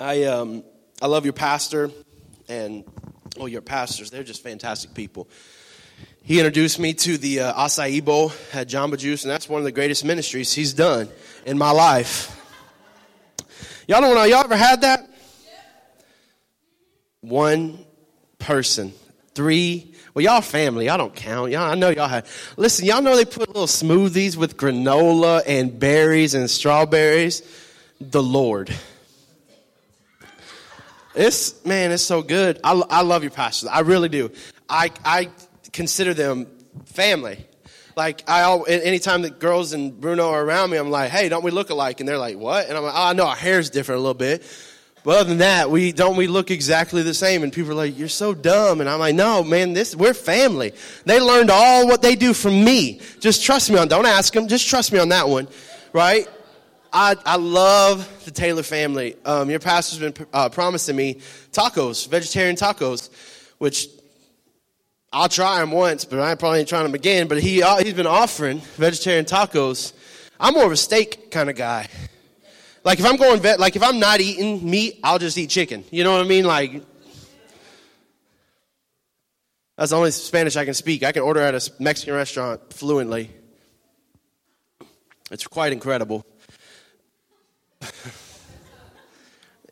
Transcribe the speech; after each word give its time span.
I 0.00 0.24
um 0.24 0.62
I 1.02 1.08
love 1.08 1.24
your 1.24 1.32
pastor 1.32 1.90
and 2.48 2.84
oh 3.36 3.46
your 3.46 3.62
pastors. 3.62 4.10
They're 4.10 4.22
just 4.22 4.44
fantastic 4.44 4.94
people. 4.94 5.28
He 6.22 6.38
introduced 6.38 6.78
me 6.78 6.92
to 6.92 7.18
the 7.18 7.40
uh, 7.40 7.54
acai 7.54 8.04
bowl 8.04 8.30
at 8.52 8.68
Jamba 8.68 8.96
Juice, 8.96 9.24
and 9.24 9.30
that's 9.30 9.48
one 9.48 9.60
of 9.60 9.64
the 9.64 9.72
greatest 9.72 10.04
ministries 10.04 10.52
he's 10.52 10.72
done 10.72 11.08
in 11.46 11.58
my 11.58 11.72
life. 11.72 12.34
Y'all 13.88 14.00
don't 14.00 14.14
know, 14.14 14.24
y'all 14.24 14.44
ever 14.44 14.56
had 14.56 14.82
that? 14.82 15.08
One 17.20 17.84
person, 18.38 18.92
three. 19.34 19.94
Well, 20.14 20.22
y'all 20.22 20.42
family, 20.42 20.86
y'all 20.86 20.98
don't 20.98 21.14
count. 21.14 21.50
Y'all, 21.50 21.62
I 21.62 21.74
know 21.74 21.88
y'all 21.88 22.06
had. 22.06 22.26
Listen, 22.56 22.84
y'all 22.84 23.02
know 23.02 23.16
they 23.16 23.24
put 23.24 23.48
little 23.48 23.66
smoothies 23.66 24.36
with 24.36 24.56
granola 24.56 25.42
and 25.44 25.80
berries 25.80 26.34
and 26.34 26.48
strawberries. 26.48 27.42
The 28.00 28.22
Lord. 28.22 28.72
It's 31.14 31.64
man, 31.64 31.90
it's 31.90 32.02
so 32.02 32.22
good. 32.22 32.60
I, 32.62 32.80
I 32.90 33.02
love 33.02 33.22
your 33.22 33.30
pastors. 33.30 33.68
I 33.68 33.80
really 33.80 34.08
do. 34.08 34.30
I 34.68 34.90
I 35.04 35.30
consider 35.72 36.14
them 36.14 36.46
family. 36.86 37.44
Like 37.96 38.22
I, 38.28 38.42
all, 38.42 38.64
anytime 38.68 39.22
that 39.22 39.40
girls 39.40 39.72
and 39.72 40.00
Bruno 40.00 40.30
are 40.30 40.44
around 40.44 40.70
me, 40.70 40.76
I'm 40.76 40.90
like, 40.90 41.10
hey, 41.10 41.28
don't 41.28 41.42
we 41.42 41.50
look 41.50 41.70
alike? 41.70 41.98
And 41.98 42.08
they're 42.08 42.18
like, 42.18 42.36
what? 42.36 42.68
And 42.68 42.76
I'm 42.76 42.84
like, 42.84 42.94
oh, 42.96 43.12
know 43.12 43.26
our 43.26 43.34
hair's 43.34 43.70
different 43.70 43.98
a 43.98 44.02
little 44.02 44.14
bit, 44.14 44.44
but 45.02 45.16
other 45.16 45.28
than 45.30 45.38
that, 45.38 45.70
we 45.70 45.90
don't 45.90 46.16
we 46.16 46.26
look 46.26 46.50
exactly 46.50 47.02
the 47.02 47.14
same. 47.14 47.42
And 47.42 47.52
people 47.52 47.72
are 47.72 47.74
like, 47.74 47.98
you're 47.98 48.08
so 48.08 48.34
dumb. 48.34 48.80
And 48.80 48.88
I'm 48.88 49.00
like, 49.00 49.14
no, 49.14 49.42
man, 49.42 49.72
this 49.72 49.96
we're 49.96 50.14
family. 50.14 50.72
They 51.06 51.18
learned 51.18 51.50
all 51.50 51.86
what 51.86 52.02
they 52.02 52.14
do 52.14 52.32
from 52.32 52.62
me. 52.62 53.00
Just 53.18 53.42
trust 53.44 53.70
me 53.70 53.78
on. 53.78 53.88
Don't 53.88 54.06
ask 54.06 54.32
them. 54.32 54.46
Just 54.46 54.68
trust 54.68 54.92
me 54.92 54.98
on 54.98 55.08
that 55.08 55.28
one, 55.28 55.48
right? 55.92 56.28
I, 56.92 57.16
I 57.24 57.36
love 57.36 58.24
the 58.24 58.30
Taylor 58.30 58.62
family. 58.62 59.16
Um, 59.24 59.50
your 59.50 59.58
pastor's 59.58 59.98
been 59.98 60.26
uh, 60.32 60.48
promising 60.48 60.96
me 60.96 61.16
tacos, 61.52 62.08
vegetarian 62.08 62.56
tacos, 62.56 63.10
which 63.58 63.88
I'll 65.12 65.28
try 65.28 65.60
them 65.60 65.70
once, 65.70 66.04
but 66.04 66.20
I 66.20 66.34
probably 66.34 66.60
ain't 66.60 66.68
trying 66.68 66.84
them 66.84 66.94
again. 66.94 67.28
But 67.28 67.40
he, 67.42 67.62
uh, 67.62 67.78
he's 67.78 67.94
been 67.94 68.06
offering 68.06 68.60
vegetarian 68.76 69.24
tacos. 69.24 69.92
I'm 70.40 70.54
more 70.54 70.66
of 70.66 70.72
a 70.72 70.76
steak 70.76 71.30
kind 71.30 71.50
of 71.50 71.56
guy. 71.56 71.88
Like 72.84 73.00
if 73.00 73.04
I'm 73.04 73.16
going 73.16 73.40
vet, 73.40 73.60
like 73.60 73.76
if 73.76 73.82
I'm 73.82 73.98
not 73.98 74.20
eating 74.20 74.68
meat, 74.68 75.00
I'll 75.02 75.18
just 75.18 75.36
eat 75.36 75.50
chicken. 75.50 75.84
You 75.90 76.04
know 76.04 76.12
what 76.12 76.24
I 76.24 76.28
mean? 76.28 76.44
Like 76.44 76.82
that's 79.76 79.90
the 79.90 79.96
only 79.96 80.10
Spanish 80.10 80.56
I 80.56 80.64
can 80.64 80.74
speak. 80.74 81.02
I 81.02 81.12
can 81.12 81.22
order 81.22 81.40
at 81.40 81.54
a 81.54 81.72
Mexican 81.78 82.14
restaurant 82.14 82.72
fluently. 82.72 83.30
It's 85.30 85.46
quite 85.46 85.72
incredible. 85.72 86.24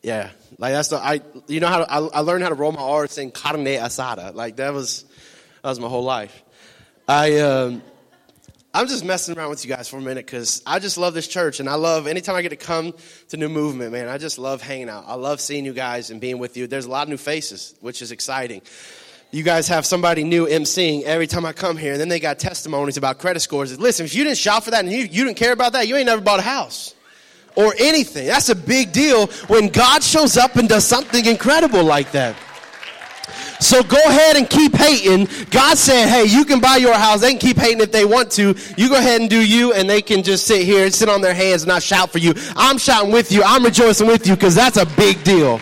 Yeah, 0.06 0.30
like 0.58 0.72
that's 0.72 0.86
the 0.86 0.98
I. 0.98 1.20
You 1.48 1.58
know 1.58 1.66
how 1.66 1.78
to, 1.84 1.92
I, 1.92 1.98
I 1.98 2.20
learned 2.20 2.44
how 2.44 2.50
to 2.50 2.54
roll 2.54 2.70
my 2.70 2.80
R 2.80 3.08
saying 3.08 3.32
carne 3.32 3.64
asada. 3.64 4.32
Like 4.36 4.54
that 4.56 4.72
was 4.72 5.04
that 5.62 5.68
was 5.68 5.80
my 5.80 5.88
whole 5.88 6.04
life. 6.04 6.44
I 7.08 7.38
um, 7.40 7.82
I'm 8.72 8.86
just 8.86 9.04
messing 9.04 9.36
around 9.36 9.50
with 9.50 9.64
you 9.64 9.68
guys 9.68 9.88
for 9.88 9.96
a 9.96 10.00
minute 10.00 10.24
because 10.24 10.62
I 10.64 10.78
just 10.78 10.96
love 10.96 11.12
this 11.12 11.26
church 11.26 11.58
and 11.58 11.68
I 11.68 11.74
love 11.74 12.06
anytime 12.06 12.36
I 12.36 12.42
get 12.42 12.50
to 12.50 12.56
come 12.56 12.94
to 13.30 13.36
New 13.36 13.48
Movement, 13.48 13.90
man. 13.90 14.06
I 14.06 14.16
just 14.16 14.38
love 14.38 14.62
hanging 14.62 14.88
out. 14.88 15.06
I 15.08 15.14
love 15.14 15.40
seeing 15.40 15.64
you 15.64 15.72
guys 15.72 16.10
and 16.10 16.20
being 16.20 16.38
with 16.38 16.56
you. 16.56 16.68
There's 16.68 16.86
a 16.86 16.90
lot 16.90 17.02
of 17.02 17.08
new 17.08 17.16
faces, 17.16 17.74
which 17.80 18.00
is 18.00 18.12
exciting. 18.12 18.62
You 19.32 19.42
guys 19.42 19.66
have 19.66 19.84
somebody 19.84 20.22
new 20.22 20.46
emceeing 20.46 21.02
every 21.02 21.26
time 21.26 21.44
I 21.44 21.52
come 21.52 21.76
here, 21.76 21.90
and 21.90 22.00
then 22.00 22.08
they 22.08 22.20
got 22.20 22.38
testimonies 22.38 22.96
about 22.96 23.18
credit 23.18 23.40
scores. 23.40 23.76
Listen, 23.76 24.06
if 24.06 24.14
you 24.14 24.22
didn't 24.22 24.38
shop 24.38 24.62
for 24.62 24.70
that 24.70 24.84
and 24.84 24.92
you, 24.92 24.98
you 24.98 25.24
didn't 25.24 25.36
care 25.36 25.52
about 25.52 25.72
that, 25.72 25.88
you 25.88 25.96
ain't 25.96 26.06
never 26.06 26.22
bought 26.22 26.38
a 26.38 26.42
house 26.42 26.94
or 27.56 27.74
anything. 27.78 28.26
That's 28.26 28.48
a 28.48 28.54
big 28.54 28.92
deal 28.92 29.26
when 29.48 29.68
God 29.68 30.02
shows 30.02 30.36
up 30.36 30.56
and 30.56 30.68
does 30.68 30.86
something 30.86 31.24
incredible 31.26 31.82
like 31.82 32.12
that. 32.12 32.36
So 33.58 33.82
go 33.82 33.96
ahead 33.96 34.36
and 34.36 34.48
keep 34.48 34.74
hating. 34.74 35.28
God 35.50 35.78
said, 35.78 36.08
hey, 36.08 36.24
you 36.24 36.44
can 36.44 36.60
buy 36.60 36.76
your 36.76 36.94
house. 36.94 37.22
They 37.22 37.30
can 37.30 37.38
keep 37.38 37.56
hating 37.56 37.80
if 37.80 37.90
they 37.90 38.04
want 38.04 38.30
to. 38.32 38.54
You 38.76 38.88
go 38.90 38.96
ahead 38.96 39.22
and 39.22 39.30
do 39.30 39.44
you, 39.44 39.72
and 39.72 39.88
they 39.88 40.02
can 40.02 40.22
just 40.22 40.46
sit 40.46 40.62
here 40.62 40.84
and 40.84 40.94
sit 40.94 41.08
on 41.08 41.22
their 41.22 41.34
hands 41.34 41.62
and 41.62 41.68
not 41.68 41.82
shout 41.82 42.12
for 42.12 42.18
you. 42.18 42.34
I'm 42.54 42.76
shouting 42.76 43.12
with 43.12 43.32
you. 43.32 43.42
I'm 43.42 43.64
rejoicing 43.64 44.06
with 44.06 44.26
you 44.26 44.34
because 44.34 44.54
that's 44.54 44.76
a 44.76 44.84
big 44.84 45.24
deal. 45.24 45.58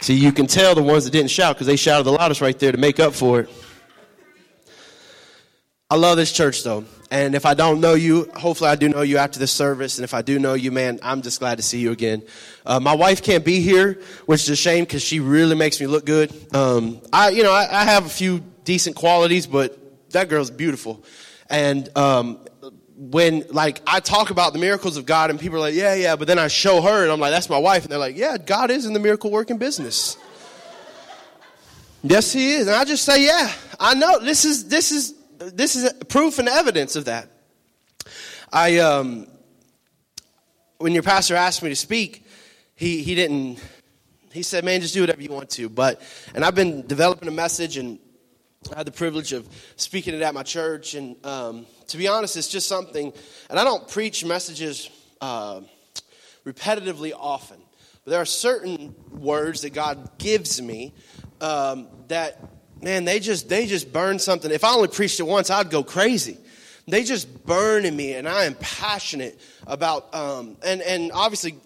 See, 0.00 0.14
you 0.14 0.32
can 0.32 0.46
tell 0.46 0.74
the 0.74 0.82
ones 0.82 1.04
that 1.04 1.12
didn't 1.12 1.30
shout 1.30 1.56
because 1.56 1.66
they 1.66 1.76
shouted 1.76 2.04
the 2.04 2.12
loudest 2.12 2.42
right 2.42 2.58
there 2.58 2.72
to 2.72 2.78
make 2.78 3.00
up 3.00 3.14
for 3.14 3.40
it. 3.40 3.50
I 5.88 5.96
love 5.96 6.18
this 6.18 6.30
church 6.30 6.62
though. 6.62 6.84
And 7.10 7.34
if 7.34 7.46
I 7.46 7.54
don't 7.54 7.80
know 7.80 7.94
you, 7.94 8.30
hopefully 8.34 8.70
I 8.70 8.76
do 8.76 8.88
know 8.88 9.02
you 9.02 9.18
after 9.18 9.38
the 9.38 9.46
service. 9.46 9.98
And 9.98 10.04
if 10.04 10.14
I 10.14 10.22
do 10.22 10.38
know 10.38 10.54
you, 10.54 10.72
man, 10.72 10.98
I'm 11.02 11.22
just 11.22 11.38
glad 11.38 11.56
to 11.56 11.62
see 11.62 11.78
you 11.78 11.92
again. 11.92 12.22
Uh, 12.66 12.80
my 12.80 12.94
wife 12.94 13.22
can't 13.22 13.44
be 13.44 13.60
here, 13.60 14.00
which 14.26 14.42
is 14.42 14.50
a 14.50 14.56
shame 14.56 14.84
because 14.84 15.02
she 15.02 15.20
really 15.20 15.54
makes 15.54 15.80
me 15.80 15.86
look 15.86 16.06
good. 16.06 16.32
Um, 16.54 17.00
I, 17.12 17.30
you 17.30 17.42
know, 17.42 17.52
I, 17.52 17.68
I, 17.70 17.84
have 17.84 18.06
a 18.06 18.08
few 18.08 18.42
decent 18.64 18.96
qualities, 18.96 19.46
but 19.46 19.78
that 20.10 20.28
girl's 20.28 20.50
beautiful. 20.50 21.04
And 21.50 21.88
um, 21.96 22.38
when 22.96 23.44
like 23.50 23.82
I 23.86 24.00
talk 24.00 24.30
about 24.30 24.52
the 24.52 24.58
miracles 24.58 24.96
of 24.96 25.06
God, 25.06 25.30
and 25.30 25.38
people 25.38 25.58
are 25.58 25.60
like, 25.60 25.74
"Yeah, 25.74 25.94
yeah," 25.94 26.16
but 26.16 26.26
then 26.26 26.38
I 26.38 26.48
show 26.48 26.80
her, 26.80 27.02
and 27.02 27.12
I'm 27.12 27.20
like, 27.20 27.32
"That's 27.32 27.50
my 27.50 27.58
wife," 27.58 27.82
and 27.82 27.92
they're 27.92 27.98
like, 27.98 28.16
"Yeah, 28.16 28.38
God 28.38 28.70
is 28.70 28.86
in 28.86 28.92
the 28.92 29.00
miracle 29.00 29.30
working 29.30 29.58
business." 29.58 30.16
yes, 32.02 32.32
He 32.32 32.54
is, 32.54 32.66
and 32.66 32.76
I 32.76 32.84
just 32.84 33.04
say, 33.04 33.24
"Yeah, 33.24 33.52
I 33.78 33.94
know. 33.94 34.20
This 34.20 34.44
is 34.44 34.68
this 34.68 34.92
is 34.92 35.14
this 35.52 35.76
is 35.76 35.92
proof 36.08 36.38
and 36.38 36.48
evidence 36.48 36.96
of 36.96 37.06
that." 37.06 37.28
I 38.52 38.78
um, 38.78 39.26
when 40.78 40.92
your 40.92 41.02
pastor 41.02 41.34
asked 41.36 41.62
me 41.62 41.68
to 41.70 41.76
speak, 41.76 42.26
he 42.74 43.02
he 43.02 43.14
didn't. 43.14 43.58
He 44.32 44.42
said, 44.42 44.64
"Man, 44.64 44.80
just 44.80 44.94
do 44.94 45.00
whatever 45.00 45.22
you 45.22 45.30
want 45.30 45.50
to." 45.50 45.68
But 45.68 46.00
and 46.34 46.44
I've 46.44 46.54
been 46.54 46.86
developing 46.86 47.28
a 47.28 47.32
message 47.32 47.76
and 47.76 47.98
I 48.72 48.78
had 48.78 48.86
the 48.86 48.92
privilege 48.92 49.32
of 49.32 49.48
speaking 49.76 50.14
it 50.14 50.22
at 50.22 50.32
my 50.34 50.42
church, 50.42 50.94
and 50.94 51.16
um, 51.26 51.66
to 51.88 51.96
be 51.98 52.08
honest, 52.08 52.36
it's 52.36 52.48
just 52.48 52.66
something. 52.66 53.12
And 53.50 53.58
I 53.58 53.64
don't 53.64 53.86
preach 53.88 54.24
messages 54.24 54.88
uh, 55.20 55.60
repetitively 56.46 57.12
often, 57.16 57.58
but 58.04 58.12
there 58.12 58.20
are 58.20 58.26
certain 58.26 58.94
words 59.10 59.62
that 59.62 59.70
God 59.74 60.18
gives 60.18 60.62
me 60.62 60.94
um, 61.40 61.88
that, 62.08 62.40
man, 62.84 63.04
they 63.04 63.18
just 63.18 63.48
they 63.48 63.66
just 63.66 63.92
burn 63.92 64.18
something. 64.18 64.50
If 64.50 64.62
I 64.62 64.72
only 64.72 64.88
preached 64.88 65.18
it 65.18 65.24
once, 65.24 65.50
I'd 65.50 65.70
go 65.70 65.82
crazy. 65.82 66.38
They 66.86 67.02
just 67.02 67.44
burn 67.46 67.86
in 67.86 67.96
me, 67.96 68.14
and 68.14 68.28
I 68.28 68.44
am 68.44 68.54
passionate 68.54 69.40
about. 69.66 70.14
Um, 70.14 70.56
and 70.64 70.82
and 70.82 71.10
obviously, 71.12 71.56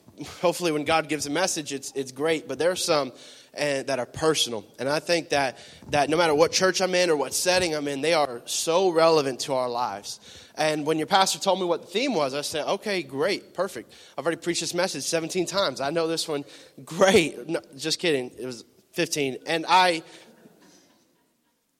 hopefully, 0.40 0.72
when 0.72 0.84
God 0.84 1.08
gives 1.08 1.26
a 1.26 1.30
message, 1.30 1.72
it's 1.72 1.92
it's 1.92 2.12
great. 2.12 2.48
But 2.48 2.58
there 2.58 2.70
are 2.70 2.76
some 2.76 3.12
and 3.58 3.86
that 3.88 3.98
are 3.98 4.06
personal. 4.06 4.64
And 4.78 4.88
I 4.88 5.00
think 5.00 5.30
that, 5.30 5.58
that 5.90 6.08
no 6.08 6.16
matter 6.16 6.34
what 6.34 6.52
church 6.52 6.80
I'm 6.80 6.94
in 6.94 7.10
or 7.10 7.16
what 7.16 7.34
setting 7.34 7.74
I'm 7.74 7.88
in, 7.88 8.00
they 8.00 8.14
are 8.14 8.40
so 8.44 8.90
relevant 8.90 9.40
to 9.40 9.54
our 9.54 9.68
lives. 9.68 10.20
And 10.54 10.86
when 10.86 10.98
your 10.98 11.06
pastor 11.06 11.38
told 11.38 11.60
me 11.60 11.66
what 11.66 11.82
the 11.82 11.88
theme 11.88 12.14
was, 12.14 12.34
I 12.34 12.40
said, 12.40 12.66
okay, 12.66 13.02
great, 13.02 13.54
perfect. 13.54 13.92
I've 14.16 14.24
already 14.24 14.40
preached 14.40 14.60
this 14.60 14.74
message 14.74 15.04
17 15.04 15.46
times. 15.46 15.80
I 15.80 15.90
know 15.90 16.06
this 16.06 16.28
one. 16.28 16.44
Great. 16.84 17.48
No, 17.48 17.60
just 17.76 17.98
kidding. 17.98 18.30
It 18.38 18.46
was 18.46 18.64
15. 18.92 19.38
And 19.46 19.64
I, 19.68 20.02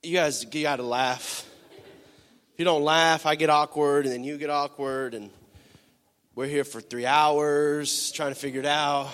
you 0.03 0.15
guys, 0.15 0.47
you 0.53 0.63
got 0.63 0.77
to 0.77 0.85
laugh. 0.85 1.45
If 2.53 2.59
you 2.59 2.65
don't 2.65 2.85
laugh, 2.85 3.27
I 3.27 3.35
get 3.35 3.51
awkward, 3.51 4.05
and 4.05 4.15
then 4.15 4.23
you 4.23 4.39
get 4.39 4.49
awkward, 4.49 5.15
and 5.15 5.31
we're 6.37 6.47
here 6.47 6.63
for 6.63 6.81
three 6.81 7.05
hours 7.05 8.13
trying 8.13 8.33
to 8.33 8.39
figure 8.39 8.61
it 8.61 8.67
out. 8.67 9.11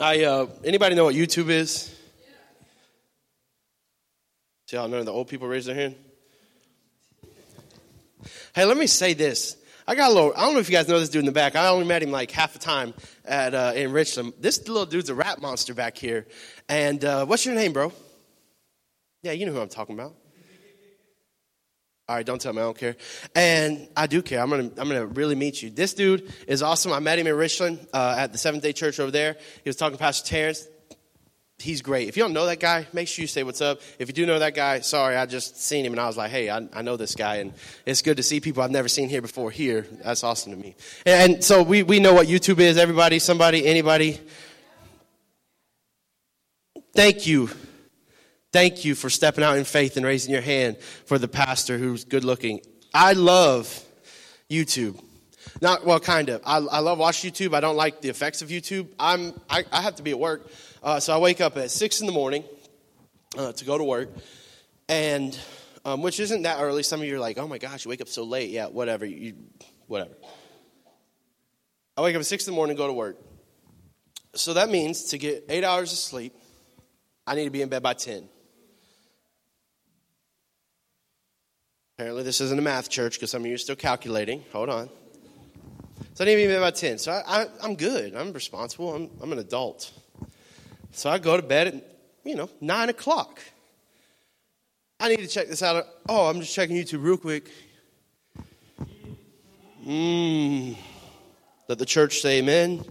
I 0.00 0.24
uh, 0.24 0.46
anybody 0.64 0.96
know 0.96 1.04
what 1.04 1.14
YouTube 1.14 1.50
is? 1.50 1.94
See 4.66 4.76
how 4.76 4.86
none 4.86 5.00
of 5.00 5.06
the 5.06 5.12
old 5.12 5.28
people 5.28 5.46
raise 5.46 5.66
their 5.66 5.74
hand. 5.74 5.94
Hey, 8.54 8.64
let 8.64 8.76
me 8.76 8.86
say 8.88 9.14
this. 9.14 9.56
I 9.86 9.94
got 9.94 10.10
a 10.10 10.14
little. 10.14 10.32
I 10.36 10.40
don't 10.42 10.54
know 10.54 10.60
if 10.60 10.68
you 10.68 10.76
guys 10.76 10.88
know 10.88 10.98
this 10.98 11.08
dude 11.08 11.20
in 11.20 11.26
the 11.26 11.32
back. 11.32 11.54
I 11.54 11.68
only 11.68 11.86
met 11.86 12.02
him 12.02 12.10
like 12.10 12.30
half 12.30 12.52
the 12.52 12.58
time 12.58 12.94
at 13.24 13.54
uh, 13.54 13.72
in 13.74 13.92
Richland. 13.92 14.32
This 14.40 14.66
little 14.68 14.86
dude's 14.86 15.10
a 15.10 15.14
rap 15.14 15.40
monster 15.40 15.74
back 15.74 15.96
here. 15.96 16.26
And 16.68 17.04
uh, 17.04 17.26
what's 17.26 17.44
your 17.44 17.54
name, 17.54 17.72
bro? 17.72 17.92
Yeah, 19.22 19.32
you 19.32 19.46
know 19.46 19.52
who 19.52 19.60
I'm 19.60 19.68
talking 19.68 19.94
about. 19.94 20.14
All 22.08 22.16
right, 22.16 22.26
don't 22.26 22.40
tell 22.40 22.52
me 22.52 22.60
I 22.60 22.64
don't 22.64 22.76
care. 22.76 22.96
And 23.36 23.86
I 23.96 24.08
do 24.08 24.20
care. 24.20 24.40
I'm 24.40 24.50
gonna 24.50 24.70
I'm 24.78 24.88
gonna 24.88 25.06
really 25.06 25.36
meet 25.36 25.62
you. 25.62 25.70
This 25.70 25.94
dude 25.94 26.32
is 26.48 26.60
awesome. 26.60 26.92
I 26.92 26.98
met 26.98 27.20
him 27.20 27.28
in 27.28 27.36
Richland 27.36 27.86
uh, 27.92 28.16
at 28.18 28.32
the 28.32 28.38
Seventh 28.38 28.64
Day 28.64 28.72
Church 28.72 28.98
over 28.98 29.12
there. 29.12 29.36
He 29.62 29.68
was 29.68 29.76
talking 29.76 29.96
to 29.96 30.02
Pastor 30.02 30.26
Terrence. 30.26 30.66
He's 31.58 31.82
great. 31.82 32.08
If 32.08 32.16
you 32.16 32.22
don't 32.24 32.32
know 32.32 32.46
that 32.46 32.58
guy, 32.58 32.88
make 32.92 33.06
sure 33.06 33.22
you 33.22 33.28
say 33.28 33.44
what's 33.44 33.60
up. 33.60 33.80
If 33.98 34.08
you 34.08 34.14
do 34.14 34.26
know 34.26 34.38
that 34.38 34.54
guy, 34.54 34.80
sorry, 34.80 35.14
I 35.14 35.26
just 35.26 35.62
seen 35.62 35.84
him 35.84 35.92
and 35.92 36.00
I 36.00 36.06
was 36.06 36.16
like, 36.16 36.30
hey, 36.30 36.48
I, 36.48 36.66
I 36.72 36.82
know 36.82 36.96
this 36.96 37.14
guy, 37.14 37.36
and 37.36 37.52
it's 37.84 38.00
good 38.00 38.16
to 38.16 38.22
see 38.22 38.40
people 38.40 38.62
I've 38.62 38.70
never 38.70 38.88
seen 38.88 39.10
here 39.10 39.22
before 39.22 39.50
here. 39.50 39.86
That's 40.02 40.24
awesome 40.24 40.52
to 40.52 40.58
me. 40.58 40.74
And 41.06 41.44
so 41.44 41.62
we 41.62 41.84
we 41.84 42.00
know 42.00 42.14
what 42.14 42.26
YouTube 42.26 42.58
is. 42.58 42.76
Everybody, 42.76 43.20
somebody, 43.20 43.66
anybody. 43.66 44.18
Thank 46.92 47.26
you 47.28 47.50
Thank 48.52 48.84
you 48.84 48.96
for 48.96 49.08
stepping 49.08 49.44
out 49.44 49.56
in 49.58 49.64
faith 49.64 49.96
and 49.96 50.04
raising 50.04 50.32
your 50.32 50.42
hand 50.42 50.78
for 50.78 51.18
the 51.18 51.28
pastor 51.28 51.78
who's 51.78 52.04
good 52.04 52.24
looking. 52.24 52.60
I 52.92 53.12
love 53.12 53.84
YouTube. 54.50 55.00
Not 55.60 55.86
well, 55.86 56.00
kind 56.00 56.28
of. 56.28 56.42
I, 56.44 56.56
I 56.56 56.78
love 56.80 56.98
watching 56.98 57.30
YouTube. 57.30 57.54
I 57.54 57.60
don't 57.60 57.76
like 57.76 58.00
the 58.00 58.08
effects 58.08 58.42
of 58.42 58.48
YouTube. 58.48 58.88
I'm 58.98 59.40
I, 59.48 59.64
I 59.70 59.82
have 59.82 59.96
to 59.96 60.02
be 60.02 60.10
at 60.10 60.18
work, 60.18 60.50
uh, 60.82 60.98
so 61.00 61.14
I 61.14 61.18
wake 61.18 61.40
up 61.40 61.56
at 61.56 61.70
six 61.70 62.00
in 62.00 62.06
the 62.06 62.12
morning 62.12 62.44
uh, 63.38 63.52
to 63.52 63.64
go 63.64 63.78
to 63.78 63.84
work, 63.84 64.10
and 64.88 65.38
um, 65.84 66.02
which 66.02 66.18
isn't 66.18 66.42
that 66.42 66.60
early. 66.60 66.82
Some 66.82 67.00
of 67.00 67.06
you 67.06 67.16
are 67.16 67.20
like, 67.20 67.38
"Oh 67.38 67.46
my 67.46 67.58
gosh, 67.58 67.84
you 67.84 67.88
wake 67.88 68.00
up 68.00 68.08
so 68.08 68.24
late." 68.24 68.50
Yeah, 68.50 68.66
whatever. 68.66 69.06
You, 69.06 69.34
whatever. 69.86 70.14
I 71.96 72.02
wake 72.02 72.16
up 72.16 72.20
at 72.20 72.26
six 72.26 72.46
in 72.46 72.52
the 72.52 72.56
morning, 72.56 72.72
and 72.72 72.78
go 72.78 72.86
to 72.86 72.92
work. 72.92 73.16
So 74.34 74.54
that 74.54 74.70
means 74.70 75.04
to 75.06 75.18
get 75.18 75.46
eight 75.48 75.64
hours 75.64 75.92
of 75.92 75.98
sleep, 75.98 76.34
I 77.26 77.34
need 77.34 77.44
to 77.44 77.50
be 77.50 77.62
in 77.62 77.68
bed 77.68 77.82
by 77.82 77.94
ten. 77.94 78.28
Apparently, 82.00 82.22
this 82.22 82.40
isn't 82.40 82.58
a 82.58 82.62
math 82.62 82.88
church 82.88 83.16
because 83.16 83.30
some 83.30 83.42
of 83.42 83.46
you 83.46 83.54
are 83.54 83.58
still 83.58 83.76
calculating. 83.76 84.42
Hold 84.54 84.70
on. 84.70 84.88
So 86.14 86.24
I 86.24 86.28
didn't 86.28 86.40
even 86.40 86.52
in 86.52 86.56
about 86.56 86.74
10. 86.74 86.96
So 86.96 87.12
I, 87.12 87.44
am 87.62 87.74
good. 87.74 88.14
I'm 88.14 88.32
responsible. 88.32 88.94
I'm, 88.94 89.10
I'm 89.20 89.30
an 89.32 89.38
adult. 89.38 89.92
So 90.92 91.10
I 91.10 91.18
go 91.18 91.36
to 91.36 91.42
bed 91.42 91.66
at, 91.66 91.74
you 92.24 92.36
know, 92.36 92.48
9 92.62 92.88
o'clock. 92.88 93.38
I 94.98 95.10
need 95.10 95.18
to 95.18 95.26
check 95.26 95.48
this 95.48 95.62
out. 95.62 95.84
Oh, 96.08 96.30
I'm 96.30 96.40
just 96.40 96.54
checking 96.54 96.74
YouTube 96.74 97.04
real 97.04 97.18
quick. 97.18 97.50
Mmm. 99.86 100.78
Let 101.68 101.78
the 101.78 101.84
church 101.84 102.20
say 102.20 102.38
amen. 102.38 102.82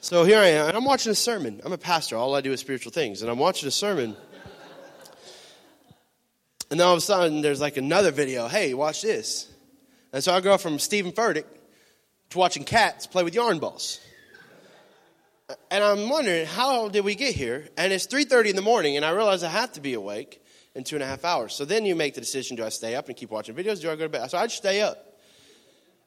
So 0.00 0.24
here 0.24 0.38
I 0.38 0.46
am, 0.46 0.68
and 0.68 0.76
I'm 0.78 0.84
watching 0.86 1.12
a 1.12 1.14
sermon. 1.14 1.60
I'm 1.62 1.74
a 1.74 1.78
pastor. 1.78 2.16
All 2.16 2.34
I 2.34 2.40
do 2.40 2.52
is 2.52 2.60
spiritual 2.60 2.92
things. 2.92 3.20
And 3.20 3.30
I'm 3.30 3.38
watching 3.38 3.68
a 3.68 3.70
sermon. 3.70 4.16
And 6.70 6.80
then 6.80 6.86
all 6.86 6.94
of 6.94 6.98
a 6.98 7.02
sudden, 7.02 7.42
there's 7.42 7.60
like 7.60 7.76
another 7.76 8.10
video. 8.10 8.48
Hey, 8.48 8.74
watch 8.74 9.02
this. 9.02 9.48
And 10.12 10.22
so 10.22 10.32
I 10.32 10.40
go 10.40 10.56
from 10.58 10.78
Steven 10.78 11.12
Furtick 11.12 11.44
to 12.30 12.38
watching 12.38 12.64
cats 12.64 13.06
play 13.06 13.22
with 13.22 13.34
yarn 13.34 13.58
balls. 13.58 14.00
And 15.70 15.84
I'm 15.84 16.08
wondering, 16.08 16.46
how 16.46 16.88
did 16.88 17.04
we 17.04 17.14
get 17.14 17.34
here? 17.34 17.68
And 17.76 17.92
it's 17.92 18.06
3.30 18.06 18.50
in 18.50 18.56
the 18.56 18.62
morning, 18.62 18.96
and 18.96 19.04
I 19.04 19.10
realize 19.10 19.44
I 19.44 19.48
have 19.48 19.72
to 19.74 19.80
be 19.80 19.94
awake 19.94 20.42
in 20.74 20.82
two 20.82 20.96
and 20.96 21.02
a 21.02 21.06
half 21.06 21.24
hours. 21.24 21.54
So 21.54 21.64
then 21.64 21.84
you 21.86 21.94
make 21.94 22.14
the 22.14 22.20
decision, 22.20 22.56
do 22.56 22.64
I 22.64 22.68
stay 22.70 22.96
up 22.96 23.08
and 23.08 23.16
keep 23.16 23.30
watching 23.30 23.54
videos? 23.54 23.80
Do 23.80 23.90
I 23.90 23.94
go 23.94 24.04
to 24.04 24.08
bed? 24.08 24.28
So 24.30 24.38
I 24.38 24.46
stay 24.48 24.80
up. 24.80 25.18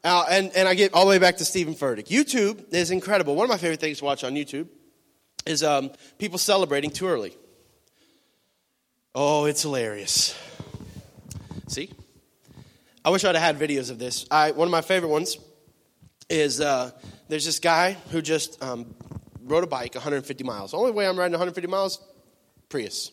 Uh, 0.03 0.25
and, 0.29 0.51
and 0.55 0.67
I 0.67 0.75
get 0.75 0.93
all 0.93 1.05
the 1.05 1.09
way 1.09 1.19
back 1.19 1.37
to 1.37 1.45
Steven 1.45 1.73
Furtick. 1.73 2.07
YouTube 2.07 2.73
is 2.73 2.91
incredible. 2.91 3.35
One 3.35 3.45
of 3.45 3.49
my 3.49 3.57
favorite 3.57 3.79
things 3.79 3.99
to 3.99 4.05
watch 4.05 4.23
on 4.23 4.33
YouTube 4.33 4.67
is 5.45 5.63
um, 5.63 5.91
people 6.17 6.37
celebrating 6.37 6.91
too 6.91 7.07
early. 7.07 7.35
Oh, 9.15 9.45
it's 9.45 9.61
hilarious. 9.61 10.37
See? 11.69 11.91
I 13.05 13.11
wish 13.11 13.23
I'd 13.23 13.35
have 13.35 13.57
had 13.57 13.69
videos 13.69 13.91
of 13.91 13.99
this. 13.99 14.25
I, 14.31 14.51
one 14.51 14.67
of 14.67 14.71
my 14.71 14.81
favorite 14.81 15.09
ones 15.09 15.37
is 16.27 16.59
uh, 16.59 16.91
there's 17.27 17.45
this 17.45 17.59
guy 17.59 17.95
who 18.11 18.23
just 18.23 18.61
um, 18.63 18.95
rode 19.43 19.63
a 19.63 19.67
bike 19.67 19.93
150 19.93 20.43
miles. 20.43 20.71
The 20.71 20.77
only 20.77 20.91
way 20.91 21.07
I'm 21.07 21.17
riding 21.17 21.33
150 21.33 21.67
miles, 21.67 22.03
Prius. 22.69 23.11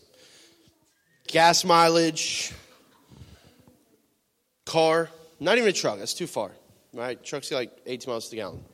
Gas 1.29 1.65
mileage, 1.65 2.53
car, 4.65 5.11
not 5.39 5.59
even 5.59 5.69
a 5.69 5.73
truck. 5.73 5.99
That's 5.99 6.15
too 6.15 6.27
far. 6.27 6.51
Right? 6.95 7.23
Trucks 7.23 7.51
get 7.51 7.57
like 7.57 7.79
18 7.85 8.11
miles 8.11 8.25
to 8.25 8.31
the 8.31 8.37
gallon. 8.37 8.65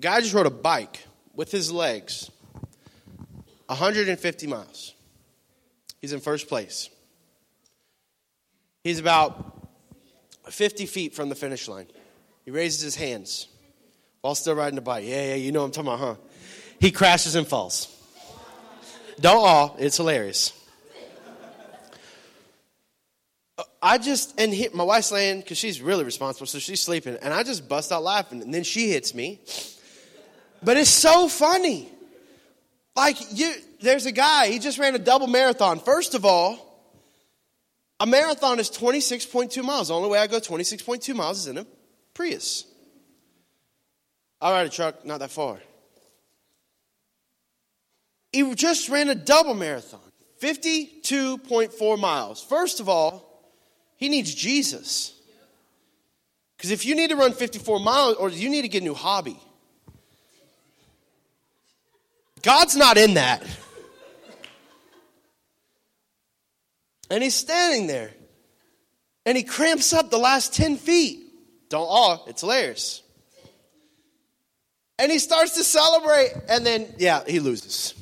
Guy 0.00 0.20
just 0.20 0.32
rode 0.32 0.46
a 0.46 0.50
bike 0.50 1.06
with 1.34 1.50
his 1.50 1.70
legs 1.70 2.30
150 3.66 4.46
miles. 4.46 4.94
He's 6.00 6.14
in 6.14 6.20
first 6.20 6.48
place. 6.48 6.88
He's 8.84 8.98
about 8.98 9.66
50 10.50 10.84
feet 10.84 11.14
from 11.14 11.30
the 11.30 11.34
finish 11.34 11.68
line. 11.68 11.86
He 12.44 12.50
raises 12.50 12.82
his 12.82 12.94
hands 12.94 13.48
while 14.20 14.34
still 14.34 14.54
riding 14.54 14.74
the 14.74 14.82
bike. 14.82 15.06
Yeah, 15.06 15.28
yeah, 15.28 15.34
you 15.36 15.52
know 15.52 15.64
I'm 15.64 15.70
talking 15.70 15.88
about, 15.88 15.98
huh? 16.00 16.14
He 16.78 16.90
crashes 16.90 17.34
and 17.34 17.46
falls. 17.46 17.88
Don't 19.18 19.46
all, 19.46 19.74
it's 19.78 19.96
hilarious. 19.96 20.52
Uh, 23.56 23.62
I 23.82 23.96
just, 23.96 24.38
and 24.38 24.52
he, 24.52 24.68
my 24.74 24.84
wife's 24.84 25.10
laying, 25.12 25.40
because 25.40 25.56
she's 25.56 25.80
really 25.80 26.04
responsible, 26.04 26.46
so 26.46 26.58
she's 26.58 26.80
sleeping, 26.80 27.16
and 27.22 27.32
I 27.32 27.42
just 27.42 27.66
bust 27.66 27.90
out 27.90 28.02
laughing, 28.02 28.42
and 28.42 28.52
then 28.52 28.64
she 28.64 28.90
hits 28.90 29.14
me. 29.14 29.40
But 30.62 30.76
it's 30.76 30.90
so 30.90 31.28
funny. 31.28 31.88
Like, 32.94 33.16
you, 33.32 33.54
there's 33.80 34.04
a 34.04 34.12
guy, 34.12 34.48
he 34.48 34.58
just 34.58 34.78
ran 34.78 34.94
a 34.94 34.98
double 34.98 35.26
marathon. 35.26 35.80
First 35.80 36.14
of 36.14 36.26
all, 36.26 36.63
a 38.00 38.06
marathon 38.06 38.58
is 38.58 38.70
26.2 38.70 39.62
miles. 39.62 39.88
The 39.88 39.94
only 39.94 40.08
way 40.08 40.18
I 40.18 40.26
go 40.26 40.40
26.2 40.40 41.14
miles 41.14 41.40
is 41.40 41.46
in 41.46 41.58
a 41.58 41.66
Prius. 42.12 42.64
I 44.40 44.52
ride 44.52 44.66
a 44.66 44.70
truck 44.70 45.04
not 45.04 45.20
that 45.20 45.30
far. 45.30 45.58
He 48.32 48.54
just 48.54 48.88
ran 48.88 49.08
a 49.08 49.14
double 49.14 49.54
marathon, 49.54 50.00
52.4 50.40 51.98
miles. 51.98 52.42
First 52.42 52.80
of 52.80 52.88
all, 52.88 53.24
he 53.96 54.08
needs 54.08 54.34
Jesus. 54.34 55.14
Because 56.56 56.70
if 56.70 56.84
you 56.84 56.94
need 56.94 57.10
to 57.10 57.16
run 57.16 57.32
54 57.32 57.78
miles, 57.78 58.16
or 58.16 58.28
you 58.28 58.48
need 58.48 58.62
to 58.62 58.68
get 58.68 58.82
a 58.82 58.84
new 58.84 58.94
hobby, 58.94 59.38
God's 62.42 62.76
not 62.76 62.98
in 62.98 63.14
that. 63.14 63.42
And 67.14 67.22
he's 67.22 67.36
standing 67.36 67.86
there. 67.86 68.10
And 69.24 69.36
he 69.36 69.44
cramps 69.44 69.92
up 69.92 70.10
the 70.10 70.18
last 70.18 70.52
10 70.52 70.76
feet. 70.76 71.20
Don't 71.68 71.86
all, 71.86 72.24
it's 72.26 72.40
hilarious. 72.40 73.04
And 74.98 75.12
he 75.12 75.20
starts 75.20 75.54
to 75.54 75.62
celebrate, 75.62 76.32
and 76.48 76.66
then, 76.66 76.92
yeah, 76.98 77.22
he 77.24 77.38
loses. 77.38 77.94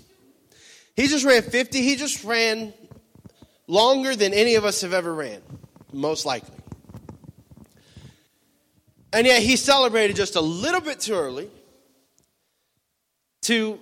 He 0.96 1.08
just 1.08 1.26
ran 1.26 1.42
50. 1.42 1.82
He 1.82 1.96
just 1.96 2.24
ran 2.24 2.72
longer 3.66 4.16
than 4.16 4.32
any 4.32 4.54
of 4.54 4.64
us 4.64 4.80
have 4.80 4.94
ever 4.94 5.12
ran, 5.12 5.42
most 5.92 6.24
likely. 6.24 6.56
And 9.12 9.26
yet 9.26 9.42
he 9.42 9.56
celebrated 9.56 10.16
just 10.16 10.36
a 10.36 10.40
little 10.40 10.80
bit 10.80 11.00
too 11.00 11.12
early 11.12 11.50
to 13.42 13.78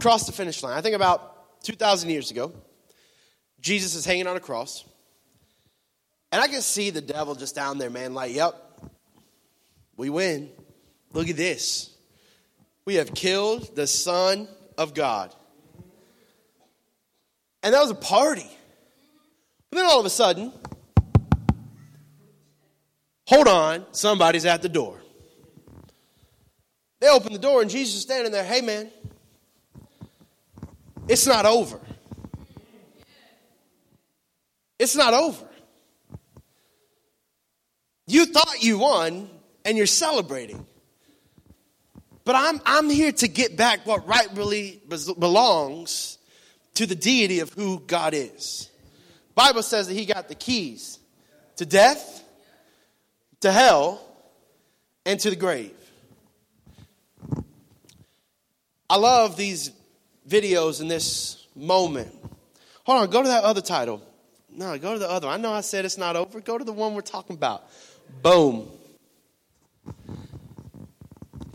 cross 0.00 0.26
the 0.26 0.32
finish 0.32 0.60
line. 0.64 0.76
I 0.76 0.80
think 0.80 0.96
about 0.96 1.62
2,000 1.62 2.10
years 2.10 2.32
ago, 2.32 2.52
Jesus 3.60 3.94
is 3.94 4.04
hanging 4.04 4.26
on 4.26 4.36
a 4.36 4.40
cross. 4.40 4.84
And 6.30 6.42
I 6.42 6.48
can 6.48 6.60
see 6.60 6.90
the 6.90 7.00
devil 7.00 7.34
just 7.34 7.54
down 7.54 7.78
there, 7.78 7.90
man, 7.90 8.14
like, 8.14 8.34
yep, 8.34 8.54
we 9.96 10.10
win. 10.10 10.50
Look 11.12 11.28
at 11.28 11.36
this. 11.36 11.90
We 12.84 12.96
have 12.96 13.14
killed 13.14 13.74
the 13.74 13.86
Son 13.86 14.48
of 14.76 14.94
God. 14.94 15.34
And 17.62 17.74
that 17.74 17.80
was 17.80 17.90
a 17.90 17.94
party. 17.94 18.48
But 19.70 19.78
then 19.78 19.86
all 19.86 20.00
of 20.00 20.06
a 20.06 20.10
sudden, 20.10 20.52
hold 23.26 23.48
on, 23.48 23.86
somebody's 23.92 24.46
at 24.46 24.62
the 24.62 24.68
door. 24.68 25.00
They 27.00 27.08
open 27.08 27.32
the 27.32 27.38
door, 27.38 27.62
and 27.62 27.70
Jesus 27.70 27.96
is 27.96 28.02
standing 28.02 28.32
there. 28.32 28.44
Hey, 28.44 28.60
man, 28.60 28.90
it's 31.08 31.26
not 31.26 31.46
over. 31.46 31.80
It's 34.78 34.96
not 34.96 35.14
over. 35.14 35.46
You 38.06 38.26
thought 38.26 38.62
you 38.62 38.78
won 38.78 39.28
and 39.64 39.76
you're 39.76 39.86
celebrating. 39.86 40.66
But 42.24 42.36
I'm, 42.36 42.60
I'm 42.64 42.90
here 42.90 43.12
to 43.12 43.28
get 43.28 43.56
back 43.56 43.86
what 43.86 44.06
rightfully 44.06 44.82
belongs 44.86 46.18
to 46.74 46.86
the 46.86 46.94
deity 46.94 47.40
of 47.40 47.52
who 47.52 47.80
God 47.80 48.14
is. 48.14 48.70
Bible 49.34 49.62
says 49.62 49.88
that 49.88 49.94
he 49.94 50.04
got 50.04 50.28
the 50.28 50.34
keys 50.34 50.98
to 51.56 51.66
death, 51.66 52.24
to 53.40 53.52
hell, 53.52 54.00
and 55.04 55.18
to 55.20 55.30
the 55.30 55.36
grave. 55.36 55.74
I 58.90 58.96
love 58.96 59.36
these 59.36 59.70
videos 60.28 60.80
in 60.80 60.88
this 60.88 61.46
moment. 61.54 62.14
Hold 62.84 63.02
on, 63.02 63.10
go 63.10 63.22
to 63.22 63.28
that 63.28 63.44
other 63.44 63.60
title. 63.60 64.02
No, 64.58 64.76
go 64.76 64.94
to 64.94 64.98
the 64.98 65.08
other. 65.08 65.28
one. 65.28 65.38
I 65.38 65.40
know 65.40 65.52
I 65.52 65.60
said 65.60 65.84
it's 65.84 65.96
not 65.96 66.16
over. 66.16 66.40
Go 66.40 66.58
to 66.58 66.64
the 66.64 66.72
one 66.72 66.94
we're 66.94 67.00
talking 67.00 67.36
about. 67.36 67.70
Boom. 68.22 68.68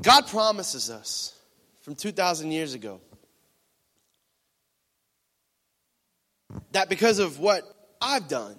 God 0.02 0.26
promises 0.28 0.90
us 0.90 1.38
from 1.82 1.96
2,000 1.96 2.54
years 2.54 2.74
ago 2.74 3.02
that 6.72 6.88
because 6.88 7.20
of 7.20 7.40
what 7.40 7.64
I've 8.02 8.30
done, 8.30 8.56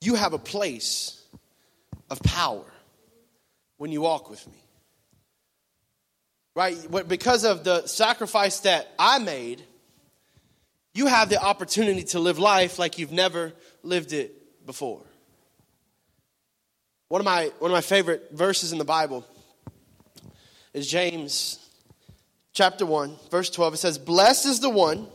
you 0.00 0.14
have 0.14 0.32
a 0.32 0.38
place 0.38 1.22
of 2.08 2.22
power 2.22 2.64
when 3.76 3.92
you 3.92 4.00
walk 4.00 4.30
with 4.30 4.46
me. 4.46 4.56
Right? 6.56 6.78
Because 7.06 7.44
of 7.44 7.62
the 7.62 7.86
sacrifice 7.86 8.60
that 8.60 8.90
I 8.98 9.18
made, 9.18 9.62
you 10.94 11.06
have 11.06 11.28
the 11.28 11.42
opportunity 11.42 12.02
to 12.04 12.18
live 12.18 12.38
life 12.38 12.78
like 12.78 12.98
you've 12.98 13.12
never 13.12 13.52
lived 13.82 14.12
it 14.12 14.66
before. 14.66 15.02
One 17.08 17.20
of 17.20 17.24
my 17.24 17.50
one 17.58 17.70
of 17.70 17.74
my 17.74 17.80
favorite 17.80 18.28
verses 18.32 18.72
in 18.72 18.78
the 18.78 18.84
Bible 18.84 19.26
is 20.72 20.86
James 20.88 21.58
chapter 22.52 22.86
1, 22.86 23.16
verse 23.30 23.50
12. 23.50 23.74
It 23.74 23.76
says, 23.78 23.98
Blessed 23.98 24.46
is 24.46 24.60
the 24.60 24.70
one 24.70 25.06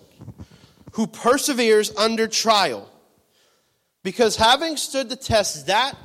who 0.93 1.07
perseveres 1.07 1.95
under 1.95 2.27
trial, 2.27 2.89
because 4.03 4.35
having 4.35 4.77
stood 4.77 5.09
the 5.09 5.15
test, 5.15 5.67
that 5.67 5.95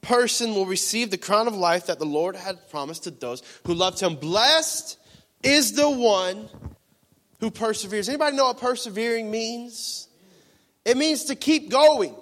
person 0.00 0.54
will 0.54 0.66
receive 0.66 1.10
the 1.10 1.18
crown 1.18 1.46
of 1.46 1.54
life 1.54 1.86
that 1.86 1.98
the 1.98 2.06
Lord 2.06 2.36
had 2.36 2.70
promised 2.70 3.04
to 3.04 3.10
those 3.10 3.42
who 3.66 3.74
loved 3.74 4.00
him. 4.00 4.16
Blessed 4.16 4.98
is 5.42 5.72
the 5.72 5.90
one 5.90 6.48
who 7.40 7.50
perseveres. 7.50 8.08
Anybody 8.08 8.36
know 8.36 8.46
what 8.46 8.60
persevering 8.60 9.30
means? 9.30 10.08
It 10.84 10.96
means 10.96 11.24
to 11.24 11.34
keep 11.34 11.70
going. 11.70 12.14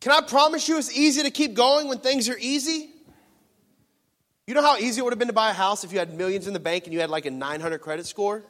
Can 0.00 0.12
I 0.12 0.20
promise 0.20 0.68
you 0.68 0.78
it's 0.78 0.96
easy 0.96 1.22
to 1.22 1.30
keep 1.30 1.54
going 1.54 1.88
when 1.88 1.98
things 1.98 2.28
are 2.28 2.38
easy? 2.38 2.90
You 4.46 4.54
know 4.54 4.62
how 4.62 4.76
easy 4.76 5.00
it 5.00 5.04
would 5.04 5.12
have 5.12 5.18
been 5.18 5.28
to 5.28 5.34
buy 5.34 5.50
a 5.50 5.54
house 5.54 5.84
if 5.84 5.92
you 5.92 5.98
had 5.98 6.14
millions 6.14 6.46
in 6.46 6.52
the 6.52 6.60
bank 6.60 6.84
and 6.84 6.94
you 6.94 7.00
had 7.00 7.10
like 7.10 7.26
a 7.26 7.30
900 7.30 7.78
credit 7.80 8.06
score? 8.06 8.42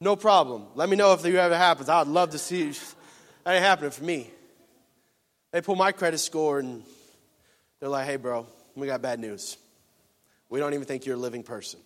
No 0.00 0.16
problem. 0.16 0.66
Let 0.74 0.88
me 0.88 0.96
know 0.96 1.12
if 1.12 1.22
that 1.22 1.34
ever 1.34 1.56
happens. 1.56 1.88
I 1.88 1.98
would 1.98 2.08
love 2.08 2.30
to 2.30 2.38
see. 2.38 2.72
That 3.44 3.54
ain't 3.54 3.64
happening 3.64 3.90
for 3.90 4.02
me. 4.02 4.30
They 5.52 5.60
pull 5.60 5.76
my 5.76 5.92
credit 5.92 6.18
score 6.18 6.58
and 6.58 6.82
they're 7.78 7.88
like, 7.88 8.06
hey, 8.06 8.16
bro, 8.16 8.46
we 8.74 8.86
got 8.86 9.02
bad 9.02 9.20
news. 9.20 9.56
We 10.48 10.58
don't 10.58 10.72
even 10.74 10.86
think 10.86 11.06
you're 11.06 11.16
a 11.16 11.18
living 11.18 11.42
person. 11.42 11.80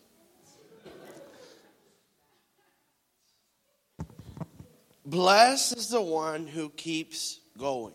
Blessed 5.04 5.76
is 5.76 5.88
the 5.88 6.00
one 6.00 6.46
who 6.46 6.70
keeps 6.70 7.40
going. 7.58 7.94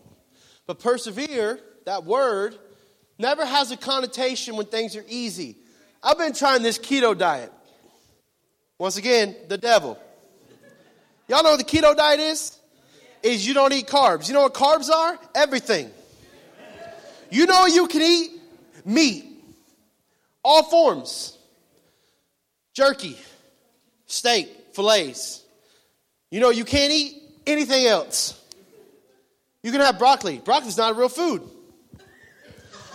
But 0.66 0.78
persevere, 0.78 1.58
that 1.86 2.04
word, 2.04 2.56
never 3.18 3.44
has 3.44 3.72
a 3.72 3.76
connotation 3.76 4.56
when 4.56 4.66
things 4.66 4.94
are 4.96 5.04
easy. 5.08 5.56
I've 6.02 6.18
been 6.18 6.32
trying 6.32 6.62
this 6.62 6.78
keto 6.78 7.16
diet. 7.16 7.52
Once 8.78 8.96
again, 8.96 9.36
the 9.48 9.58
devil. 9.58 9.98
Y'all 11.28 11.42
know 11.42 11.50
what 11.50 11.58
the 11.58 11.64
keto 11.64 11.96
diet 11.96 12.20
is? 12.20 12.58
Is 13.22 13.46
you 13.46 13.54
don't 13.54 13.72
eat 13.72 13.86
carbs. 13.86 14.28
You 14.28 14.34
know 14.34 14.42
what 14.42 14.54
carbs 14.54 14.88
are? 14.88 15.18
Everything. 15.34 15.90
You 17.30 17.46
know 17.46 17.66
you 17.66 17.86
can 17.86 18.02
eat 18.02 18.30
meat, 18.84 19.24
all 20.42 20.62
forms, 20.62 21.36
jerky, 22.72 23.16
steak, 24.06 24.48
fillets. 24.72 25.44
You 26.30 26.40
know 26.40 26.50
you 26.50 26.64
can't 26.64 26.92
eat 26.92 27.22
anything 27.46 27.86
else. 27.86 28.40
You 29.62 29.72
can 29.72 29.80
have 29.80 29.98
broccoli. 29.98 30.38
Broccoli's 30.38 30.76
not 30.78 30.92
a 30.92 30.94
real 30.94 31.08
food. 31.08 31.42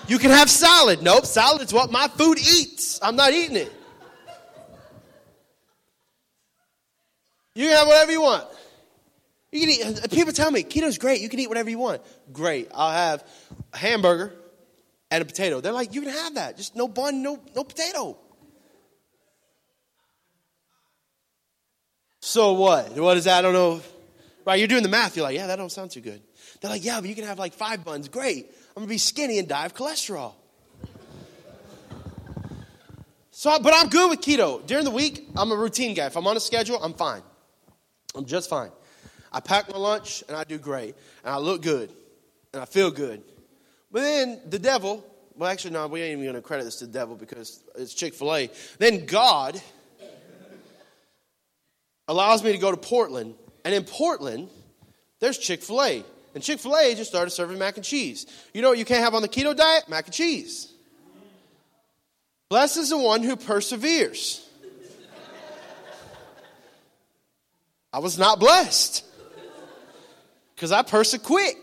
You 0.07 0.19
can 0.19 0.31
have 0.31 0.49
salad. 0.49 1.01
Nope, 1.01 1.25
salad's 1.25 1.73
what 1.73 1.91
my 1.91 2.07
food 2.07 2.37
eats. 2.37 2.99
I'm 3.01 3.15
not 3.15 3.33
eating 3.33 3.57
it. 3.57 3.71
You 7.55 7.67
can 7.67 7.77
have 7.77 7.87
whatever 7.87 8.11
you 8.11 8.21
want. 8.21 8.45
You 9.51 9.61
can 9.61 9.69
eat, 9.69 10.03
uh, 10.03 10.07
people 10.09 10.33
tell 10.33 10.51
me 10.51 10.63
keto's 10.63 10.97
great. 10.97 11.21
You 11.21 11.29
can 11.29 11.39
eat 11.39 11.47
whatever 11.47 11.69
you 11.69 11.77
want. 11.77 12.01
Great. 12.33 12.69
I'll 12.73 12.91
have 12.91 13.23
a 13.73 13.77
hamburger 13.77 14.33
and 15.09 15.21
a 15.21 15.25
potato. 15.25 15.61
They're 15.61 15.71
like, 15.71 15.95
you 15.95 16.01
can 16.01 16.11
have 16.11 16.35
that. 16.35 16.57
Just 16.57 16.75
no 16.75 16.87
bun, 16.87 17.23
no, 17.23 17.39
no 17.55 17.63
potato. 17.63 18.17
So 22.25 22.53
what? 22.53 22.97
What 22.97 23.17
is 23.17 23.25
that? 23.25 23.37
I 23.37 23.41
don't 23.43 23.53
know. 23.53 23.81
Right, 24.45 24.57
you're 24.57 24.67
doing 24.67 24.81
the 24.81 24.89
math. 24.89 25.15
You're 25.15 25.21
like, 25.21 25.35
yeah, 25.35 25.45
that 25.45 25.57
don't 25.57 25.71
sound 25.71 25.91
too 25.91 26.01
good. 26.01 26.19
They're 26.59 26.71
like, 26.71 26.83
yeah, 26.83 26.99
but 26.99 27.07
you 27.07 27.13
can 27.13 27.23
have 27.23 27.37
like 27.37 27.53
five 27.53 27.85
buns. 27.85 28.09
Great. 28.09 28.47
I'm 28.69 28.81
going 28.81 28.87
to 28.87 28.89
be 28.89 28.97
skinny 28.97 29.37
and 29.37 29.47
die 29.47 29.67
of 29.67 29.75
cholesterol. 29.75 30.33
So, 33.29 33.59
but 33.59 33.73
I'm 33.75 33.89
good 33.89 34.09
with 34.09 34.21
keto. 34.21 34.65
During 34.65 34.85
the 34.85 34.91
week, 34.91 35.29
I'm 35.35 35.51
a 35.51 35.55
routine 35.55 35.93
guy. 35.93 36.07
If 36.07 36.17
I'm 36.17 36.25
on 36.25 36.35
a 36.35 36.39
schedule, 36.39 36.81
I'm 36.81 36.95
fine. 36.95 37.21
I'm 38.15 38.25
just 38.25 38.49
fine. 38.49 38.71
I 39.31 39.39
pack 39.39 39.69
my 39.71 39.77
lunch 39.77 40.23
and 40.27 40.35
I 40.35 40.45
do 40.45 40.57
great. 40.57 40.95
And 41.23 41.31
I 41.31 41.37
look 41.37 41.61
good. 41.61 41.91
And 42.53 42.61
I 42.61 42.65
feel 42.65 42.89
good. 42.89 43.21
But 43.91 44.01
then 44.01 44.41
the 44.49 44.57
devil, 44.57 45.05
well, 45.35 45.51
actually, 45.51 45.71
no, 45.71 45.85
we 45.85 46.01
ain't 46.01 46.13
even 46.13 46.23
going 46.23 46.35
to 46.35 46.41
credit 46.41 46.63
this 46.63 46.77
to 46.77 46.87
the 46.87 46.91
devil 46.91 47.15
because 47.15 47.63
it's 47.75 47.93
Chick 47.93 48.15
fil 48.15 48.33
A. 48.33 48.49
Then 48.79 49.05
God 49.05 49.61
allows 52.07 52.43
me 52.43 52.51
to 52.51 52.57
go 52.57 52.71
to 52.71 52.77
Portland. 52.77 53.35
And 53.63 53.73
in 53.73 53.83
Portland, 53.83 54.49
there's 55.19 55.37
Chick 55.37 55.61
fil 55.61 55.81
A. 55.81 56.03
And 56.33 56.43
Chick 56.43 56.59
fil 56.59 56.75
A 56.75 56.93
just 56.95 57.09
started 57.09 57.31
serving 57.31 57.57
mac 57.57 57.77
and 57.77 57.85
cheese. 57.85 58.25
You 58.53 58.61
know 58.61 58.69
what 58.69 58.77
you 58.77 58.85
can't 58.85 59.03
have 59.03 59.15
on 59.15 59.21
the 59.21 59.29
keto 59.29 59.55
diet? 59.55 59.89
Mac 59.89 60.05
and 60.05 60.13
cheese. 60.13 60.71
Blessed 62.49 62.77
is 62.77 62.89
the 62.89 62.97
one 62.97 63.23
who 63.23 63.35
perseveres. 63.35 64.41
I 67.91 67.99
was 67.99 68.17
not 68.19 68.39
blessed 68.39 69.05
because 70.53 70.71
I 70.71 70.83
quit. 70.83 71.55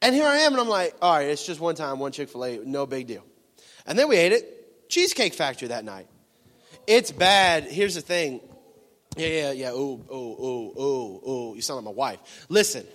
And 0.00 0.14
here 0.14 0.26
I 0.26 0.38
am, 0.38 0.52
and 0.52 0.60
I'm 0.60 0.68
like, 0.68 0.94
all 1.02 1.12
right, 1.12 1.26
it's 1.26 1.44
just 1.44 1.58
one 1.58 1.74
time, 1.74 1.98
one 1.98 2.12
Chick 2.12 2.28
fil 2.28 2.44
A, 2.44 2.58
no 2.64 2.86
big 2.86 3.08
deal. 3.08 3.24
And 3.84 3.98
then 3.98 4.08
we 4.08 4.16
ate 4.16 4.32
it, 4.32 4.88
Cheesecake 4.88 5.34
Factory 5.34 5.68
that 5.68 5.84
night. 5.84 6.06
It's 6.88 7.12
bad. 7.12 7.64
Here's 7.64 7.94
the 7.94 8.00
thing 8.00 8.40
yeah, 9.14 9.28
yeah, 9.28 9.52
yeah. 9.52 9.70
Oh, 9.72 10.00
oh, 10.10 10.36
oh, 10.40 10.74
oh, 10.78 11.22
oh. 11.26 11.54
You 11.54 11.60
sound 11.60 11.84
like 11.84 11.94
my 11.94 11.96
wife. 11.96 12.46
Listen. 12.48 12.86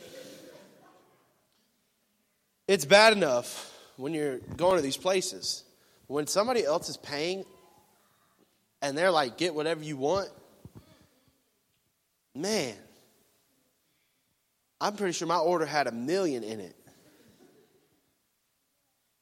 It's 2.67 2.85
bad 2.85 3.13
enough 3.13 3.71
when 3.97 4.13
you're 4.13 4.39
going 4.39 4.77
to 4.77 4.81
these 4.81 4.97
places. 4.97 5.63
When 6.07 6.25
somebody 6.25 6.65
else 6.65 6.89
is 6.89 6.97
paying 6.97 7.45
and 8.81 8.97
they're 8.97 9.11
like, 9.11 9.37
get 9.37 9.53
whatever 9.53 9.83
you 9.83 9.97
want, 9.97 10.29
man, 12.33 12.73
I'm 14.81 14.95
pretty 14.95 15.13
sure 15.13 15.27
my 15.27 15.37
order 15.37 15.65
had 15.65 15.85
a 15.85 15.91
million 15.91 16.43
in 16.43 16.61
it. 16.61 16.75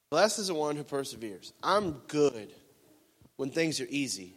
Blessed 0.08 0.38
is 0.38 0.46
the 0.48 0.54
one 0.54 0.76
who 0.76 0.84
perseveres. 0.84 1.52
I'm 1.62 1.92
good 2.08 2.52
when 3.36 3.50
things 3.50 3.80
are 3.80 3.86
easy, 3.90 4.34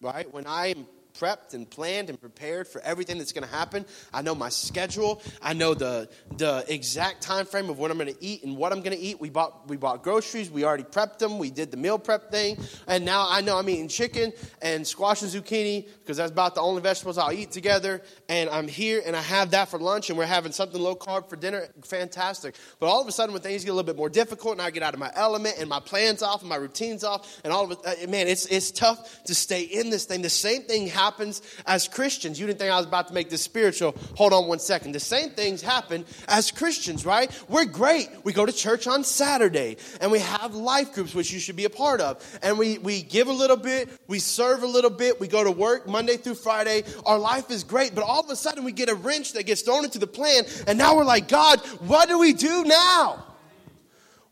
right? 0.00 0.32
When 0.32 0.46
I'm 0.46 0.86
prepped 1.18 1.54
and 1.54 1.68
planned 1.68 2.10
and 2.10 2.20
prepared 2.20 2.68
for 2.68 2.80
everything 2.82 3.18
that's 3.18 3.32
going 3.32 3.44
to 3.44 3.54
happen. 3.54 3.84
I 4.12 4.22
know 4.22 4.34
my 4.34 4.48
schedule. 4.48 5.22
I 5.42 5.52
know 5.52 5.74
the 5.74 6.08
the 6.36 6.64
exact 6.68 7.22
time 7.22 7.46
frame 7.46 7.70
of 7.70 7.78
what 7.78 7.90
I'm 7.90 7.98
going 7.98 8.12
to 8.12 8.24
eat 8.24 8.44
and 8.44 8.56
what 8.56 8.72
I'm 8.72 8.80
going 8.80 8.96
to 8.96 9.02
eat. 9.02 9.20
We 9.20 9.30
bought 9.30 9.68
we 9.68 9.76
bought 9.76 10.02
groceries. 10.02 10.50
We 10.50 10.64
already 10.64 10.84
prepped 10.84 11.18
them. 11.18 11.38
We 11.38 11.50
did 11.50 11.70
the 11.70 11.76
meal 11.76 11.98
prep 11.98 12.30
thing, 12.30 12.58
and 12.86 13.04
now 13.04 13.26
I 13.28 13.40
know 13.40 13.58
I'm 13.58 13.68
eating 13.68 13.88
chicken 13.88 14.32
and 14.62 14.86
squash 14.86 15.22
and 15.22 15.30
zucchini 15.30 15.88
because 16.00 16.16
that's 16.18 16.32
about 16.32 16.54
the 16.54 16.60
only 16.60 16.82
vegetables 16.82 17.18
I'll 17.18 17.32
eat 17.32 17.50
together. 17.50 18.02
And 18.28 18.48
I'm 18.50 18.68
here 18.68 19.02
and 19.04 19.16
I 19.16 19.22
have 19.22 19.50
that 19.52 19.68
for 19.68 19.78
lunch, 19.78 20.10
and 20.10 20.18
we're 20.18 20.26
having 20.26 20.52
something 20.52 20.80
low 20.80 20.94
carb 20.94 21.28
for 21.28 21.36
dinner. 21.36 21.68
Fantastic. 21.84 22.54
But 22.78 22.86
all 22.86 23.00
of 23.00 23.08
a 23.08 23.12
sudden, 23.12 23.32
when 23.32 23.42
things 23.42 23.64
get 23.64 23.70
a 23.70 23.74
little 23.74 23.86
bit 23.86 23.96
more 23.96 24.10
difficult, 24.10 24.52
and 24.52 24.62
I 24.62 24.70
get 24.70 24.82
out 24.82 24.94
of 24.94 25.00
my 25.00 25.10
element 25.14 25.56
and 25.58 25.68
my 25.68 25.80
plans 25.80 26.22
off 26.22 26.40
and 26.40 26.48
my 26.48 26.56
routines 26.56 27.04
off, 27.04 27.40
and 27.44 27.52
all 27.52 27.64
of 27.64 27.72
it, 27.72 27.78
uh, 27.84 28.10
man, 28.10 28.28
it's 28.28 28.46
it's 28.46 28.70
tough 28.70 29.24
to 29.24 29.34
stay 29.34 29.62
in 29.62 29.90
this 29.90 30.04
thing. 30.04 30.22
The 30.22 30.30
same 30.30 30.62
thing 30.62 30.86
happens 30.86 31.05
happens 31.06 31.40
as 31.66 31.86
Christians. 31.86 32.40
You 32.40 32.46
didn't 32.46 32.58
think 32.58 32.72
I 32.72 32.76
was 32.76 32.86
about 32.86 33.06
to 33.08 33.14
make 33.14 33.30
this 33.30 33.42
spiritual. 33.42 33.94
Hold 34.16 34.32
on 34.32 34.48
one 34.48 34.58
second. 34.58 34.90
The 34.92 35.00
same 35.00 35.30
things 35.30 35.62
happen 35.62 36.04
as 36.26 36.50
Christians, 36.50 37.06
right? 37.06 37.30
We're 37.48 37.64
great. 37.64 38.08
We 38.24 38.32
go 38.32 38.44
to 38.44 38.52
church 38.52 38.88
on 38.88 39.04
Saturday 39.04 39.76
and 40.00 40.10
we 40.10 40.18
have 40.18 40.54
life 40.54 40.92
groups, 40.94 41.14
which 41.14 41.32
you 41.32 41.38
should 41.38 41.54
be 41.54 41.64
a 41.64 41.70
part 41.70 42.00
of. 42.00 42.12
And 42.42 42.58
we, 42.58 42.78
we 42.78 43.02
give 43.02 43.28
a 43.28 43.32
little 43.32 43.56
bit, 43.56 43.88
we 44.08 44.18
serve 44.18 44.64
a 44.64 44.66
little 44.66 44.90
bit, 44.90 45.20
we 45.20 45.28
go 45.28 45.44
to 45.44 45.50
work 45.52 45.86
Monday 45.86 46.16
through 46.16 46.34
Friday. 46.34 46.82
Our 47.04 47.18
life 47.18 47.52
is 47.52 47.62
great, 47.62 47.94
but 47.94 48.02
all 48.02 48.20
of 48.20 48.30
a 48.30 48.36
sudden 48.36 48.64
we 48.64 48.72
get 48.72 48.88
a 48.88 48.94
wrench 48.96 49.34
that 49.34 49.44
gets 49.44 49.62
thrown 49.62 49.84
into 49.84 50.00
the 50.00 50.08
plan. 50.08 50.42
And 50.66 50.76
now 50.76 50.96
we're 50.96 51.04
like, 51.04 51.28
God, 51.28 51.60
what 51.86 52.08
do 52.08 52.18
we 52.18 52.32
do 52.32 52.64
now? 52.64 53.24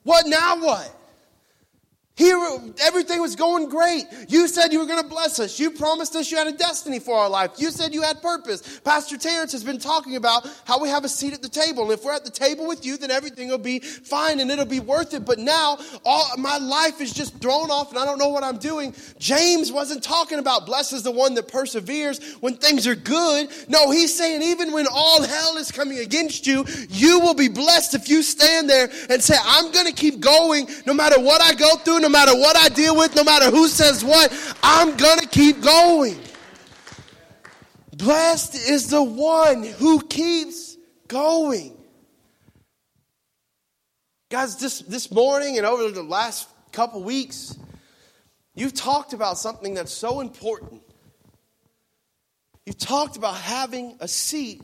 What 0.03 0.27
now 0.27 0.59
what? 0.61 1.04
Here, 2.17 2.39
everything 2.81 3.21
was 3.21 3.35
going 3.35 3.69
great. 3.69 4.05
You 4.29 4.47
said 4.47 4.73
you 4.73 4.79
were 4.79 4.87
going 4.87 5.03
to 5.03 5.09
bless 5.09 5.41
us. 5.41 5.59
You 5.59 5.73
promised 5.73 6.15
us 6.15 6.31
you 6.31 6.37
had 6.37 6.47
a 6.47 6.53
destiny 6.53 7.01
for 7.01 7.19
our 7.19 7.29
life. 7.29 7.51
You 7.59 7.73
said 7.73 7.93
you 7.93 8.03
had 8.03 8.23
purpose. 8.23 8.79
Pastor 8.85 9.17
Terrence 9.17 9.51
has 9.51 9.65
been 9.65 9.81
talking 9.81 10.15
about 10.15 10.49
how 10.65 10.81
we 10.81 10.89
have 10.89 11.05
a 11.05 11.09
seat 11.09 11.35
at 11.35 11.43
the 11.43 11.49
table. 11.49 11.83
And 11.83 11.93
if 11.93 12.05
we're 12.05 12.15
at 12.15 12.25
the 12.25 12.31
table 12.31 12.69
with 12.69 12.87
you, 12.87 12.97
then 12.97 13.11
everything 13.11 13.49
will 13.49 13.59
be 13.59 13.81
fine 13.81 14.39
and 14.39 14.49
it'll 14.49 14.65
be 14.65 14.79
worth 14.79 15.13
it. 15.13 15.25
But 15.25 15.41
now, 15.41 15.77
all 16.05 16.31
my 16.39 16.57
life 16.59 17.01
is 17.01 17.13
just 17.13 17.41
thrown 17.41 17.73
off 17.73 17.91
and 17.91 17.99
I 17.99 18.05
don't 18.05 18.19
know 18.19 18.29
what 18.29 18.45
I'm 18.45 18.59
doing. 18.59 18.95
James 19.19 19.73
wasn't 19.73 20.05
talking 20.05 20.39
about 20.39 20.67
blesses 20.67 21.03
the 21.03 21.11
one 21.11 21.35
that 21.35 21.49
perseveres 21.49 22.35
when 22.35 22.55
things 22.55 22.87
are 22.87 22.95
good. 22.95 23.49
No, 23.67 23.91
he's 23.91 24.17
saying 24.17 24.41
even 24.41 24.71
when 24.73 24.87
all 24.89 25.21
hell 25.25 25.57
is 25.57 25.73
coming 25.73 25.99
against 25.99 26.47
you, 26.47 26.65
you 26.91 27.19
will 27.19 27.35
be 27.35 27.49
blessed 27.49 27.95
if 27.95 28.09
you 28.09 28.23
stand 28.23 28.71
there 28.71 28.89
and 29.11 29.21
say, 29.21 29.35
I'm 29.45 29.73
going 29.73 29.87
to 29.87 29.93
keep 29.93 30.21
going 30.21 30.69
no 30.87 30.95
matter 30.95 31.21
what 31.21 31.43
I 31.43 31.55
go 31.55 31.75
through 31.75 32.04
no 32.05 32.11
matter 32.11 32.35
what 32.35 32.55
I 32.55 32.69
deal 32.69 32.95
with, 32.95 33.17
no 33.17 33.25
matter 33.25 33.51
who 33.51 33.67
says 33.67 34.05
what, 34.05 34.31
I'm 34.63 34.95
going 34.95 35.21
to 35.21 35.27
keep 35.27 35.63
going. 35.63 36.21
Blessed 37.97 38.57
is 38.69 38.91
the 38.91 39.03
one 39.03 39.63
who 39.63 40.03
keeps 40.03 40.77
going. 41.09 41.75
Guys, 44.31 44.57
this, 44.59 44.81
this 44.81 45.11
morning 45.11 45.57
and 45.57 45.67
over 45.67 45.91
the 45.91 46.03
last 46.03 46.47
couple 46.73 47.03
weeks, 47.03 47.57
you've 48.55 48.75
talked 48.75 49.15
about 49.15 49.39
something 49.39 49.73
that's 49.73 49.93
so 49.93 50.21
important. 50.21 50.83
You've 52.67 52.77
talked 52.77 53.17
about 53.17 53.37
having 53.37 53.97
a 54.01 54.09
seat 54.09 54.61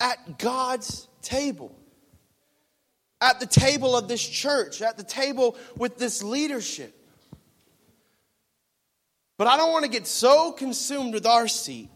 at 0.00 0.40
God's 0.40 1.06
table, 1.22 1.78
at 3.24 3.40
the 3.40 3.46
table 3.46 3.96
of 3.96 4.06
this 4.06 4.22
church, 4.26 4.82
at 4.82 4.98
the 4.98 5.02
table 5.02 5.56
with 5.78 5.96
this 5.96 6.22
leadership. 6.22 6.94
But 9.38 9.46
I 9.46 9.56
don't 9.56 9.72
want 9.72 9.86
to 9.86 9.90
get 9.90 10.06
so 10.06 10.52
consumed 10.52 11.14
with 11.14 11.24
our 11.24 11.48
seat 11.48 11.88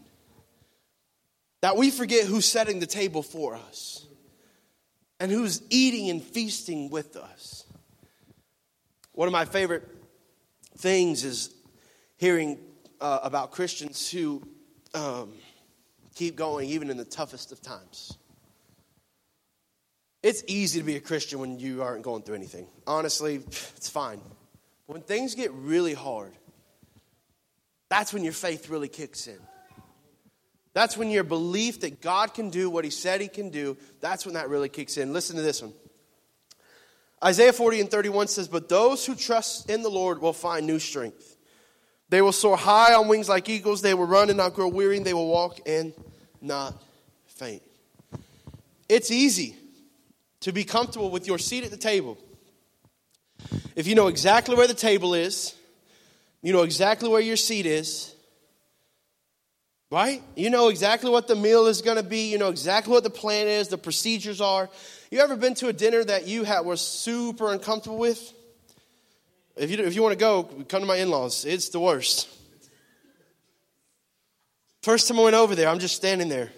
that 1.61 1.77
we 1.77 1.91
forget 1.91 2.25
who's 2.25 2.45
setting 2.45 2.79
the 2.79 2.87
table 2.87 3.21
for 3.21 3.53
us 3.53 4.07
and 5.19 5.31
who's 5.31 5.61
eating 5.69 6.09
and 6.09 6.23
feasting 6.23 6.89
with 6.89 7.15
us. 7.15 7.63
One 9.11 9.27
of 9.27 9.31
my 9.31 9.45
favorite 9.45 9.87
things 10.77 11.23
is 11.23 11.53
hearing 12.17 12.57
uh, 12.99 13.19
about 13.21 13.51
Christians 13.51 14.09
who 14.09 14.41
um, 14.95 15.33
keep 16.15 16.35
going 16.35 16.69
even 16.69 16.89
in 16.89 16.97
the 16.97 17.05
toughest 17.05 17.51
of 17.51 17.61
times. 17.61 18.17
It's 20.21 20.43
easy 20.47 20.79
to 20.79 20.85
be 20.85 20.97
a 20.97 20.99
Christian 20.99 21.39
when 21.39 21.59
you 21.59 21.81
aren't 21.81 22.03
going 22.03 22.23
through 22.23 22.35
anything. 22.35 22.67
Honestly, 22.85 23.35
it's 23.35 23.89
fine. 23.89 24.19
But 24.87 24.93
When 24.93 25.01
things 25.01 25.33
get 25.35 25.51
really 25.53 25.93
hard, 25.93 26.33
that's 27.89 28.13
when 28.13 28.23
your 28.23 28.33
faith 28.33 28.69
really 28.69 28.89
kicks 28.89 29.27
in. 29.27 29.39
That's 30.73 30.97
when 30.97 31.09
your 31.09 31.23
belief 31.23 31.81
that 31.81 32.01
God 32.01 32.33
can 32.33 32.49
do 32.49 32.69
what 32.69 32.83
He 32.83 32.91
said 32.91 33.21
He 33.21 33.27
can 33.27 33.49
do, 33.49 33.77
that's 34.01 34.25
when 34.25 34.35
that 34.35 34.49
really 34.49 34.69
kicks 34.69 34.97
in. 34.97 35.13
Listen 35.13 35.37
to 35.37 35.41
this 35.41 35.61
one. 35.61 35.73
Isaiah 37.23 37.51
40 37.53 37.81
and 37.81 37.91
31 37.91 38.27
says, 38.27 38.47
But 38.47 38.69
those 38.69 39.05
who 39.05 39.15
trust 39.15 39.69
in 39.69 39.83
the 39.83 39.89
Lord 39.89 40.21
will 40.21 40.33
find 40.33 40.67
new 40.67 40.79
strength. 40.79 41.37
They 42.09 42.21
will 42.21 42.31
soar 42.31 42.57
high 42.57 42.93
on 42.93 43.07
wings 43.07 43.29
like 43.29 43.47
eagles. 43.49 43.81
They 43.81 43.93
will 43.93 44.07
run 44.07 44.29
and 44.29 44.37
not 44.37 44.53
grow 44.53 44.67
weary. 44.67 44.99
They 44.99 45.13
will 45.13 45.27
walk 45.27 45.59
and 45.65 45.93
not 46.41 46.81
faint. 47.27 47.61
It's 48.87 49.11
easy 49.11 49.55
to 50.41 50.51
be 50.51 50.63
comfortable 50.63 51.09
with 51.09 51.27
your 51.27 51.37
seat 51.37 51.63
at 51.63 51.71
the 51.71 51.77
table. 51.77 52.17
If 53.75 53.87
you 53.87 53.95
know 53.95 54.07
exactly 54.07 54.55
where 54.55 54.67
the 54.67 54.73
table 54.73 55.13
is, 55.13 55.55
you 56.41 56.53
know 56.53 56.63
exactly 56.63 57.09
where 57.09 57.21
your 57.21 57.35
seat 57.35 57.65
is, 57.65 58.13
right? 59.91 60.21
You 60.35 60.49
know 60.49 60.69
exactly 60.69 61.09
what 61.09 61.27
the 61.27 61.35
meal 61.35 61.67
is 61.67 61.81
going 61.81 61.97
to 61.97 62.03
be. 62.03 62.31
You 62.31 62.37
know 62.37 62.49
exactly 62.49 62.93
what 62.93 63.03
the 63.03 63.09
plan 63.09 63.47
is, 63.47 63.67
the 63.67 63.77
procedures 63.77 64.39
are. 64.41 64.69
You 65.11 65.19
ever 65.19 65.35
been 65.35 65.55
to 65.55 65.67
a 65.67 65.73
dinner 65.73 66.03
that 66.03 66.27
you 66.27 66.43
had, 66.43 66.61
were 66.61 66.77
super 66.77 67.51
uncomfortable 67.51 67.97
with? 67.97 68.33
If 69.57 69.71
you, 69.71 69.77
if 69.79 69.95
you 69.95 70.01
want 70.01 70.13
to 70.13 70.19
go, 70.19 70.43
come 70.43 70.81
to 70.81 70.85
my 70.85 70.97
in 70.97 71.09
laws. 71.09 71.43
It's 71.43 71.69
the 71.69 71.79
worst. 71.79 72.29
First 74.81 75.07
time 75.07 75.19
I 75.19 75.23
went 75.23 75.35
over 75.35 75.55
there, 75.55 75.67
I'm 75.67 75.79
just 75.79 75.95
standing 75.95 76.29
there. 76.29 76.51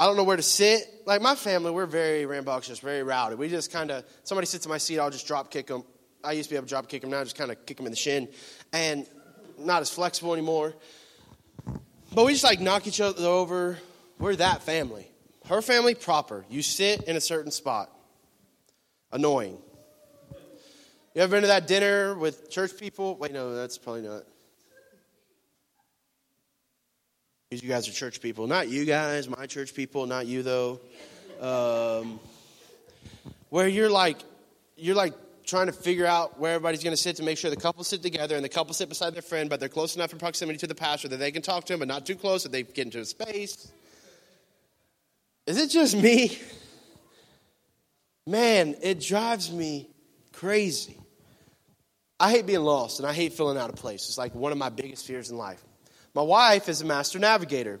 I 0.00 0.06
don't 0.06 0.16
know 0.16 0.24
where 0.24 0.38
to 0.38 0.42
sit. 0.42 1.02
Like 1.04 1.20
my 1.20 1.34
family, 1.34 1.70
we're 1.70 1.84
very 1.84 2.24
rambunctious, 2.24 2.78
very 2.78 3.02
rowdy. 3.02 3.34
We 3.34 3.50
just 3.50 3.70
kind 3.70 3.90
of, 3.90 4.02
somebody 4.24 4.46
sits 4.46 4.64
in 4.64 4.70
my 4.70 4.78
seat, 4.78 4.98
I'll 4.98 5.10
just 5.10 5.26
drop 5.26 5.50
kick 5.50 5.66
them. 5.66 5.84
I 6.24 6.32
used 6.32 6.48
to 6.48 6.54
be 6.54 6.56
able 6.56 6.68
to 6.68 6.70
drop 6.70 6.88
kick 6.88 7.02
them, 7.02 7.10
now 7.10 7.20
I 7.20 7.24
just 7.24 7.36
kind 7.36 7.50
of 7.50 7.66
kick 7.66 7.76
them 7.76 7.84
in 7.84 7.92
the 7.92 7.98
shin. 7.98 8.26
And 8.72 9.06
not 9.58 9.82
as 9.82 9.90
flexible 9.90 10.32
anymore. 10.32 10.72
But 12.14 12.24
we 12.24 12.32
just 12.32 12.44
like 12.44 12.60
knock 12.60 12.86
each 12.86 13.02
other 13.02 13.26
over. 13.26 13.78
We're 14.18 14.36
that 14.36 14.62
family. 14.62 15.06
Her 15.44 15.60
family 15.60 15.94
proper. 15.94 16.46
You 16.48 16.62
sit 16.62 17.02
in 17.02 17.16
a 17.16 17.20
certain 17.20 17.50
spot. 17.50 17.90
Annoying. 19.12 19.58
You 21.14 21.20
ever 21.20 21.30
been 21.30 21.42
to 21.42 21.48
that 21.48 21.66
dinner 21.66 22.14
with 22.14 22.50
church 22.50 22.78
people? 22.78 23.16
Wait, 23.16 23.34
no, 23.34 23.54
that's 23.54 23.76
probably 23.76 24.00
not. 24.00 24.22
Because 27.50 27.64
you 27.64 27.68
guys 27.68 27.88
are 27.88 27.92
church 27.92 28.20
people. 28.20 28.46
Not 28.46 28.68
you 28.68 28.84
guys, 28.84 29.28
my 29.28 29.44
church 29.46 29.74
people, 29.74 30.06
not 30.06 30.28
you 30.28 30.44
though. 30.44 30.78
Um, 31.40 32.20
where 33.48 33.66
you're 33.66 33.90
like, 33.90 34.18
you're 34.76 34.94
like 34.94 35.14
trying 35.44 35.66
to 35.66 35.72
figure 35.72 36.06
out 36.06 36.38
where 36.38 36.54
everybody's 36.54 36.84
going 36.84 36.92
to 36.92 37.02
sit 37.02 37.16
to 37.16 37.24
make 37.24 37.36
sure 37.36 37.50
the 37.50 37.56
couple 37.56 37.82
sit 37.82 38.02
together 38.02 38.36
and 38.36 38.44
the 38.44 38.48
couple 38.48 38.72
sit 38.72 38.88
beside 38.88 39.14
their 39.14 39.22
friend, 39.22 39.50
but 39.50 39.58
they're 39.58 39.68
close 39.68 39.96
enough 39.96 40.12
in 40.12 40.18
proximity 40.20 40.58
to 40.58 40.68
the 40.68 40.76
pastor 40.76 41.08
that 41.08 41.16
they 41.16 41.32
can 41.32 41.42
talk 41.42 41.64
to 41.64 41.72
him, 41.72 41.80
but 41.80 41.88
not 41.88 42.06
too 42.06 42.14
close 42.14 42.44
that 42.44 42.52
they 42.52 42.62
get 42.62 42.86
into 42.86 43.00
a 43.00 43.04
space. 43.04 43.72
Is 45.48 45.58
it 45.60 45.70
just 45.70 45.96
me? 45.96 46.38
Man, 48.28 48.76
it 48.80 49.00
drives 49.00 49.50
me 49.50 49.88
crazy. 50.32 50.96
I 52.20 52.30
hate 52.30 52.46
being 52.46 52.60
lost 52.60 53.00
and 53.00 53.08
I 53.08 53.12
hate 53.12 53.32
filling 53.32 53.58
out 53.58 53.70
of 53.70 53.74
place. 53.74 54.08
It's 54.08 54.18
like 54.18 54.36
one 54.36 54.52
of 54.52 54.58
my 54.58 54.68
biggest 54.68 55.04
fears 55.04 55.32
in 55.32 55.36
life. 55.36 55.60
My 56.14 56.22
wife 56.22 56.68
is 56.68 56.80
a 56.80 56.84
master 56.84 57.18
navigator. 57.18 57.80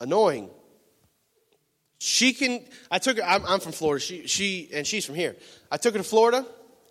Annoying. 0.00 0.50
She 1.98 2.32
can, 2.32 2.64
I 2.90 2.98
took 2.98 3.16
her, 3.16 3.24
I'm, 3.24 3.44
I'm, 3.46 3.60
from 3.60 3.72
Florida, 3.72 4.00
she, 4.04 4.26
she, 4.26 4.68
and 4.74 4.86
she's 4.86 5.04
from 5.04 5.14
here. 5.14 5.34
I 5.70 5.78
took 5.78 5.94
her 5.94 5.98
to 5.98 6.04
Florida, 6.04 6.46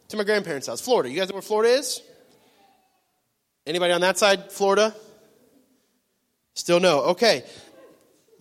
to 0.09 0.17
my 0.17 0.23
grandparents' 0.23 0.67
house. 0.67 0.81
Florida. 0.81 1.09
You 1.09 1.19
guys 1.19 1.29
know 1.29 1.35
where 1.35 1.41
Florida 1.41 1.73
is? 1.73 2.01
Anybody 3.67 3.93
on 3.93 4.01
that 4.01 4.17
side, 4.17 4.51
Florida? 4.51 4.95
Still 6.53 6.79
no. 6.79 7.01
Okay. 7.01 7.43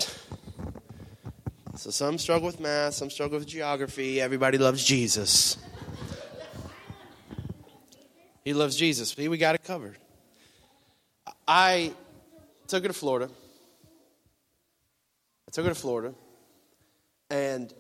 So 1.77 1.91
some 1.91 2.19
struggle 2.19 2.47
with 2.47 2.61
math, 2.61 2.95
some 2.95 3.11
struggle 3.11 3.37
with 3.37 3.49
geography. 3.49 4.21
Everybody 4.21 4.59
loves 4.59 4.83
Jesus. 4.85 5.59
He 8.45 8.55
loves 8.55 8.77
Jesus. 8.77 9.11
See, 9.11 9.27
we 9.27 9.39
got 9.39 9.57
it 9.57 9.65
covered. 9.65 9.99
I 11.47 11.93
took 12.67 12.83
her 12.83 12.89
to 12.89 12.95
Florida. 12.95 13.29
I 15.49 15.51
took 15.51 15.65
her 15.65 15.71
to 15.71 15.79
Florida 15.79 16.15
and 17.31 17.73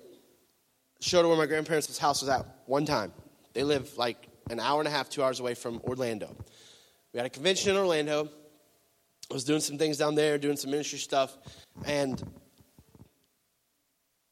showed 1.00 1.22
her 1.22 1.28
where 1.28 1.36
my 1.36 1.46
grandparents' 1.46 1.98
house 1.98 2.22
was 2.22 2.28
at 2.28 2.46
one 2.66 2.84
time. 2.84 3.12
They 3.52 3.62
live 3.62 3.96
like 3.96 4.28
an 4.50 4.60
hour 4.60 4.80
and 4.80 4.88
a 4.88 4.90
half, 4.90 5.08
two 5.08 5.22
hours 5.22 5.40
away 5.40 5.54
from 5.54 5.80
Orlando. 5.84 6.36
We 7.12 7.18
had 7.18 7.26
a 7.26 7.30
convention 7.30 7.70
in 7.70 7.76
Orlando. 7.76 8.28
I 9.30 9.34
was 9.34 9.44
doing 9.44 9.60
some 9.60 9.78
things 9.78 9.96
down 9.96 10.14
there, 10.14 10.36
doing 10.36 10.56
some 10.56 10.70
ministry 10.70 10.98
stuff, 10.98 11.36
and 11.86 12.22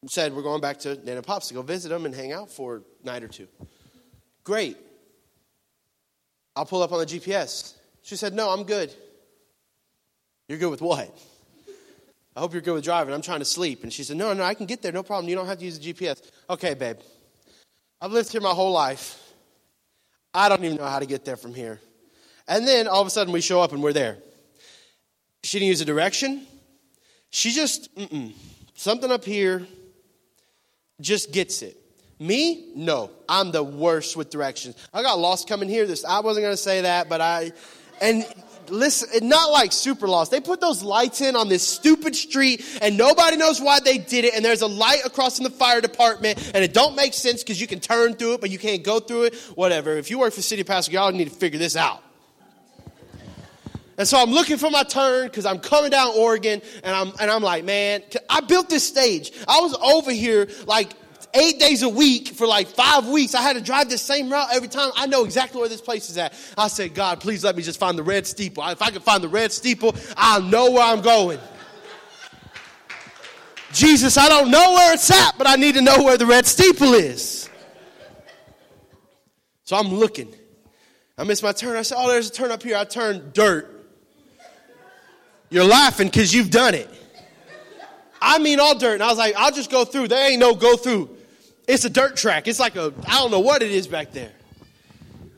said 0.09 0.35
we're 0.35 0.43
going 0.43 0.61
back 0.61 0.79
to 0.81 0.97
Nana 1.05 1.23
Pops 1.23 1.49
to 1.49 1.55
go 1.55 1.63
visit 1.63 1.89
them 1.89 2.05
and 2.05 2.15
hang 2.15 2.33
out 2.33 2.51
for 2.51 2.83
a 3.03 3.07
night 3.07 3.23
or 3.23 3.29
two. 3.29 3.47
Great. 4.45 4.77
I'll 6.57 6.67
pull 6.67 6.83
up 6.83 6.93
on 6.93 6.99
the 6.99 7.07
GPS. 7.07 7.75
She 8.03 8.17
said, 8.17 8.35
No, 8.35 8.51
I'm 8.51 8.65
good. 8.65 8.93
You're 10.53 10.59
good 10.59 10.71
with 10.71 10.83
what? 10.83 11.19
I 12.37 12.41
hope 12.41 12.53
you're 12.53 12.61
good 12.61 12.75
with 12.75 12.85
driving. 12.85 13.15
I'm 13.15 13.23
trying 13.23 13.39
to 13.39 13.45
sleep. 13.47 13.85
And 13.85 13.91
she 13.91 14.05
said, 14.05 14.19
No, 14.19 14.35
no, 14.35 14.43
I 14.43 14.53
can 14.53 14.67
get 14.67 14.83
there. 14.83 14.93
No 14.93 15.03
problem. 15.03 15.27
You 15.31 15.35
don't 15.35 15.47
have 15.47 15.59
to 15.61 15.65
use 15.65 15.79
the 15.79 15.95
GPS. 15.95 16.21
Okay, 16.51 16.75
babe. 16.75 16.99
I've 18.03 18.13
lived 18.13 18.31
here 18.31 18.43
my 18.43 18.51
whole 18.51 18.71
life. 18.71 19.19
I 20.35 20.51
don't 20.51 20.63
even 20.63 20.77
know 20.77 20.85
how 20.85 20.99
to 20.99 21.07
get 21.07 21.25
there 21.25 21.39
from 21.39 21.55
here. 21.55 21.81
And 22.47 22.69
then 22.69 22.87
all 22.87 23.01
of 23.01 23.07
a 23.07 23.11
sudden 23.11 23.33
we 23.33 23.41
show 23.41 23.63
up 23.63 23.73
and 23.73 23.83
we're 23.83 23.95
there. 23.95 24.19
She 25.43 25.59
didn't 25.59 25.69
use 25.69 25.81
a 25.81 25.87
direction. 25.87 26.47
She 27.31 27.53
just, 27.53 27.89
something 28.75 29.11
up 29.11 29.25
here 29.25 29.67
just 31.01 31.33
gets 31.33 31.63
it. 31.63 31.79
Me? 32.19 32.73
No. 32.77 33.09
I'm 33.27 33.53
the 33.53 33.65
worst 33.65 34.19
with 34.19 34.29
directions. 34.29 34.77
I 34.93 35.03
got 35.03 35.19
lost 35.19 35.49
coming 35.49 35.71
here. 35.71 35.87
This 35.87 36.05
I 36.05 36.21
wasn't 36.21 36.45
going 36.45 36.53
to 36.53 36.63
say 36.63 36.83
that, 36.83 37.09
but 37.09 37.23
I 37.23 37.53
and 38.03 38.27
listen, 38.73 39.29
not 39.29 39.51
like 39.51 39.73
super 39.73 40.09
lost. 40.09 40.31
They 40.31 40.41
put 40.41 40.61
those 40.61 40.83
lights 40.83 41.21
in 41.21 41.37
on 41.37 41.49
this 41.49 41.67
stupid 41.67 42.17
street 42.17 42.65
and 42.81 42.97
nobody 42.97 43.37
knows 43.37 43.61
why 43.61 43.81
they 43.81 43.99
did 43.99 44.25
it. 44.25 44.35
And 44.35 44.45
there's 44.45 44.63
a 44.63 44.67
light 44.67 45.05
across 45.05 45.39
in 45.39 45.45
the 45.45 45.51
fire 45.51 45.81
department 45.81 46.51
and 46.55 46.65
it 46.65 46.73
don't 46.73 46.97
make 46.97 47.15
sense 47.15 47.43
because 47.43 47.61
you 47.61 47.67
can 47.67 47.81
turn 47.81 48.15
through 48.15 48.35
it, 48.35 48.41
but 48.41 48.51
you 48.51 48.59
can't 48.59 48.83
go 48.83 48.99
through 48.99 49.25
it. 49.25 49.35
Whatever. 49.55 49.97
If 49.97 50.11
you 50.11 50.19
work 50.19 50.33
for 50.33 50.43
City 50.43 50.65
Pastor, 50.65 50.93
y'all 50.93 51.13
need 51.13 51.29
to 51.29 51.35
figure 51.35 51.59
this 51.59 51.77
out. 51.77 52.03
And 53.99 54.09
so 54.09 54.19
I'm 54.19 54.31
looking 54.31 54.57
for 54.57 54.71
my 54.71 54.83
turn 54.85 55.27
because 55.27 55.45
I'm 55.45 55.59
coming 55.59 55.91
down 55.91 56.13
Oregon 56.17 56.63
and 56.83 56.97
I'm, 56.97 57.13
and 57.21 57.31
I'm 57.31 57.43
like, 57.43 57.65
man, 57.65 58.03
I 58.29 58.41
built 58.41 58.71
this 58.71 58.87
stage. 58.87 59.33
I 59.47 59.61
was 59.61 59.75
over 59.75 60.11
here 60.11 60.49
like 60.67 60.95
eight 61.35 61.59
days 61.59 61.83
a 61.83 61.89
week 61.89 62.29
for 62.29 62.47
like 62.47 62.69
five 62.69 63.07
weeks. 63.07 63.35
I 63.35 63.43
had 63.43 63.55
to 63.55 63.63
drive 63.63 63.89
the 63.89 63.99
same 63.99 64.31
route 64.31 64.49
every 64.53 64.69
time. 64.69 64.93
I 64.97 65.07
know 65.07 65.25
exactly 65.25 65.61
where 65.61 65.69
this 65.69 65.81
place 65.81 66.11
is 66.11 66.19
at. 66.19 66.35
I 66.57 66.69
said, 66.69 66.95
God, 66.95 67.21
please 67.21 67.45
let 67.45 67.57
me 67.57 67.63
just 67.63 67.79
find 67.79 67.99
the 67.99 68.03
red 68.03 68.27
steeple. 68.27 68.67
If 68.69 68.83
I 68.83 68.91
can 68.91 69.01
find 69.03 69.23
the 69.23 69.29
red 69.29 69.53
steeple, 69.53 69.95
I'll 70.17 70.43
know 70.43 70.71
where 70.71 70.83
I'm 70.83 71.01
going. 71.01 71.39
Jesus, 73.73 74.19
I 74.19 74.29
don't 74.29 74.51
know 74.51 74.73
where 74.73 74.93
it's 74.93 75.11
at, 75.11 75.39
but 75.39 75.47
I 75.47 75.57
need 75.57 75.75
to 75.77 75.81
know 75.81 76.03
where 76.03 76.19
the 76.19 76.27
red 76.27 76.47
steeple 76.47 76.93
is. 76.93 77.49
So 79.65 79.77
I'm 79.77 79.89
looking. 79.89 80.35
I 81.17 81.25
missed 81.25 81.43
my 81.43 81.53
turn. 81.53 81.77
I 81.77 81.83
said, 81.83 81.97
Oh, 81.99 82.09
there's 82.09 82.29
a 82.29 82.33
turn 82.33 82.51
up 82.51 82.63
here. 82.63 82.77
I 82.77 82.85
turned 82.85 83.33
dirt. 83.33 83.69
You're 85.49 85.65
laughing 85.65 86.09
because 86.09 86.35
you've 86.35 86.51
done 86.51 86.75
it. 86.75 86.89
I 88.21 88.39
mean, 88.39 88.61
all 88.61 88.79
dirt. 88.79 88.95
And 88.95 89.03
I 89.03 89.09
was 89.09 89.19
like, 89.19 89.35
I'll 89.37 89.53
just 89.53 89.71
go 89.71 89.85
through. 89.85 90.09
There 90.09 90.31
ain't 90.31 90.41
no 90.41 90.55
go 90.55 90.77
through. 90.77 91.11
It's 91.69 91.85
a 91.85 91.91
dirt 91.91 92.17
track. 92.17 92.49
It's 92.49 92.61
like 92.61 92.77
a, 92.77 92.93
I 93.07 93.21
don't 93.21 93.31
know 93.31 93.41
what 93.41 93.63
it 93.63 93.71
is 93.71 93.87
back 93.87 94.13
there. 94.13 94.33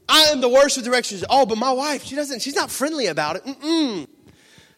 I 0.08 0.24
am 0.24 0.40
the 0.40 0.48
worst 0.48 0.76
with 0.76 0.84
directions. 0.84 1.24
Oh, 1.28 1.46
but 1.46 1.58
my 1.58 1.72
wife, 1.72 2.04
she 2.04 2.16
doesn't, 2.16 2.42
she's 2.42 2.54
not 2.54 2.70
friendly 2.70 3.06
about 3.06 3.36
it. 3.36 3.44
Mm-mm. 3.44 4.06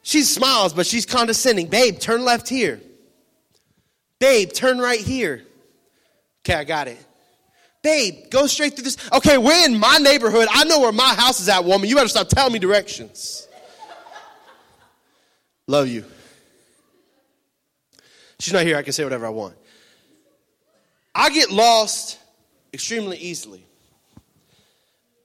She 0.03 0.23
smiles, 0.23 0.73
but 0.73 0.87
she's 0.87 1.05
condescending. 1.05 1.67
Babe, 1.67 1.99
turn 1.99 2.25
left 2.25 2.49
here. 2.49 2.81
Babe, 4.21 4.53
turn 4.53 4.79
right 4.79 5.01
here. 5.01 5.45
Okay, 6.45 6.55
I 6.55 6.65
got 6.65 6.89
it. 6.89 6.99
Babe, 7.83 8.31
go 8.31 8.47
straight 8.47 8.75
through 8.75 8.85
this. 8.85 8.97
Okay, 9.13 9.37
we're 9.39 9.65
in 9.65 9.79
my 9.79 9.99
neighborhood. 9.99 10.49
I 10.51 10.65
know 10.65 10.81
where 10.81 10.93
my 10.93 11.15
house 11.15 11.41
is 11.41 11.49
at, 11.49 11.65
woman. 11.65 11.89
You 11.89 11.97
better 11.97 12.09
stop 12.09 12.29
telling 12.29 12.53
me 12.53 12.59
directions. 12.59 13.49
Love 15.67 15.89
you. 15.89 16.05
She's 18.39 18.53
not 18.53 18.63
here. 18.63 18.77
I 18.77 18.83
can 18.83 18.93
say 18.93 19.03
whatever 19.03 19.27
I 19.27 19.31
want. 19.31 19.57
I 21.16 21.31
get 21.31 21.50
lost 21.50 22.18
extremely 22.74 23.16
easily. 23.16 23.64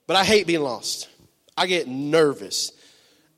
But 0.08 0.16
I 0.16 0.24
hate 0.24 0.48
being 0.48 0.62
lost. 0.62 1.10
I 1.58 1.68
get 1.68 1.88
nervous. 1.88 2.72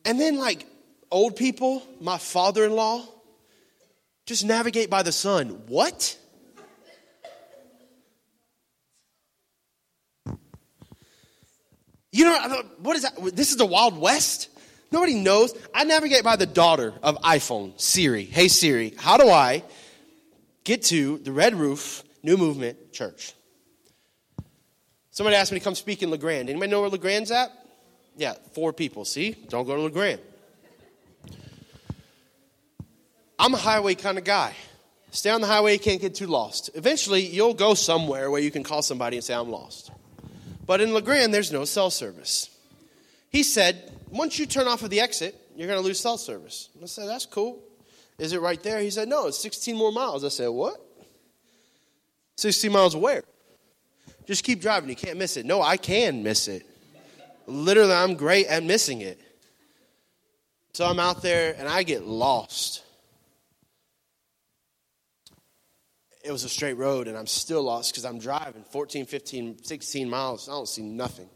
And 0.05 0.19
then, 0.19 0.37
like 0.37 0.67
old 1.09 1.35
people, 1.35 1.81
my 1.99 2.19
father 2.19 2.63
in 2.65 2.71
law, 2.73 3.03
just 4.27 4.45
navigate 4.45 4.89
by 4.89 5.01
the 5.01 5.11
sun. 5.11 5.63
What? 5.67 6.17
You 12.11 12.25
know, 12.25 12.63
what 12.77 12.95
is 12.95 13.01
that? 13.01 13.35
This 13.35 13.49
is 13.49 13.57
the 13.57 13.65
Wild 13.65 13.97
West? 13.97 14.49
Nobody 14.91 15.15
knows. 15.15 15.55
I 15.73 15.85
navigate 15.85 16.23
by 16.23 16.35
the 16.35 16.45
daughter 16.45 16.93
of 17.01 17.19
iPhone, 17.23 17.81
Siri. 17.81 18.25
Hey, 18.25 18.47
Siri, 18.47 18.93
how 18.97 19.17
do 19.17 19.27
I 19.27 19.63
get 20.63 20.83
to 20.83 21.17
the 21.17 21.31
Red 21.31 21.55
Roof 21.55 22.03
New 22.23 22.37
Movement 22.37 22.91
Church? 22.93 23.33
Somebody 25.11 25.35
asked 25.35 25.51
me 25.51 25.59
to 25.59 25.63
come 25.63 25.75
speak 25.75 26.01
in 26.01 26.09
La 26.09 26.17
Grande. 26.17 26.49
Anybody 26.49 26.71
know 26.71 26.81
where 26.81 26.89
La 26.89 26.97
Grande's 26.97 27.29
at? 27.29 27.51
Yeah, 28.17 28.33
four 28.53 28.73
people. 28.73 29.05
See? 29.05 29.31
Don't 29.49 29.65
go 29.65 29.75
to 29.75 29.81
La 29.81 29.89
Grande. 29.89 30.21
I'm 33.37 33.53
a 33.53 33.57
highway 33.57 33.93
kind 33.95 34.17
of 34.17 34.23
guy. 34.23 34.55
Stay 35.11 35.29
on 35.29 35.41
the 35.41 35.47
highway, 35.47 35.73
you 35.73 35.79
can't 35.79 36.01
get 36.01 36.15
too 36.15 36.25
lost. 36.25 36.71
Eventually, 36.73 37.21
you'll 37.21 37.53
go 37.53 37.75
somewhere 37.75 38.31
where 38.31 38.41
you 38.41 38.49
can 38.49 38.63
call 38.63 38.81
somebody 38.81 39.17
and 39.17 39.23
say, 39.23 39.35
I'm 39.35 39.49
lost. 39.49 39.91
But 40.65 40.81
in 40.81 40.93
La 40.93 41.01
Grande, 41.01 41.31
there's 41.31 41.51
no 41.51 41.65
cell 41.65 41.91
service. 41.91 42.49
He 43.29 43.43
said, 43.43 43.91
once 44.09 44.39
you 44.39 44.45
turn 44.45 44.67
off 44.67 44.81
of 44.81 44.89
the 44.89 45.01
exit, 45.01 45.35
you're 45.55 45.67
going 45.67 45.79
to 45.79 45.85
lose 45.85 45.99
cell 45.99 46.17
service. 46.17 46.69
I 46.81 46.85
said, 46.87 47.07
that's 47.07 47.27
cool. 47.27 47.61
Is 48.17 48.33
it 48.33 48.41
right 48.41 48.61
there? 48.63 48.79
He 48.79 48.89
said, 48.89 49.07
no, 49.07 49.27
it's 49.27 49.39
16 49.39 49.75
more 49.75 49.91
miles. 49.91 50.23
I 50.23 50.29
said, 50.29 50.47
what? 50.47 50.82
16 52.43 52.71
miles 52.71 52.95
where? 52.95 53.23
Just 54.27 54.43
keep 54.43 54.61
driving. 54.61 54.89
You 54.89 54.95
can't 54.95 55.17
miss 55.17 55.37
it. 55.37 55.45
No, 55.45 55.61
I 55.61 55.77
can 55.77 56.23
miss 56.23 56.47
it. 56.47 56.65
Literally, 57.47 57.93
I'm 57.93 58.15
great 58.15 58.47
at 58.47 58.63
missing 58.63 59.01
it. 59.01 59.19
So 60.73 60.85
I'm 60.85 60.99
out 60.99 61.21
there 61.21 61.55
and 61.57 61.67
I 61.67 61.83
get 61.83 62.05
lost. 62.05 62.83
it 66.23 66.31
was 66.31 66.45
a 66.45 66.49
straight 66.49 66.77
road 66.77 67.07
and 67.07 67.17
I'm 67.17 67.27
still 67.27 67.63
lost 67.63 67.91
because 67.91 68.05
I'm 68.05 68.17
driving 68.17 68.63
14, 68.71 69.05
15, 69.05 69.63
16 69.63 70.09
miles. 70.09 70.47
I 70.47 70.53
don't 70.53 70.67
see 70.67 70.81
nothing. 70.81 71.29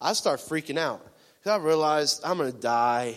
I 0.00 0.12
start 0.12 0.38
freaking 0.38 0.78
out 0.78 1.04
because 1.38 1.60
I 1.60 1.62
realized 1.62 2.22
I'm 2.24 2.38
going 2.38 2.52
to 2.52 2.58
die. 2.58 3.16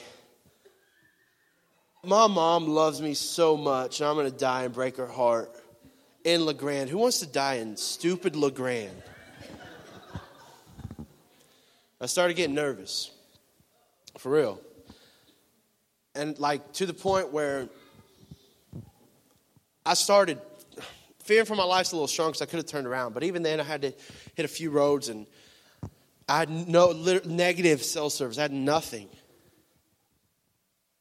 My 2.03 2.27
mom 2.27 2.67
loves 2.67 3.01
me 3.01 3.13
so 3.13 3.57
much, 3.57 3.99
and 3.99 4.07
I'm 4.07 4.15
going 4.15 4.31
to 4.31 4.37
die 4.37 4.63
and 4.63 4.73
break 4.73 4.97
her 4.97 5.07
heart 5.07 5.51
in 6.27 6.45
La 6.45 6.51
Grande. 6.51 6.89
Who 6.89 6.97
wants 6.97 7.19
to 7.19 7.25
die 7.25 7.53
in 7.55 7.77
stupid 7.77 8.35
La 8.35 8.49
Grande? 8.49 9.01
I 12.01 12.05
started 12.05 12.33
getting 12.35 12.53
nervous. 12.53 13.11
For 14.17 14.33
real. 14.33 14.59
And 16.15 16.37
like 16.37 16.73
to 16.73 16.85
the 16.85 16.93
point 16.93 17.31
where 17.31 17.69
I 19.85 19.93
started 19.93 20.41
fearing 21.23 21.45
for 21.45 21.55
my 21.55 21.63
life's 21.63 21.93
a 21.93 21.95
little 21.95 22.09
strong 22.09 22.31
because 22.31 22.41
I 22.41 22.45
could 22.45 22.57
have 22.57 22.65
turned 22.65 22.87
around. 22.87 23.13
But 23.13 23.23
even 23.23 23.41
then, 23.41 23.61
I 23.61 23.63
had 23.63 23.83
to 23.83 23.93
hit 24.35 24.43
a 24.43 24.49
few 24.49 24.69
roads 24.69 25.07
and 25.07 25.27
I 26.27 26.39
had 26.39 26.49
no 26.49 26.91
negative 27.23 27.81
cell 27.81 28.09
service. 28.09 28.37
I 28.37 28.41
had 28.41 28.51
nothing. 28.51 29.07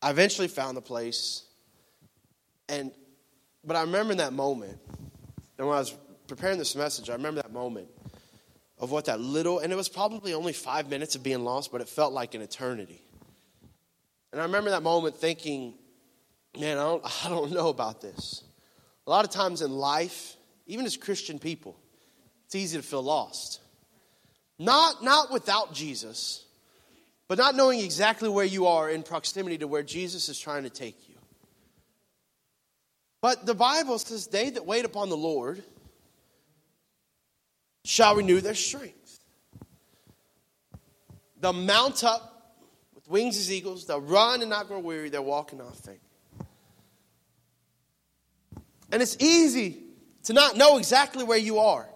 I 0.01 0.11
eventually 0.11 0.47
found 0.47 0.77
the 0.77 0.83
place. 0.83 1.43
And, 2.69 2.93
but 3.65 3.75
I 3.75 3.81
remember 3.81 4.13
in 4.13 4.19
that 4.19 4.33
moment. 4.33 4.79
And 5.59 5.67
when 5.67 5.77
I 5.77 5.81
was 5.81 5.97
preparing 6.27 6.59
this 6.59 6.77
message, 6.77 7.09
I 7.09 7.15
remember 7.15 7.43
that 7.43 7.53
moment 7.53 7.89
of 8.79 8.91
what 8.91 9.07
that 9.07 9.21
little, 9.21 9.59
and 9.61 9.73
it 9.73 9.77
was 9.77 9.89
probably 9.89 10.35
only 10.35 10.53
five 10.53 10.91
minutes 10.91 11.15
of 11.15 11.23
being 11.23 11.45
lost, 11.45 11.73
but 11.73 11.81
it 11.81 11.89
felt 11.89 12.13
like 12.13 12.35
an 12.35 12.43
eternity. 12.43 13.01
And 14.33 14.41
I 14.41 14.45
remember 14.45 14.71
that 14.71 14.83
moment 14.83 15.17
thinking, 15.17 15.75
man, 16.59 16.77
I 16.77 16.83
don't, 16.83 17.05
I 17.25 17.29
don't 17.29 17.53
know 17.53 17.69
about 17.69 18.01
this. 18.01 18.45
A 19.07 19.11
lot 19.11 19.25
of 19.25 19.31
times 19.31 19.63
in 19.63 19.71
life, 19.71 20.37
even 20.67 20.85
as 20.85 20.97
Christian 20.97 21.39
people, 21.39 21.77
it's 22.45 22.55
easy 22.55 22.77
to 22.77 22.83
feel 22.83 23.03
lost. 23.03 23.61
Not, 24.59 25.03
not 25.03 25.33
without 25.33 25.73
Jesus, 25.73 26.45
but 27.29 27.39
not 27.39 27.55
knowing 27.55 27.81
exactly 27.81 28.29
where 28.29 28.45
you 28.45 28.67
are 28.67 28.91
in 28.91 29.03
proximity 29.03 29.59
to 29.59 29.67
where 29.67 29.83
Jesus 29.83 30.29
is 30.29 30.39
trying 30.39 30.63
to 30.63 30.71
take 30.71 31.09
you. 31.09 31.16
But 33.27 33.45
the 33.45 33.57
Bible 33.57 33.99
says, 33.99 34.29
They 34.29 34.51
that 34.51 34.67
wait 34.67 34.85
upon 34.85 35.09
the 35.09 35.17
Lord 35.17 35.65
shall 37.85 38.15
renew 38.15 38.41
their 38.41 38.55
strength. 38.55 39.19
They'll 41.41 41.53
mount 41.53 42.05
up 42.05 42.55
with 42.95 43.09
wings 43.09 43.37
as 43.37 43.51
eagles, 43.51 43.85
they'll 43.85 44.01
run 44.01 44.43
and 44.43 44.51
not 44.51 44.69
grow 44.69 44.79
weary, 44.79 45.09
they'll 45.09 45.25
walk 45.25 45.51
and 45.51 45.61
not 45.61 45.75
faint. 45.75 45.99
And 48.93 49.03
it's 49.03 49.17
easy 49.19 49.83
to 50.23 50.33
not 50.33 50.57
know 50.57 50.79
exactly 50.79 51.25
where 51.25 51.37
you 51.37 51.59
are. 51.59 51.89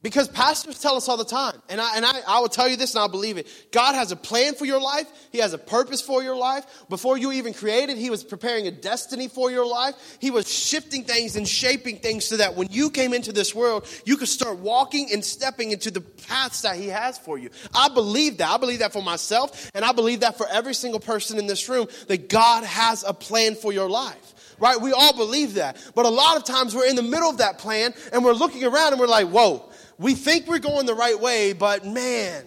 Because 0.00 0.28
pastors 0.28 0.80
tell 0.80 0.94
us 0.94 1.08
all 1.08 1.16
the 1.16 1.24
time, 1.24 1.60
and 1.68 1.80
I, 1.80 1.96
and 1.96 2.06
I, 2.06 2.20
I 2.28 2.38
will 2.38 2.48
tell 2.48 2.68
you 2.68 2.76
this 2.76 2.94
and 2.94 3.00
I'll 3.00 3.08
believe 3.08 3.36
it. 3.36 3.48
God 3.72 3.96
has 3.96 4.12
a 4.12 4.16
plan 4.16 4.54
for 4.54 4.64
your 4.64 4.80
life. 4.80 5.08
He 5.32 5.38
has 5.38 5.54
a 5.54 5.58
purpose 5.58 6.00
for 6.00 6.22
your 6.22 6.36
life. 6.36 6.64
Before 6.88 7.18
you 7.18 7.32
even 7.32 7.52
created, 7.52 7.98
He 7.98 8.08
was 8.08 8.22
preparing 8.22 8.68
a 8.68 8.70
destiny 8.70 9.26
for 9.26 9.50
your 9.50 9.66
life. 9.66 9.96
He 10.20 10.30
was 10.30 10.48
shifting 10.48 11.02
things 11.02 11.34
and 11.34 11.48
shaping 11.48 11.96
things 11.96 12.26
so 12.26 12.36
that 12.36 12.54
when 12.54 12.68
you 12.70 12.90
came 12.90 13.12
into 13.12 13.32
this 13.32 13.56
world, 13.56 13.88
you 14.04 14.16
could 14.16 14.28
start 14.28 14.58
walking 14.58 15.08
and 15.12 15.24
stepping 15.24 15.72
into 15.72 15.90
the 15.90 16.00
paths 16.00 16.62
that 16.62 16.76
He 16.76 16.86
has 16.86 17.18
for 17.18 17.36
you. 17.36 17.50
I 17.74 17.88
believe 17.88 18.38
that. 18.38 18.50
I 18.50 18.56
believe 18.56 18.78
that 18.78 18.92
for 18.92 19.02
myself, 19.02 19.68
and 19.74 19.84
I 19.84 19.90
believe 19.90 20.20
that 20.20 20.38
for 20.38 20.46
every 20.48 20.74
single 20.74 21.00
person 21.00 21.40
in 21.40 21.48
this 21.48 21.68
room, 21.68 21.88
that 22.06 22.28
God 22.28 22.62
has 22.62 23.02
a 23.02 23.12
plan 23.12 23.56
for 23.56 23.72
your 23.72 23.90
life 23.90 24.34
right? 24.60 24.80
We 24.80 24.92
all 24.92 25.16
believe 25.16 25.54
that. 25.54 25.76
But 25.94 26.04
a 26.04 26.08
lot 26.08 26.36
of 26.36 26.44
times 26.44 26.74
we're 26.74 26.88
in 26.88 26.96
the 26.96 27.02
middle 27.02 27.30
of 27.30 27.38
that 27.38 27.58
plan 27.58 27.94
and 28.12 28.24
we're 28.24 28.32
looking 28.32 28.64
around 28.64 28.92
and 28.92 29.00
we're 29.00 29.06
like, 29.06 29.28
whoa, 29.28 29.68
we 29.98 30.14
think 30.14 30.46
we're 30.46 30.58
going 30.58 30.86
the 30.86 30.94
right 30.94 31.18
way, 31.18 31.52
but 31.52 31.84
man, 31.84 32.44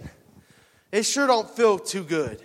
it 0.92 1.04
sure 1.04 1.28
don't 1.28 1.50
feel 1.50 1.78
too 1.78 2.04
good. 2.04 2.42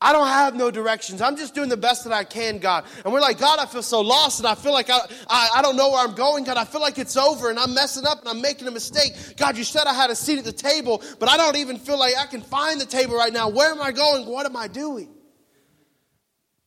I 0.00 0.12
don't 0.12 0.28
have 0.28 0.54
no 0.54 0.70
directions. 0.70 1.20
I'm 1.20 1.36
just 1.36 1.56
doing 1.56 1.68
the 1.68 1.76
best 1.76 2.04
that 2.04 2.12
I 2.12 2.22
can, 2.22 2.58
God. 2.58 2.84
And 3.04 3.12
we're 3.12 3.20
like, 3.20 3.38
God, 3.38 3.58
I 3.58 3.66
feel 3.66 3.82
so 3.82 4.00
lost 4.00 4.38
and 4.38 4.46
I 4.46 4.54
feel 4.54 4.72
like 4.72 4.88
I, 4.90 5.00
I, 5.28 5.50
I, 5.56 5.62
don't 5.62 5.74
know 5.74 5.90
where 5.90 6.06
I'm 6.06 6.14
going, 6.14 6.44
God. 6.44 6.56
I 6.56 6.64
feel 6.64 6.80
like 6.80 6.98
it's 6.98 7.16
over 7.16 7.50
and 7.50 7.58
I'm 7.58 7.74
messing 7.74 8.06
up 8.06 8.20
and 8.20 8.28
I'm 8.28 8.40
making 8.40 8.68
a 8.68 8.70
mistake. 8.70 9.12
God, 9.36 9.56
you 9.56 9.64
said 9.64 9.88
I 9.88 9.94
had 9.94 10.10
a 10.10 10.14
seat 10.14 10.38
at 10.38 10.44
the 10.44 10.52
table, 10.52 11.02
but 11.18 11.28
I 11.28 11.36
don't 11.36 11.56
even 11.56 11.78
feel 11.78 11.98
like 11.98 12.14
I 12.16 12.26
can 12.26 12.42
find 12.42 12.80
the 12.80 12.86
table 12.86 13.16
right 13.16 13.32
now. 13.32 13.48
Where 13.48 13.72
am 13.72 13.82
I 13.82 13.90
going? 13.90 14.26
What 14.26 14.46
am 14.46 14.56
I 14.56 14.68
doing? 14.68 15.08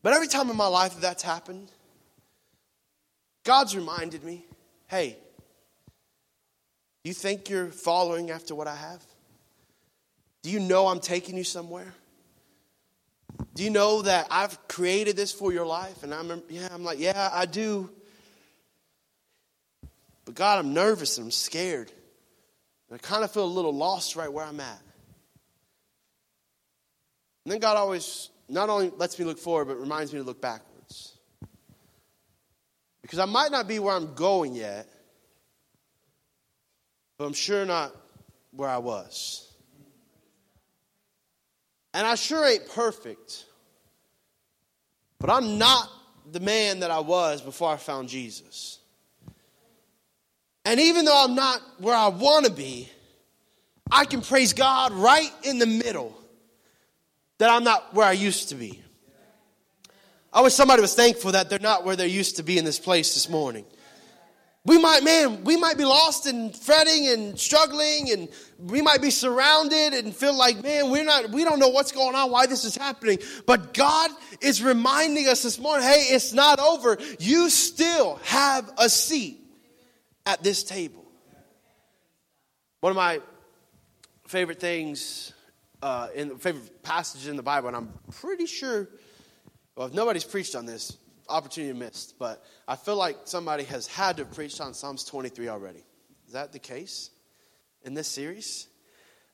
But 0.02 0.12
every 0.12 0.28
time 0.28 0.50
in 0.50 0.56
my 0.56 0.66
life 0.66 0.94
that 0.94 1.00
that's 1.00 1.22
happened, 1.22 1.70
God's 3.44 3.74
reminded 3.74 4.22
me 4.24 4.44
hey, 4.88 5.16
you 7.04 7.14
think 7.14 7.48
you're 7.48 7.68
following 7.68 8.30
after 8.30 8.54
what 8.54 8.68
I 8.68 8.76
have? 8.76 9.02
Do 10.42 10.50
you 10.50 10.60
know 10.60 10.88
I'm 10.88 11.00
taking 11.00 11.36
you 11.36 11.44
somewhere? 11.44 11.92
Do 13.54 13.64
you 13.64 13.70
know 13.70 14.02
that 14.02 14.26
I've 14.30 14.68
created 14.68 15.16
this 15.16 15.32
for 15.32 15.52
your 15.52 15.66
life? 15.66 16.02
And 16.02 16.14
I'm, 16.14 16.42
yeah, 16.48 16.68
I'm 16.70 16.84
like, 16.84 16.98
yeah, 16.98 17.30
I 17.32 17.46
do. 17.46 17.90
But 20.24 20.34
God, 20.34 20.58
I'm 20.58 20.72
nervous 20.72 21.18
and 21.18 21.26
I'm 21.26 21.30
scared. 21.30 21.90
And 22.88 22.98
I 22.98 22.98
kind 22.98 23.24
of 23.24 23.30
feel 23.30 23.44
a 23.44 23.46
little 23.46 23.74
lost 23.74 24.16
right 24.16 24.32
where 24.32 24.44
I'm 24.44 24.60
at. 24.60 24.80
And 27.44 27.52
then 27.52 27.58
God 27.58 27.76
always 27.76 28.30
not 28.48 28.68
only 28.68 28.90
lets 28.90 29.18
me 29.18 29.24
look 29.24 29.38
forward, 29.38 29.66
but 29.66 29.80
reminds 29.80 30.12
me 30.12 30.18
to 30.20 30.24
look 30.24 30.40
backwards. 30.40 31.16
Because 33.02 33.18
I 33.18 33.24
might 33.24 33.50
not 33.50 33.66
be 33.66 33.78
where 33.78 33.94
I'm 33.94 34.14
going 34.14 34.54
yet, 34.54 34.86
but 37.18 37.24
I'm 37.24 37.32
sure 37.32 37.64
not 37.64 37.94
where 38.52 38.68
I 38.68 38.78
was. 38.78 39.48
And 41.94 42.06
I 42.06 42.14
sure 42.14 42.46
ain't 42.46 42.68
perfect, 42.70 43.44
but 45.18 45.30
I'm 45.30 45.58
not 45.58 45.88
the 46.30 46.40
man 46.40 46.80
that 46.80 46.90
I 46.90 47.00
was 47.00 47.42
before 47.42 47.70
I 47.70 47.76
found 47.76 48.08
Jesus. 48.08 48.78
And 50.64 50.80
even 50.80 51.04
though 51.04 51.24
I'm 51.24 51.34
not 51.34 51.60
where 51.78 51.96
I 51.96 52.08
want 52.08 52.46
to 52.46 52.52
be, 52.52 52.88
I 53.90 54.04
can 54.04 54.22
praise 54.22 54.52
God 54.52 54.92
right 54.92 55.30
in 55.42 55.58
the 55.58 55.66
middle 55.66 56.16
that 57.38 57.50
I'm 57.50 57.64
not 57.64 57.92
where 57.94 58.06
I 58.06 58.12
used 58.12 58.50
to 58.50 58.54
be. 58.54 58.80
I 60.32 60.40
wish 60.40 60.54
somebody 60.54 60.80
was 60.80 60.94
thankful 60.94 61.32
that 61.32 61.50
they're 61.50 61.58
not 61.58 61.84
where 61.84 61.96
they 61.96 62.06
used 62.06 62.36
to 62.36 62.42
be 62.42 62.56
in 62.56 62.64
this 62.64 62.78
place 62.78 63.12
this 63.14 63.28
morning. 63.28 63.66
We 64.64 64.78
might, 64.78 65.02
man, 65.02 65.42
we 65.42 65.56
might 65.56 65.76
be 65.76 65.84
lost 65.84 66.26
and 66.26 66.56
fretting 66.56 67.08
and 67.08 67.38
struggling, 67.38 68.12
and 68.12 68.28
we 68.58 68.80
might 68.80 69.02
be 69.02 69.10
surrounded 69.10 69.92
and 69.92 70.14
feel 70.14 70.36
like, 70.36 70.62
man, 70.62 70.90
we're 70.90 71.04
not, 71.04 71.30
we 71.30 71.42
don't 71.42 71.58
know 71.58 71.70
what's 71.70 71.90
going 71.90 72.14
on, 72.14 72.30
why 72.30 72.46
this 72.46 72.64
is 72.64 72.76
happening. 72.76 73.18
But 73.44 73.74
God 73.74 74.12
is 74.40 74.62
reminding 74.62 75.26
us 75.26 75.42
this 75.42 75.58
morning, 75.58 75.84
hey, 75.84 76.06
it's 76.10 76.32
not 76.32 76.60
over. 76.60 76.96
You 77.18 77.50
still 77.50 78.20
have 78.24 78.70
a 78.78 78.88
seat 78.88 79.40
at 80.26 80.44
this 80.44 80.62
table. 80.62 81.04
One 82.82 82.90
of 82.90 82.96
my 82.96 83.20
favorite 84.28 84.60
things, 84.60 85.32
uh, 85.82 86.06
in 86.14 86.38
favorite 86.38 86.84
passages 86.84 87.26
in 87.26 87.34
the 87.34 87.42
Bible, 87.42 87.66
and 87.66 87.76
I'm 87.76 87.92
pretty 88.12 88.46
sure, 88.46 88.88
well, 89.76 89.88
if 89.88 89.92
nobody's 89.92 90.24
preached 90.24 90.54
on 90.54 90.66
this, 90.66 90.96
opportunity 91.32 91.76
missed, 91.78 92.18
but 92.18 92.44
I 92.68 92.76
feel 92.76 92.96
like 92.96 93.16
somebody 93.24 93.64
has 93.64 93.86
had 93.86 94.18
to 94.18 94.24
preach 94.24 94.60
on 94.60 94.74
Psalms 94.74 95.04
23 95.04 95.48
already. 95.48 95.82
Is 96.26 96.34
that 96.34 96.52
the 96.52 96.58
case 96.58 97.10
in 97.82 97.94
this 97.94 98.08
series? 98.08 98.68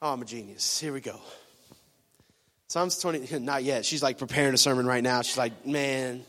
Oh, 0.01 0.13
I'm 0.13 0.23
a 0.23 0.25
genius. 0.25 0.81
Here 0.81 0.93
we 0.93 1.01
go. 1.01 1.21
Psalms 2.69 2.99
20, 2.99 3.39
not 3.41 3.65
yet. 3.65 3.85
She's 3.85 4.03
like 4.03 4.19
preparing 4.19 4.55
a 4.55 4.59
sermon 4.59 4.87
right 4.87 5.03
now. 5.03 5.23
She's 5.23 5.39
like, 5.39 5.67
man. 5.67 6.25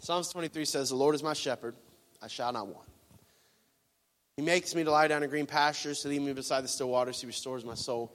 Psalms 0.00 0.28
23 0.30 0.64
says, 0.64 0.90
The 0.90 0.96
Lord 0.96 1.14
is 1.14 1.22
my 1.22 1.32
shepherd, 1.32 1.74
I 2.22 2.28
shall 2.28 2.52
not 2.52 2.66
want. 2.66 2.88
He 4.36 4.42
makes 4.42 4.74
me 4.74 4.84
to 4.84 4.90
lie 4.90 5.08
down 5.08 5.22
in 5.22 5.30
green 5.30 5.46
pastures, 5.46 6.00
to 6.00 6.08
lead 6.08 6.22
me 6.22 6.32
beside 6.32 6.64
the 6.64 6.68
still 6.68 6.88
waters. 6.88 7.20
He 7.20 7.26
restores 7.26 7.64
my 7.64 7.74
soul. 7.74 8.14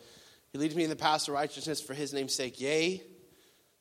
He 0.52 0.58
leads 0.58 0.76
me 0.76 0.84
in 0.84 0.90
the 0.90 0.96
paths 0.96 1.28
of 1.28 1.34
righteousness 1.34 1.82
for 1.82 1.94
his 1.94 2.14
name's 2.14 2.34
sake. 2.34 2.60
Yea, 2.60 3.04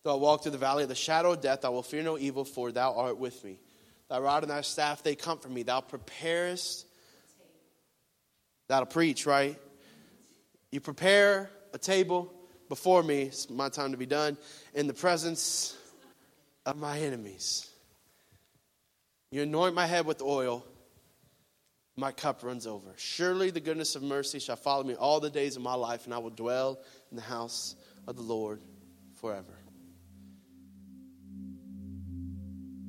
Though 0.05 0.12
I 0.12 0.17
walk 0.17 0.43
through 0.43 0.53
the 0.53 0.59
valley 0.59 0.83
of 0.83 0.90
the 0.90 0.95
shadow 0.95 1.33
of 1.33 1.40
death, 1.40 1.64
I 1.64 1.71
will 1.71 1.83
fear 1.83 2.03
no 2.03 2.19
evil, 2.19 2.45
for 2.45 2.71
thou 2.71 2.95
art 2.95 3.19
with 3.19 3.43
me. 3.43 3.59
Thy 4.11 4.19
rod 4.19 4.43
and 4.43 4.51
thy 4.51 4.61
staff, 4.61 5.03
they 5.03 5.14
comfort 5.14 5.51
me. 5.51 5.62
Thou 5.62 5.81
preparest. 5.81 6.87
That'll 8.69 8.85
preach, 8.85 9.25
right? 9.25 9.59
You 10.71 10.81
prepare 10.81 11.51
a 11.73 11.79
table 11.79 12.31
before 12.69 13.03
me. 13.03 13.23
It's 13.23 13.49
my 13.49 13.71
time 13.71 13.93
to 13.93 13.97
be 13.97 14.05
done. 14.05 14.37
In 14.75 14.87
the 14.87 14.95
presence 14.95 15.75
of 16.67 16.77
my 16.77 16.99
enemies. 17.01 17.71
You 19.31 19.43
anoint 19.43 19.75
my 19.75 19.87
head 19.87 20.05
with 20.05 20.21
oil. 20.21 20.67
My 21.97 22.12
cup 22.12 22.43
runs 22.43 22.67
over. 22.67 22.93
Surely 22.97 23.51
the 23.51 23.61
goodness 23.61 23.97
of 23.97 24.03
mercy 24.03 24.38
shall 24.38 24.57
follow 24.57 24.85
me 24.85 24.95
all 24.97 25.21
the 25.21 25.31
days 25.31 25.57
of 25.57 25.62
my 25.62 25.75
life, 25.75 26.05
and 26.05 26.12
I 26.12 26.19
will 26.19 26.31
dwell 26.31 26.79
in 27.11 27.17
the 27.17 27.23
house 27.23 27.75
of 28.07 28.17
the 28.17 28.23
Lord 28.23 28.61
forever. 29.14 29.63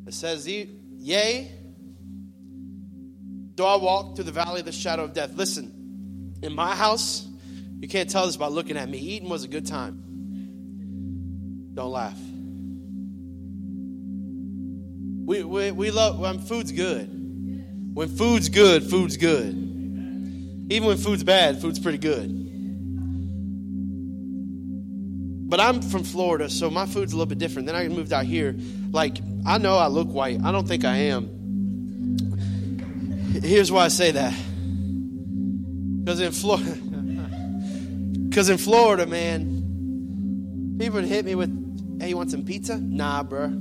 It 0.07 0.13
says, 0.13 0.47
Yea, 0.47 1.51
do 3.55 3.63
I 3.63 3.75
walk 3.77 4.15
through 4.15 4.25
the 4.25 4.31
valley 4.31 4.59
of 4.59 4.65
the 4.65 4.71
shadow 4.71 5.03
of 5.05 5.13
death? 5.13 5.33
Listen, 5.35 6.35
in 6.41 6.53
my 6.53 6.75
house, 6.75 7.27
you 7.79 7.87
can't 7.87 8.09
tell 8.09 8.25
this 8.25 8.37
by 8.37 8.47
looking 8.47 8.77
at 8.77 8.89
me. 8.89 8.97
Eating 8.97 9.29
was 9.29 9.43
a 9.43 9.47
good 9.47 9.65
time. 9.65 10.01
Don't 11.73 11.91
laugh. 11.91 12.19
We, 15.25 15.43
we, 15.43 15.71
we 15.71 15.91
love, 15.91 16.19
when 16.19 16.39
food's 16.39 16.71
good. 16.71 17.09
When 17.93 18.09
food's 18.09 18.49
good, 18.49 18.83
food's 18.83 19.17
good. 19.17 19.53
Even 20.69 20.87
when 20.87 20.97
food's 20.97 21.23
bad, 21.23 21.61
food's 21.61 21.79
pretty 21.79 21.97
good. 21.97 22.44
But 25.47 25.59
I'm 25.59 25.79
from 25.83 26.03
Florida, 26.03 26.49
so 26.49 26.71
my 26.71 26.87
food's 26.87 27.13
a 27.13 27.15
little 27.15 27.27
bit 27.27 27.37
different. 27.37 27.67
Then 27.67 27.75
I 27.75 27.87
moved 27.87 28.11
out 28.11 28.25
here. 28.25 28.55
Like, 28.91 29.19
I 29.45 29.59
know 29.59 29.77
I 29.77 29.87
look 29.87 30.07
white. 30.07 30.39
I 30.43 30.51
don't 30.51 30.67
think 30.67 30.83
I 30.83 30.95
am. 30.95 31.29
Here's 33.43 33.71
why 33.71 33.85
I 33.85 33.89
say 33.89 34.09
that. 34.11 34.33
Because 36.03 36.19
in 36.19 36.31
Florida, 36.31 36.71
because 38.29 38.49
in 38.49 38.57
Florida, 38.57 39.05
man, 39.05 40.77
people 40.79 40.99
would 40.99 41.07
hit 41.07 41.25
me 41.25 41.35
with, 41.35 42.01
"Hey, 42.01 42.09
you 42.09 42.17
want 42.17 42.31
some 42.31 42.43
pizza?" 42.43 42.77
Nah, 42.79 43.23
bruh. 43.23 43.53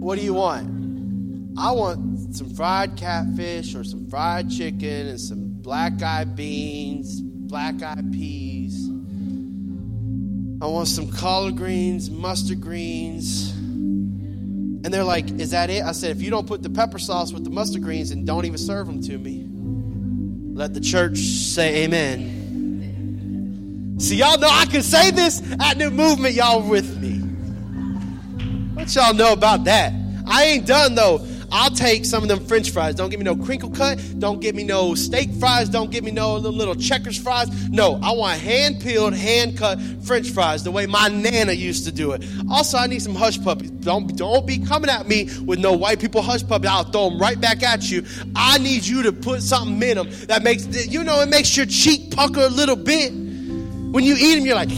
What 0.00 0.18
do 0.18 0.24
you 0.24 0.34
want? 0.34 1.58
I 1.58 1.72
want 1.72 2.34
some 2.36 2.50
fried 2.50 2.96
catfish 2.96 3.74
or 3.74 3.84
some 3.84 4.08
fried 4.08 4.50
chicken 4.50 5.08
and 5.08 5.20
some 5.20 5.48
black 5.62 6.02
eyed 6.02 6.36
beans 6.36 7.22
black 7.50 7.82
eyed 7.82 8.12
peas. 8.12 8.88
I 10.62 10.66
want 10.66 10.86
some 10.88 11.10
collard 11.10 11.56
greens, 11.56 12.08
mustard 12.10 12.60
greens. 12.60 13.50
And 13.50 14.84
they're 14.84 15.04
like, 15.04 15.30
Is 15.32 15.50
that 15.50 15.68
it? 15.68 15.82
I 15.82 15.92
said, 15.92 16.12
If 16.16 16.22
you 16.22 16.30
don't 16.30 16.46
put 16.46 16.62
the 16.62 16.70
pepper 16.70 16.98
sauce 16.98 17.32
with 17.32 17.42
the 17.44 17.50
mustard 17.50 17.82
greens 17.82 18.12
and 18.12 18.26
don't 18.26 18.44
even 18.44 18.58
serve 18.58 18.86
them 18.86 19.02
to 19.02 19.18
me, 19.18 19.48
let 20.54 20.74
the 20.74 20.80
church 20.80 21.18
say 21.18 21.84
amen. 21.84 22.36
See, 23.98 24.16
y'all 24.16 24.38
know 24.38 24.48
I 24.48 24.66
can 24.66 24.82
say 24.82 25.10
this 25.10 25.42
at 25.60 25.76
New 25.76 25.90
Movement, 25.90 26.34
y'all 26.34 26.62
with 26.62 26.98
me. 27.00 27.18
What 28.74 28.94
y'all 28.94 29.12
know 29.12 29.32
about 29.32 29.64
that? 29.64 29.92
I 30.26 30.44
ain't 30.44 30.66
done 30.66 30.94
though. 30.94 31.18
I'll 31.52 31.70
take 31.70 32.04
some 32.04 32.22
of 32.22 32.28
them 32.28 32.44
french 32.46 32.70
fries. 32.70 32.94
Don't 32.94 33.10
give 33.10 33.18
me 33.18 33.24
no 33.24 33.36
crinkle 33.36 33.70
cut. 33.70 34.00
Don't 34.18 34.40
give 34.40 34.54
me 34.54 34.64
no 34.64 34.94
steak 34.94 35.30
fries. 35.34 35.68
Don't 35.68 35.90
give 35.90 36.04
me 36.04 36.10
no 36.10 36.36
little, 36.36 36.74
checkers 36.74 37.18
fries. 37.18 37.48
No, 37.70 37.98
I 38.02 38.12
want 38.12 38.40
hand 38.40 38.80
peeled, 38.80 39.14
hand 39.14 39.58
cut 39.58 39.80
french 40.04 40.30
fries 40.30 40.62
the 40.62 40.70
way 40.70 40.86
my 40.86 41.08
nana 41.08 41.52
used 41.52 41.84
to 41.86 41.92
do 41.92 42.12
it. 42.12 42.24
Also, 42.50 42.78
I 42.78 42.86
need 42.86 43.02
some 43.02 43.14
hush 43.14 43.42
puppies. 43.42 43.70
Don't, 43.70 44.16
don't 44.16 44.46
be 44.46 44.58
coming 44.58 44.90
at 44.90 45.06
me 45.06 45.28
with 45.44 45.58
no 45.58 45.72
white 45.72 46.00
people 46.00 46.22
hush 46.22 46.46
puppies. 46.46 46.70
I'll 46.70 46.84
throw 46.84 47.10
them 47.10 47.18
right 47.18 47.40
back 47.40 47.62
at 47.62 47.90
you. 47.90 48.04
I 48.36 48.58
need 48.58 48.84
you 48.86 49.02
to 49.02 49.12
put 49.12 49.42
something 49.42 49.82
in 49.88 49.96
them 49.96 50.10
that 50.26 50.42
makes, 50.42 50.86
you 50.86 51.02
know, 51.04 51.20
it 51.20 51.28
makes 51.28 51.56
your 51.56 51.66
cheek 51.66 52.14
pucker 52.14 52.40
a 52.40 52.48
little 52.48 52.76
bit. 52.76 53.12
When 53.12 54.04
you 54.04 54.14
eat 54.16 54.36
them, 54.36 54.46
you're 54.46 54.54
like, 54.54 54.70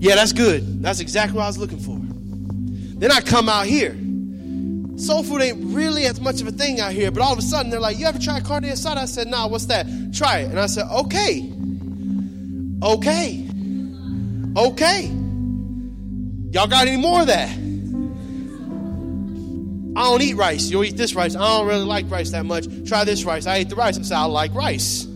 yeah, 0.00 0.14
that's 0.14 0.32
good. 0.32 0.82
That's 0.82 1.00
exactly 1.00 1.36
what 1.36 1.44
I 1.44 1.48
was 1.48 1.58
looking 1.58 1.78
for. 1.78 1.98
Then 2.98 3.12
I 3.12 3.20
come 3.20 3.48
out 3.48 3.66
here 3.66 3.96
soul 5.00 5.22
food 5.22 5.42
ain't 5.42 5.74
really 5.74 6.04
as 6.04 6.20
much 6.20 6.40
of 6.40 6.46
a 6.46 6.52
thing 6.52 6.80
out 6.80 6.92
here. 6.92 7.10
But 7.10 7.22
all 7.22 7.32
of 7.32 7.38
a 7.38 7.42
sudden, 7.42 7.70
they're 7.70 7.80
like, 7.80 7.98
You 7.98 8.06
ever 8.06 8.18
try 8.18 8.40
carne 8.40 8.64
asada? 8.64 8.98
I 8.98 9.04
said, 9.06 9.26
Nah, 9.26 9.48
what's 9.48 9.66
that? 9.66 9.86
Try 10.14 10.40
it. 10.40 10.50
And 10.50 10.60
I 10.60 10.66
said, 10.66 10.86
Okay. 10.90 11.52
Okay. 12.82 13.46
Okay. 14.56 15.04
Y'all 16.52 16.66
got 16.66 16.88
any 16.88 16.96
more 16.96 17.20
of 17.20 17.26
that? 17.28 17.50
I 19.96 20.04
don't 20.04 20.22
eat 20.22 20.34
rice. 20.34 20.70
You'll 20.70 20.84
eat 20.84 20.96
this 20.96 21.14
rice. 21.14 21.34
I 21.34 21.40
don't 21.40 21.66
really 21.66 21.84
like 21.84 22.10
rice 22.10 22.30
that 22.30 22.46
much. 22.46 22.66
Try 22.88 23.04
this 23.04 23.24
rice. 23.24 23.46
I 23.46 23.56
ate 23.56 23.68
the 23.68 23.76
rice. 23.76 23.98
I 23.98 24.02
said, 24.02 24.16
I 24.16 24.24
like 24.24 24.54
rice. 24.54 25.06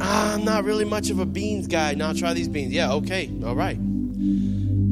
Ah, 0.00 0.34
I'm 0.34 0.44
not 0.44 0.64
really 0.64 0.84
much 0.84 1.10
of 1.10 1.18
a 1.18 1.26
beans 1.26 1.68
guy. 1.68 1.94
Now 1.94 2.12
try 2.12 2.34
these 2.34 2.48
beans. 2.48 2.72
Yeah, 2.72 2.92
okay. 2.94 3.30
All 3.44 3.54
right. 3.54 3.78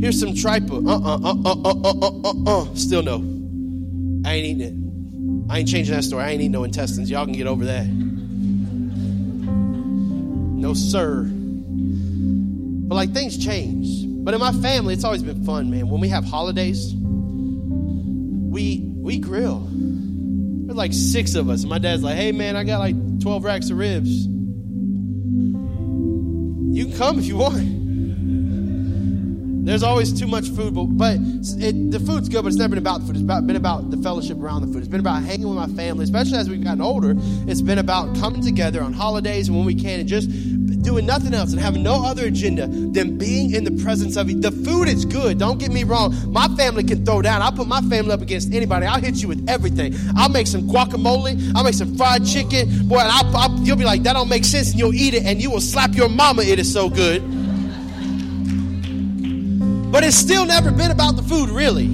Here's 0.00 0.18
some 0.18 0.34
tripa. 0.34 0.74
Uh 0.74 0.78
uh, 0.78 1.18
uh 1.22 1.34
uh 1.44 1.54
uh 1.54 1.60
uh 1.62 1.92
uh 1.92 2.10
uh 2.10 2.20
uh 2.24 2.62
uh. 2.62 2.74
Still 2.74 3.02
no. 3.02 3.16
I 4.24 4.32
ain't 4.34 4.46
eating 4.46 4.60
it. 4.62 4.74
I 5.52 5.58
ain't 5.58 5.68
changing 5.68 5.94
that 5.94 6.04
story. 6.04 6.24
I 6.24 6.30
ain't 6.30 6.40
eating 6.40 6.52
no 6.52 6.64
intestines. 6.64 7.10
Y'all 7.10 7.26
can 7.26 7.34
get 7.34 7.46
over 7.46 7.66
that. 7.66 7.86
No, 10.56 10.72
sir. 10.72 11.24
But 11.30 12.94
like 12.94 13.12
things 13.12 13.36
change. 13.36 14.06
But 14.24 14.32
in 14.32 14.40
my 14.40 14.52
family, 14.52 14.94
it's 14.94 15.04
always 15.04 15.22
been 15.22 15.44
fun, 15.44 15.70
man. 15.70 15.90
When 15.90 16.00
we 16.00 16.08
have 16.08 16.24
holidays, 16.24 16.94
we 16.94 18.80
we 18.96 19.18
grill. 19.18 19.68
There's 19.70 20.76
like 20.76 20.94
six 20.94 21.34
of 21.34 21.50
us. 21.50 21.60
and 21.60 21.68
My 21.68 21.78
dad's 21.78 22.02
like, 22.02 22.16
hey 22.16 22.32
man, 22.32 22.56
I 22.56 22.64
got 22.64 22.78
like 22.78 23.20
12 23.20 23.44
racks 23.44 23.68
of 23.70 23.76
ribs. 23.76 24.26
You 26.72 26.86
can 26.86 26.96
come 26.96 27.18
if 27.18 27.26
you 27.26 27.36
want. 27.36 27.79
There's 29.62 29.82
always 29.82 30.18
too 30.18 30.26
much 30.26 30.48
food, 30.48 30.74
but, 30.74 30.86
but 30.86 31.16
it, 31.58 31.90
the 31.90 32.00
food's 32.00 32.28
good, 32.28 32.42
but 32.42 32.48
it's 32.48 32.56
never 32.56 32.70
been 32.70 32.78
about 32.78 33.00
the 33.00 33.06
food. 33.06 33.16
It's 33.16 33.22
about, 33.22 33.46
been 33.46 33.56
about 33.56 33.90
the 33.90 33.98
fellowship 33.98 34.38
around 34.38 34.62
the 34.62 34.68
food. 34.68 34.78
It's 34.78 34.88
been 34.88 35.00
about 35.00 35.22
hanging 35.22 35.48
with 35.48 35.56
my 35.56 35.68
family, 35.68 36.04
especially 36.04 36.38
as 36.38 36.48
we've 36.48 36.64
gotten 36.64 36.80
older. 36.80 37.14
It's 37.46 37.60
been 37.60 37.78
about 37.78 38.16
coming 38.16 38.42
together 38.42 38.82
on 38.82 38.92
holidays 38.92 39.48
and 39.48 39.56
when 39.56 39.66
we 39.66 39.74
can 39.74 40.00
and 40.00 40.08
just 40.08 40.30
doing 40.82 41.04
nothing 41.04 41.34
else 41.34 41.52
and 41.52 41.60
having 41.60 41.82
no 41.82 42.04
other 42.04 42.26
agenda 42.26 42.66
than 42.66 43.18
being 43.18 43.54
in 43.54 43.64
the 43.64 43.82
presence 43.82 44.16
of. 44.16 44.28
The 44.40 44.50
food 44.50 44.88
is 44.88 45.04
good. 45.04 45.38
Don't 45.38 45.58
get 45.58 45.70
me 45.70 45.84
wrong. 45.84 46.14
My 46.32 46.48
family 46.56 46.84
can 46.84 47.04
throw 47.04 47.20
down. 47.20 47.42
I'll 47.42 47.52
put 47.52 47.68
my 47.68 47.82
family 47.82 48.12
up 48.12 48.22
against 48.22 48.52
anybody. 48.54 48.86
I'll 48.86 49.00
hit 49.00 49.16
you 49.16 49.28
with 49.28 49.48
everything. 49.48 49.94
I'll 50.16 50.30
make 50.30 50.46
some 50.46 50.62
guacamole. 50.62 51.52
I'll 51.54 51.64
make 51.64 51.74
some 51.74 51.96
fried 51.96 52.24
chicken. 52.24 52.88
Boy, 52.88 52.98
I'll, 52.98 53.36
I'll, 53.36 53.58
you'll 53.60 53.76
be 53.76 53.84
like, 53.84 54.04
that 54.04 54.14
don't 54.14 54.28
make 54.28 54.44
sense. 54.44 54.70
And 54.70 54.78
you'll 54.78 54.94
eat 54.94 55.14
it 55.14 55.24
and 55.24 55.42
you 55.42 55.50
will 55.50 55.60
slap 55.60 55.94
your 55.94 56.08
mama. 56.08 56.42
It 56.42 56.58
is 56.58 56.72
so 56.72 56.88
good. 56.88 57.39
But 59.90 60.04
it's 60.04 60.16
still 60.16 60.46
never 60.46 60.70
been 60.70 60.90
about 60.90 61.16
the 61.16 61.22
food, 61.22 61.50
really. 61.50 61.86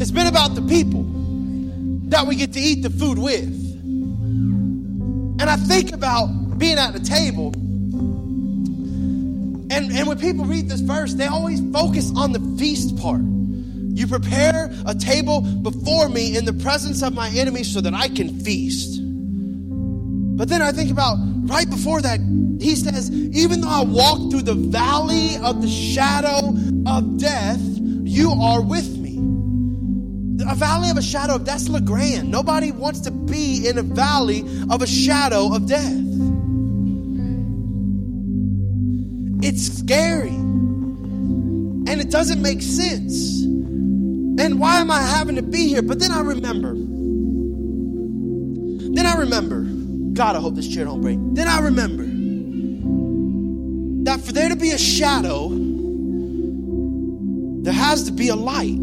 It's 0.00 0.10
been 0.10 0.26
about 0.26 0.54
the 0.54 0.62
people 0.62 1.04
that 2.10 2.26
we 2.26 2.36
get 2.36 2.52
to 2.52 2.60
eat 2.60 2.82
the 2.82 2.90
food 2.90 3.18
with. 3.18 3.48
And 5.40 5.42
I 5.42 5.56
think 5.56 5.92
about 5.92 6.58
being 6.58 6.76
at 6.76 6.92
the 6.92 7.00
table. 7.00 7.52
And, 9.70 9.90
and 9.90 10.06
when 10.06 10.18
people 10.18 10.44
read 10.44 10.68
this 10.68 10.80
verse, 10.80 11.14
they 11.14 11.26
always 11.26 11.60
focus 11.72 12.12
on 12.14 12.32
the 12.32 12.40
feast 12.58 12.98
part. 12.98 13.22
You 13.22 14.06
prepare 14.06 14.70
a 14.86 14.94
table 14.94 15.40
before 15.40 16.08
me 16.08 16.36
in 16.36 16.44
the 16.44 16.52
presence 16.52 17.02
of 17.02 17.14
my 17.14 17.30
enemies 17.30 17.72
so 17.72 17.80
that 17.80 17.94
I 17.94 18.08
can 18.08 18.40
feast. 18.40 19.00
But 20.36 20.48
then 20.48 20.60
I 20.62 20.72
think 20.72 20.90
about 20.90 21.16
right 21.44 21.68
before 21.68 22.02
that, 22.02 22.20
he 22.60 22.76
says, 22.76 23.10
Even 23.10 23.62
though 23.62 23.70
I 23.70 23.82
walk 23.82 24.30
through 24.30 24.42
the 24.42 24.54
valley 24.54 25.36
of 25.42 25.62
the 25.62 25.68
shadow 25.68 26.54
of 26.86 27.18
death, 27.18 27.60
you 27.60 28.30
are 28.30 28.60
with 28.60 28.98
me. 28.98 29.16
A 30.46 30.54
valley 30.54 30.90
of 30.90 30.98
a 30.98 31.02
shadow 31.02 31.36
of 31.36 31.46
that's 31.46 31.68
La 31.68 31.80
Grande. 31.80 32.30
Nobody 32.30 32.70
wants 32.70 33.00
to 33.02 33.10
be 33.10 33.66
in 33.66 33.78
a 33.78 33.82
valley 33.82 34.44
of 34.70 34.82
a 34.82 34.86
shadow 34.86 35.54
of 35.54 35.66
death. 35.66 35.96
It's 39.42 39.78
scary. 39.78 40.28
And 40.28 42.00
it 42.00 42.10
doesn't 42.10 42.42
make 42.42 42.60
sense. 42.60 43.42
And 43.42 44.60
why 44.60 44.80
am 44.80 44.90
I 44.90 45.00
having 45.00 45.36
to 45.36 45.42
be 45.42 45.68
here? 45.68 45.82
But 45.82 45.98
then 45.98 46.10
I 46.10 46.20
remember. 46.20 46.74
Then 48.92 49.06
I 49.06 49.14
remember. 49.16 49.62
God, 50.14 50.36
I 50.36 50.40
hope 50.40 50.56
this 50.56 50.68
chair 50.68 50.84
don't 50.84 51.00
break. 51.00 51.18
Then 51.32 51.48
I 51.48 51.60
remember 51.60 52.09
that 54.10 54.20
for 54.22 54.32
there 54.32 54.48
to 54.48 54.56
be 54.56 54.72
a 54.72 54.78
shadow, 54.78 55.48
there 57.62 57.72
has 57.72 58.02
to 58.04 58.10
be 58.10 58.28
a 58.28 58.34
light. 58.34 58.76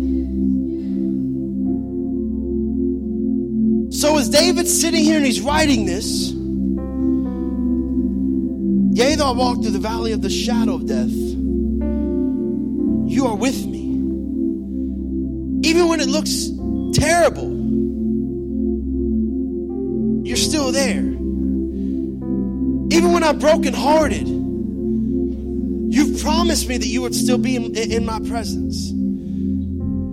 So 3.93 4.17
as 4.17 4.29
David's 4.29 4.79
sitting 4.79 5.03
here 5.03 5.17
and 5.17 5.25
he's 5.25 5.41
writing 5.41 5.85
this, 5.85 6.31
yea, 8.97 9.15
though 9.15 9.27
I 9.27 9.31
walk 9.31 9.61
through 9.61 9.71
the 9.71 9.79
valley 9.79 10.13
of 10.13 10.21
the 10.21 10.29
shadow 10.29 10.75
of 10.75 10.85
death, 10.85 11.11
you 13.11 13.25
are 13.27 13.35
with 13.35 13.65
me. 13.65 13.83
Even 15.67 15.89
when 15.89 15.99
it 15.99 16.07
looks 16.07 16.51
terrible, 16.97 17.49
you're 20.25 20.37
still 20.37 20.71
there. 20.71 21.03
Even 22.95 23.11
when 23.11 23.23
I'm 23.23 23.39
brokenhearted, 23.39 24.37
you've 25.89 26.21
promised 26.21 26.67
me 26.67 26.78
that 26.78 26.88
you 26.88 27.02
would 27.02 27.15
still 27.15 27.38
be 27.38 27.56
in, 27.56 27.76
in 27.76 28.06
my 28.06 28.19
presence. 28.19 28.91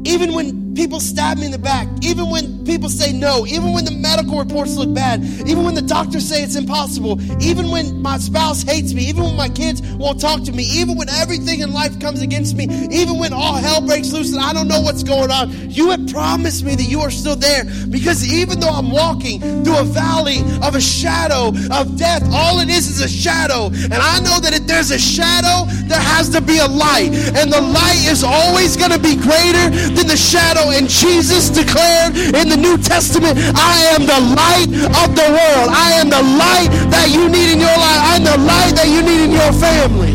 Even 0.06 0.34
when 0.34 0.63
people 0.74 1.00
stab 1.00 1.38
me 1.38 1.46
in 1.46 1.52
the 1.52 1.58
back, 1.58 1.88
even 2.02 2.30
when 2.30 2.64
people 2.64 2.88
say 2.88 3.12
no, 3.12 3.46
even 3.46 3.72
when 3.72 3.84
the 3.84 3.90
medical 3.90 4.38
reports 4.38 4.76
look 4.76 4.92
bad, 4.94 5.22
even 5.46 5.64
when 5.64 5.74
the 5.74 5.82
doctors 5.82 6.28
say 6.28 6.42
it's 6.42 6.56
impossible, 6.56 7.20
even 7.42 7.70
when 7.70 8.00
my 8.00 8.18
spouse 8.18 8.62
hates 8.62 8.92
me, 8.92 9.02
even 9.02 9.22
when 9.24 9.36
my 9.36 9.48
kids 9.48 9.82
won't 9.96 10.20
talk 10.20 10.42
to 10.42 10.52
me, 10.52 10.64
even 10.64 10.96
when 10.96 11.08
everything 11.08 11.60
in 11.60 11.72
life 11.72 11.98
comes 12.00 12.22
against 12.22 12.56
me, 12.56 12.64
even 12.90 13.18
when 13.18 13.32
all 13.32 13.54
hell 13.54 13.80
breaks 13.80 14.12
loose 14.12 14.32
and 14.32 14.40
I 14.40 14.52
don't 14.52 14.68
know 14.68 14.80
what's 14.80 15.02
going 15.02 15.30
on, 15.30 15.52
you 15.70 15.90
have 15.90 16.06
promised 16.08 16.64
me 16.64 16.74
that 16.74 16.88
you 16.88 17.00
are 17.00 17.10
still 17.10 17.36
there 17.36 17.64
because 17.90 18.26
even 18.26 18.60
though 18.60 18.68
I'm 18.68 18.90
walking 18.90 19.40
through 19.64 19.78
a 19.78 19.84
valley 19.84 20.40
of 20.62 20.74
a 20.74 20.80
shadow 20.80 21.48
of 21.72 21.96
death, 21.96 22.22
all 22.32 22.60
it 22.60 22.68
is 22.68 22.88
is 22.88 23.00
a 23.00 23.08
shadow. 23.08 23.66
And 23.66 23.94
I 23.94 24.20
know 24.20 24.40
that 24.40 24.52
if 24.54 24.66
there's 24.66 24.90
a 24.90 24.98
shadow, 24.98 25.70
there 25.86 26.00
has 26.00 26.28
to 26.30 26.40
be 26.40 26.58
a 26.58 26.66
light. 26.66 27.10
And 27.36 27.52
the 27.52 27.60
light 27.60 28.06
is 28.06 28.24
always 28.24 28.76
going 28.76 28.90
to 28.90 28.98
be 28.98 29.16
greater 29.16 29.70
than 29.94 30.06
the 30.06 30.16
shadow 30.16 30.63
and 30.70 30.88
Jesus 30.88 31.50
declared 31.50 32.16
in 32.16 32.48
the 32.48 32.56
New 32.56 32.78
Testament, 32.78 33.38
I 33.54 33.94
am 33.94 34.06
the 34.06 34.20
light 34.34 34.68
of 35.02 35.14
the 35.14 35.28
world. 35.28 35.68
I 35.70 35.92
am 36.00 36.08
the 36.10 36.22
light 36.22 36.68
that 36.90 37.10
you 37.10 37.28
need 37.28 37.52
in 37.52 37.60
your 37.60 37.76
life. 37.76 38.00
I'm 38.12 38.24
the 38.24 38.38
light 38.44 38.74
that 38.76 38.88
you 38.88 39.02
need 39.02 39.24
in 39.24 39.32
your 39.32 39.52
family. 39.52 40.14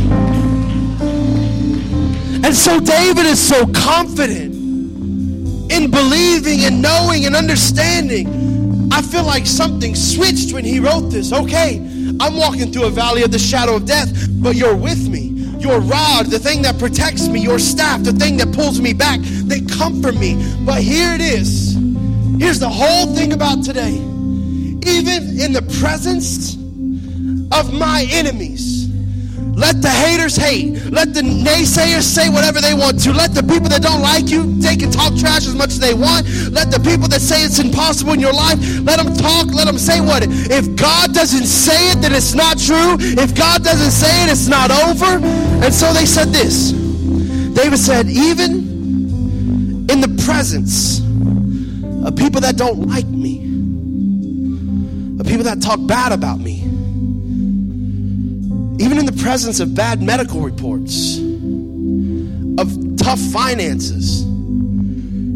And 2.45 2.55
so 2.55 2.79
David 2.79 3.25
is 3.25 3.39
so 3.39 3.67
confident 3.67 4.55
in 5.71 5.91
believing 5.91 6.65
and 6.65 6.81
knowing 6.81 7.25
and 7.25 7.35
understanding. 7.35 8.89
I 8.91 9.01
feel 9.01 9.23
like 9.23 9.45
something 9.45 9.95
switched 9.95 10.53
when 10.53 10.65
he 10.65 10.79
wrote 10.79 11.09
this. 11.09 11.31
Okay, 11.31 11.77
I'm 12.19 12.35
walking 12.35 12.71
through 12.71 12.85
a 12.85 12.89
valley 12.89 13.23
of 13.23 13.31
the 13.31 13.39
shadow 13.39 13.75
of 13.75 13.85
death, 13.85 14.11
but 14.41 14.55
you're 14.55 14.75
with 14.75 15.07
me 15.07 15.28
your 15.59 15.79
rod, 15.81 16.27
the 16.27 16.39
thing 16.39 16.61
that 16.63 16.79
protects 16.79 17.27
me, 17.27 17.41
your 17.41 17.59
staff, 17.59 18.03
the 18.03 18.13
thing 18.13 18.37
that 18.37 18.53
pulls 18.53 18.79
me 18.79 18.93
back, 18.93 19.19
they 19.21 19.61
comfort 19.61 20.15
me. 20.15 20.35
But 20.65 20.81
here 20.81 21.13
it 21.13 21.21
is. 21.21 21.75
Here's 22.39 22.59
the 22.59 22.69
whole 22.69 23.13
thing 23.13 23.33
about 23.33 23.63
today. 23.63 23.95
Even 23.95 25.39
in 25.39 25.51
the 25.51 25.61
presence 25.79 26.55
of 27.51 27.73
my 27.73 28.07
enemies, 28.11 28.78
let 29.59 29.81
the 29.81 29.89
haters 29.89 30.37
hate. 30.37 30.79
Let 30.89 31.13
the 31.13 31.19
naysayers 31.19 32.03
say 32.03 32.29
whatever 32.29 32.61
they 32.61 32.73
want 32.73 33.03
to. 33.03 33.11
Let 33.11 33.33
the 33.33 33.43
people 33.43 33.67
that 33.67 33.81
don't 33.81 34.01
like 34.01 34.29
you, 34.29 34.55
they 34.55 34.77
can 34.77 34.89
talk 34.89 35.13
trash 35.17 35.45
as 35.47 35.53
much 35.53 35.71
as 35.75 35.79
they 35.79 35.93
want. 35.93 36.25
Let 36.49 36.71
the 36.71 36.79
people 36.79 37.09
that 37.09 37.19
say 37.19 37.43
it's 37.43 37.59
impossible 37.59 38.13
in 38.13 38.21
your 38.21 38.31
life, 38.31 38.57
let 38.87 39.03
them 39.03 39.13
talk. 39.13 39.47
Let 39.51 39.67
them 39.67 39.77
say 39.77 39.99
what? 39.99 40.23
If 40.23 40.77
God 40.77 41.13
doesn't 41.13 41.45
say 41.45 41.91
it, 41.91 41.99
then 42.01 42.15
it's 42.15 42.33
not 42.33 42.57
true. 42.57 42.95
If 43.19 43.35
God 43.35 43.61
doesn't 43.61 43.91
say 43.91 44.23
it, 44.23 44.31
it's 44.31 44.47
not 44.47 44.71
over. 44.71 45.19
And 45.59 45.73
so 45.73 45.91
they 45.91 46.05
said 46.05 46.29
this. 46.29 46.71
David 47.51 47.79
said, 47.79 48.07
even 48.07 48.63
in 49.91 49.99
the 49.99 50.23
presence 50.23 50.99
of 52.07 52.15
people 52.15 52.39
that 52.39 52.55
don't 52.55 52.87
like 52.87 53.07
me, 53.07 53.43
of 55.19 55.27
people 55.27 55.43
that 55.43 55.61
talk 55.61 55.85
bad 55.85 56.13
about 56.13 56.39
me, 56.39 56.68
even 58.79 58.97
in 58.97 59.05
the 59.05 59.17
presence 59.21 59.59
of 59.59 59.75
bad 59.75 60.01
medical 60.01 60.39
reports, 60.39 61.17
of 62.57 62.97
tough 62.97 63.19
finances, 63.31 64.23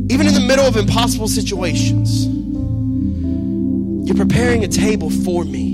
even 0.09 0.27
in 0.27 0.33
the 0.33 0.45
middle 0.47 0.65
of 0.65 0.77
impossible 0.77 1.27
situations, 1.27 2.27
you're 4.07 4.17
preparing 4.17 4.63
a 4.63 4.67
table 4.67 5.09
for 5.09 5.43
me. 5.43 5.73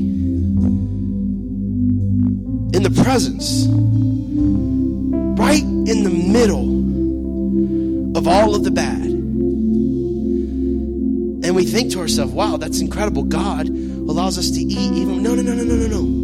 In 2.72 2.84
the 2.84 3.02
presence, 3.04 3.66
right 5.40 5.64
in 5.64 6.04
the 6.04 6.10
middle 6.10 8.18
of 8.18 8.28
all 8.28 8.56
of 8.56 8.64
the 8.64 8.72
bad. 8.72 9.06
And 11.42 11.56
we 11.56 11.66
think 11.66 11.92
to 11.94 12.00
ourselves, 12.00 12.32
wow, 12.32 12.58
that's 12.58 12.80
incredible. 12.80 13.24
God 13.24 13.68
allows 13.68 14.38
us 14.38 14.52
to 14.52 14.60
eat 14.60 14.94
even. 14.94 15.24
No, 15.24 15.36
no, 15.36 15.42
no, 15.42 15.54
no, 15.54 15.64
no, 15.64 15.76
no, 15.76 15.88
no. 15.88 16.19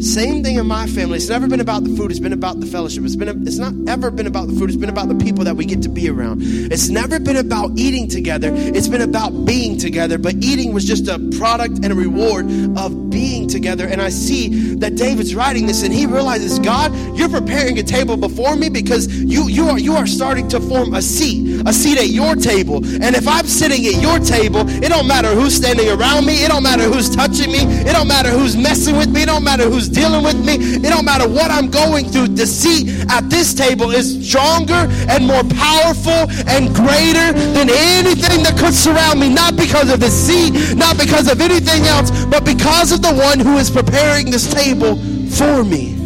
Same 0.00 0.42
thing 0.42 0.56
in 0.56 0.66
my 0.66 0.86
family. 0.86 1.18
It's 1.18 1.28
never 1.28 1.46
been 1.46 1.60
about 1.60 1.84
the 1.84 1.94
food. 1.94 2.10
It's 2.10 2.20
been 2.20 2.32
about 2.32 2.58
the 2.58 2.66
fellowship. 2.66 3.04
It's 3.04 3.16
been. 3.16 3.28
A, 3.28 3.34
it's 3.42 3.58
not 3.58 3.74
ever 3.86 4.10
been 4.10 4.26
about 4.26 4.48
the 4.48 4.54
food. 4.54 4.70
It's 4.70 4.78
been 4.78 4.88
about 4.88 5.08
the 5.08 5.14
people 5.14 5.44
that 5.44 5.56
we 5.56 5.66
get 5.66 5.82
to 5.82 5.90
be 5.90 6.08
around. 6.08 6.40
It's 6.42 6.88
never 6.88 7.20
been 7.20 7.36
about 7.36 7.72
eating 7.76 8.08
together. 8.08 8.50
It's 8.54 8.88
been 8.88 9.02
about 9.02 9.44
being 9.44 9.76
together. 9.76 10.16
But 10.16 10.36
eating 10.36 10.72
was 10.72 10.86
just 10.86 11.06
a 11.08 11.18
product 11.36 11.84
and 11.84 11.92
a 11.92 11.94
reward 11.94 12.46
of 12.78 13.10
being 13.10 13.46
together. 13.46 13.86
And 13.86 14.00
I 14.00 14.08
see 14.08 14.74
that 14.76 14.96
David's 14.96 15.34
writing 15.34 15.66
this, 15.66 15.82
and 15.82 15.92
he 15.92 16.06
realizes, 16.06 16.58
God, 16.58 16.94
you're 17.14 17.28
preparing 17.28 17.78
a 17.78 17.82
table 17.82 18.16
before 18.16 18.56
me 18.56 18.70
because 18.70 19.06
you 19.14 19.48
you 19.48 19.68
are 19.68 19.78
you 19.78 19.94
are 19.96 20.06
starting 20.06 20.48
to 20.48 20.60
form 20.60 20.94
a 20.94 21.02
seat, 21.02 21.49
a 21.66 21.72
seat 21.72 21.98
at 21.98 22.08
your 22.08 22.34
table. 22.34 22.76
And 23.02 23.14
if 23.14 23.26
I'm 23.28 23.46
sitting 23.46 23.84
at 23.86 24.00
your 24.00 24.18
table, 24.18 24.68
it 24.68 24.88
don't 24.88 25.06
matter 25.06 25.34
who's 25.34 25.54
standing 25.54 25.88
around 25.88 26.26
me. 26.26 26.44
It 26.44 26.48
don't 26.48 26.62
matter 26.62 26.84
who's 26.84 27.14
touching 27.14 27.52
me. 27.52 27.60
It 27.88 27.92
don't 27.92 28.08
matter 28.08 28.30
who's 28.30 28.56
messing 28.56 28.96
with 28.96 29.10
me. 29.10 29.22
It 29.22 29.26
don't 29.26 29.44
matter 29.44 29.68
who's 29.68 29.88
dealing 29.88 30.24
with 30.24 30.44
me, 30.44 30.54
it 30.54 30.90
don't 30.90 31.04
matter 31.04 31.28
what 31.28 31.50
I'm 31.50 31.70
going 31.70 32.06
through, 32.06 32.28
the 32.28 32.46
seat 32.46 32.88
at 33.10 33.28
this 33.28 33.54
table 33.54 33.90
is 33.90 34.26
stronger 34.26 34.88
and 35.08 35.26
more 35.26 35.44
powerful 35.44 36.30
and 36.48 36.74
greater 36.74 37.32
than 37.54 37.68
anything 37.70 38.42
that 38.44 38.56
could 38.58 38.74
surround 38.74 39.20
me. 39.20 39.28
Not 39.28 39.56
because 39.56 39.90
of 39.90 40.00
the 40.00 40.10
seat, 40.10 40.76
not 40.76 40.98
because 40.98 41.30
of 41.30 41.40
anything 41.40 41.84
else, 41.84 42.10
but 42.26 42.44
because 42.44 42.92
of 42.92 43.02
the 43.02 43.12
one 43.12 43.38
who 43.38 43.56
is 43.58 43.70
preparing 43.70 44.30
this 44.30 44.52
table 44.52 44.96
for 45.30 45.64
me. 45.64 45.96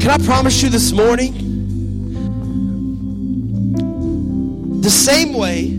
Can 0.00 0.10
I 0.10 0.18
promise 0.24 0.62
you 0.62 0.68
this 0.68 0.92
morning? 0.92 1.45
The 4.86 4.92
same 4.92 5.32
way 5.32 5.70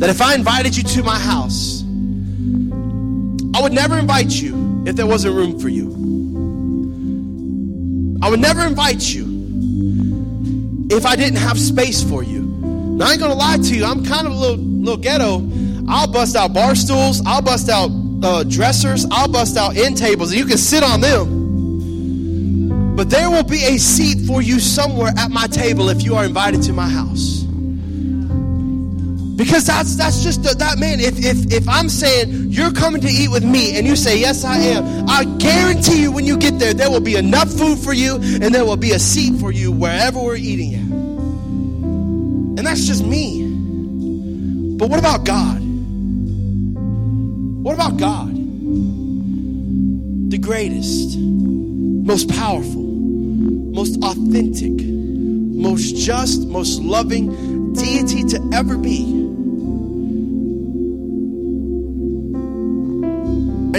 that 0.00 0.10
if 0.10 0.20
I 0.20 0.34
invited 0.34 0.76
you 0.76 0.82
to 0.82 1.04
my 1.04 1.16
house, 1.16 1.84
I 3.54 3.62
would 3.62 3.72
never 3.72 3.96
invite 3.96 4.32
you 4.32 4.82
if 4.84 4.96
there 4.96 5.06
wasn't 5.06 5.36
room 5.36 5.60
for 5.60 5.68
you. 5.68 5.92
I 8.20 8.28
would 8.30 8.40
never 8.40 8.66
invite 8.66 9.14
you 9.14 10.88
if 10.90 11.06
I 11.06 11.14
didn't 11.14 11.38
have 11.38 11.56
space 11.56 12.02
for 12.02 12.24
you. 12.24 12.42
Now, 12.42 13.06
I 13.06 13.12
ain't 13.12 13.20
gonna 13.20 13.34
lie 13.34 13.58
to 13.58 13.76
you, 13.76 13.84
I'm 13.84 14.04
kind 14.04 14.26
of 14.26 14.32
a 14.32 14.36
little, 14.36 14.56
little 14.56 14.96
ghetto. 14.96 15.48
I'll 15.88 16.08
bust 16.08 16.34
out 16.34 16.52
bar 16.52 16.74
stools, 16.74 17.22
I'll 17.24 17.42
bust 17.42 17.68
out 17.68 17.92
uh, 18.24 18.42
dressers, 18.42 19.06
I'll 19.12 19.28
bust 19.28 19.56
out 19.56 19.76
end 19.76 19.98
tables, 19.98 20.32
and 20.32 20.40
you 20.40 20.46
can 20.46 20.58
sit 20.58 20.82
on 20.82 21.00
them. 21.00 22.96
But 22.96 23.08
there 23.08 23.30
will 23.30 23.44
be 23.44 23.62
a 23.62 23.78
seat 23.78 24.26
for 24.26 24.42
you 24.42 24.58
somewhere 24.58 25.12
at 25.16 25.30
my 25.30 25.46
table 25.46 25.90
if 25.90 26.02
you 26.02 26.16
are 26.16 26.24
invited 26.24 26.60
to 26.64 26.72
my 26.72 26.88
house. 26.88 27.43
Because 29.36 29.66
that's 29.66 29.96
that's 29.96 30.22
just 30.22 30.44
the, 30.44 30.54
that 30.54 30.78
man. 30.78 31.00
If, 31.00 31.18
if 31.18 31.52
if 31.52 31.68
I'm 31.68 31.88
saying 31.88 32.52
you're 32.52 32.72
coming 32.72 33.00
to 33.00 33.08
eat 33.08 33.30
with 33.30 33.44
me 33.44 33.76
and 33.76 33.86
you 33.86 33.96
say 33.96 34.18
yes 34.18 34.44
I 34.44 34.58
am, 34.58 35.08
I 35.08 35.24
guarantee 35.38 36.02
you 36.02 36.12
when 36.12 36.24
you 36.24 36.36
get 36.36 36.60
there 36.60 36.72
there 36.72 36.88
will 36.88 37.00
be 37.00 37.16
enough 37.16 37.50
food 37.50 37.78
for 37.78 37.92
you 37.92 38.14
and 38.14 38.54
there 38.54 38.64
will 38.64 38.76
be 38.76 38.92
a 38.92 38.98
seat 38.98 39.40
for 39.40 39.50
you 39.50 39.72
wherever 39.72 40.20
we're 40.20 40.36
eating 40.36 40.74
at. 40.74 40.80
And 42.58 42.66
that's 42.66 42.86
just 42.86 43.04
me. 43.04 43.42
But 44.78 44.88
what 44.88 45.00
about 45.00 45.24
God? 45.24 45.60
What 47.64 47.74
about 47.74 47.96
God? 47.96 48.30
The 50.30 50.38
greatest, 50.38 51.18
most 51.18 52.28
powerful, 52.28 52.82
most 52.82 53.96
authentic, 54.04 54.72
most 54.86 55.96
just, 55.96 56.46
most 56.46 56.80
loving 56.80 57.72
deity 57.72 58.22
to 58.24 58.50
ever 58.52 58.76
be. 58.76 59.23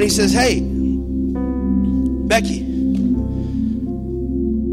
He 0.05 0.09
says, 0.11 0.31
Hey, 0.31 0.61
Becky, 2.27 2.59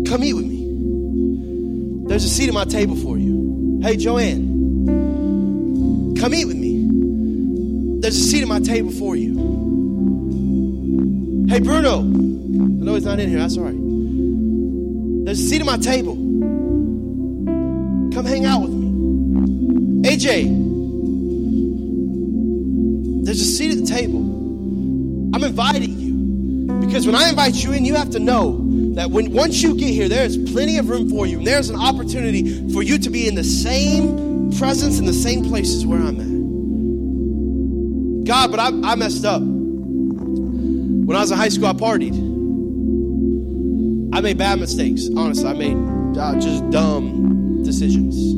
come 0.05 0.23
eat 0.25 0.35
with 0.35 0.45
me. 0.45 2.05
There's 2.07 2.25
a 2.25 2.29
seat 2.29 2.49
at 2.49 2.55
my 2.55 2.67
table 2.67 2.97
for 2.97 3.17
you. 3.17 3.81
Hey, 3.83 3.97
Joanne, 3.97 4.85
come 6.21 6.35
eat 6.35 6.45
with 6.45 6.59
me. 6.59 6.87
There's 8.01 8.15
a 8.19 8.21
seat 8.21 8.43
at 8.43 8.49
my 8.49 8.61
table 8.61 8.91
for 8.91 9.17
you. 9.17 9.33
Hey, 11.49 11.61
Bruno, 11.61 12.01
I 12.01 12.03
know 12.03 12.95
he's 12.95 13.07
not 13.07 13.19
in 13.19 13.31
here. 13.31 13.39
That's 13.39 13.57
all 13.57 13.65
right. 13.65 15.25
There's 15.25 15.41
a 15.41 15.49
seat 15.49 15.61
at 15.61 15.67
my 15.67 15.79
table. 15.79 16.17
Come 18.13 18.27
hang 18.27 18.45
out 18.45 18.61
with 18.61 18.73
me. 18.73 20.03
AJ, 20.11 20.45
there's 23.25 23.41
a 23.41 23.45
seat 23.45 23.71
at 23.73 23.79
the 23.79 23.87
table. 23.87 24.42
I'm 25.35 25.45
inviting 25.45 25.99
you. 25.99 26.13
Because 26.87 27.07
when 27.07 27.15
I 27.15 27.29
invite 27.29 27.55
you 27.55 27.73
in, 27.73 27.85
you 27.85 27.95
have 27.95 28.11
to 28.11 28.19
know 28.19 28.59
that 28.95 29.11
when 29.11 29.33
once 29.33 29.63
you 29.63 29.75
get 29.77 29.89
here, 29.89 30.09
there's 30.09 30.37
plenty 30.53 30.79
of 30.79 30.89
room 30.89 31.09
for 31.09 31.27
you. 31.27 31.39
And 31.39 31.47
there's 31.47 31.71
an 31.71 31.81
opportunity 31.81 32.71
for 32.73 32.83
you 32.83 32.99
to 32.99 33.09
be 33.11 33.27
in 33.27 33.35
the 33.35 33.45
same 33.45 34.53
presence 34.59 34.99
in 34.99 35.07
the 35.07 35.13
same 35.15 35.45
places 35.45 35.87
where 35.87 36.01
I'm 36.01 36.21
at. 36.21 36.33
God, 38.27 38.51
but 38.51 38.61
I, 38.61 38.67
I 38.93 38.95
messed 38.95 39.25
up. 39.25 39.41
When 39.43 41.17
I 41.17 41.21
was 41.21 41.31
in 41.31 41.39
high 41.39 41.49
school, 41.49 41.67
I 41.67 41.73
partied. 41.73 42.15
I 44.15 44.21
made 44.21 44.37
bad 44.37 44.61
mistakes. 44.61 45.09
Honestly, 45.17 45.49
I 45.49 45.55
made 45.55 45.77
uh, 46.19 46.35
just 46.39 46.69
dumb 46.71 47.63
decisions. 47.65 48.35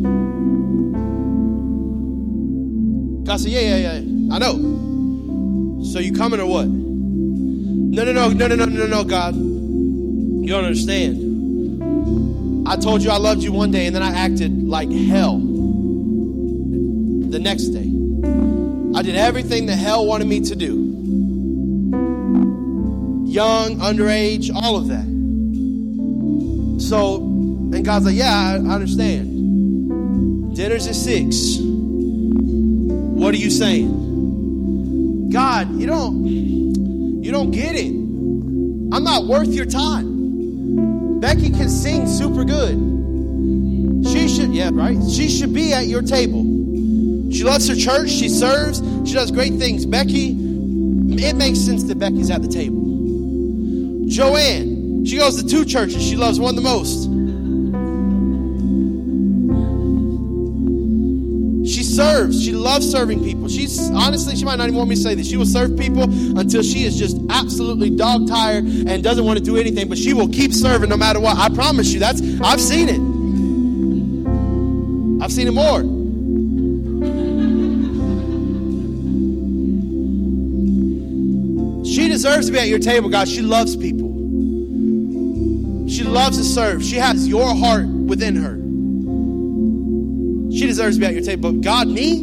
God 3.27 3.41
said, 3.41 3.51
Yeah, 3.51 3.61
yeah, 3.61 3.99
yeah. 3.99 4.35
I 4.35 4.39
know. 4.39 5.83
So 5.85 5.99
you 5.99 6.13
coming 6.13 6.41
or 6.41 6.47
what? 6.47 6.84
No, 7.95 8.03
no, 8.03 8.11
no, 8.11 8.29
no, 8.29 8.49
no, 8.49 8.57
no, 8.57 8.65
no, 8.65 8.87
no, 8.89 9.05
God. 9.05 9.37
You 9.37 10.49
don't 10.49 10.65
understand. 10.65 12.67
I 12.67 12.75
told 12.75 13.05
you 13.05 13.11
I 13.11 13.19
loved 13.19 13.41
you 13.41 13.53
one 13.53 13.71
day 13.71 13.87
and 13.87 13.95
then 13.95 14.03
I 14.03 14.11
acted 14.11 14.65
like 14.65 14.91
hell 14.91 15.39
the 15.39 17.39
next 17.39 17.69
day. 17.69 17.89
I 18.99 19.03
did 19.03 19.15
everything 19.15 19.67
the 19.67 19.77
hell 19.77 20.07
wanted 20.07 20.27
me 20.27 20.41
to 20.41 20.57
do. 20.57 20.75
Young, 23.27 23.77
underage, 23.77 24.53
all 24.53 24.75
of 24.75 24.89
that. 24.89 25.07
So, 26.83 27.19
and 27.19 27.85
God's 27.85 28.07
like, 28.07 28.17
yeah, 28.17 28.35
I, 28.35 28.55
I 28.55 28.75
understand. 28.75 30.57
Dinner's 30.57 30.89
at 30.89 30.97
six. 30.97 31.59
What 31.61 33.35
are 33.35 33.39
you 33.39 33.51
saying? 33.51 35.31
God, 35.31 35.81
you 35.81 35.87
don't 35.87 36.64
don't 37.35 37.51
get 37.51 37.75
it. 37.75 37.91
I'm 37.91 39.03
not 39.03 39.27
worth 39.27 39.49
your 39.49 39.67
time. 39.67 41.19
Becky 41.19 41.51
can 41.51 41.69
sing 41.69 42.07
super 42.07 42.45
good. 42.45 42.77
She 44.07 44.29
should, 44.29 44.55
yeah, 44.55 44.71
right? 44.73 44.97
She 45.11 45.29
should 45.29 45.53
be 45.53 45.73
at 45.73 45.89
your 45.89 46.01
table. 46.01 46.45
She 47.33 47.43
loves 47.43 47.67
her 47.67 47.75
church. 47.75 48.11
She 48.11 48.29
serves. 48.29 48.79
She 49.05 49.15
does 49.15 49.33
great 49.33 49.55
things. 49.55 49.85
Becky, 49.85 50.31
it 50.31 51.35
makes 51.35 51.59
sense 51.59 51.83
that 51.85 51.99
Becky's 51.99 52.31
at 52.31 52.43
the 52.43 52.49
table. 52.49 54.05
Joanne, 54.07 55.05
she 55.05 55.19
goes 55.19 55.43
to 55.43 55.49
two 55.49 55.65
churches. 55.65 56.05
She 56.05 56.15
loves 56.15 56.39
one 56.39 56.55
the 56.55 56.63
most. 56.63 57.09
Serves. 61.95 62.43
She 62.43 62.53
loves 62.53 62.91
serving 62.91 63.23
people. 63.23 63.49
She's 63.49 63.91
honestly, 63.91 64.37
she 64.37 64.45
might 64.45 64.57
not 64.57 64.65
even 64.65 64.77
want 64.77 64.89
me 64.89 64.97
to 64.97 65.01
say 65.01 65.15
this. 65.15 65.29
She 65.29 65.37
will 65.37 65.47
serve 65.47 65.77
people 65.79 66.03
until 66.39 66.63
she 66.63 66.85
is 66.85 66.97
just 66.99 67.17
absolutely 67.31 67.91
dog 67.91 68.29
tired 68.29 68.65
and 68.65 69.03
doesn't 69.03 69.25
want 69.25 69.39
to 69.39 69.45
do 69.45 69.57
anything, 69.57 69.89
but 69.89 69.99
she 69.99 70.13
will 70.13 70.29
keep 70.29 70.53
serving 70.53 70.91
no 70.91 70.97
matter 70.97 71.21
what. 71.21 71.37
I 71.37 71.49
promise 71.55 71.93
you, 71.93 72.01
that's 72.01 72.21
I've 72.43 72.61
seen 72.61 72.89
it. 72.89 73.01
I've 75.23 75.33
seen 75.33 75.47
it 75.47 75.53
more. 75.53 75.83
She 81.87 82.09
deserves 82.09 82.47
to 82.47 82.53
be 82.53 82.59
at 82.59 82.69
your 82.69 82.81
table, 82.81 83.09
God. 83.09 83.29
She 83.29 83.41
loves 83.41 83.77
people. 83.77 84.09
She 85.89 86.03
loves 86.03 86.39
to 86.39 86.45
serve. 86.45 86.83
She 86.83 86.97
has 86.97 87.29
your 87.29 87.55
heart 87.55 87.87
within 87.87 88.35
her. 88.37 88.64
She 90.55 90.67
deserves 90.67 90.97
to 90.97 91.01
be 91.01 91.07
at 91.07 91.15
your 91.15 91.23
table. 91.23 91.53
But 91.53 91.63
God, 91.63 91.89
me, 91.89 92.21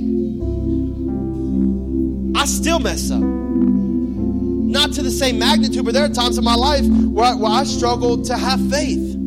I 2.34 2.46
still 2.46 2.80
mess 2.80 3.12
up. 3.12 3.20
Not 3.22 4.94
to 4.94 5.02
the 5.04 5.12
same 5.12 5.38
magnitude, 5.38 5.84
but 5.84 5.94
there 5.94 6.06
are 6.06 6.10
times 6.10 6.38
in 6.38 6.46
my 6.46 6.56
life 6.56 6.86
where 6.88 7.26
I, 7.26 7.36
where 7.36 7.52
I 7.52 7.66
struggle 7.66 8.22
to 8.24 8.38
have 8.38 8.60
faith. 8.70 9.18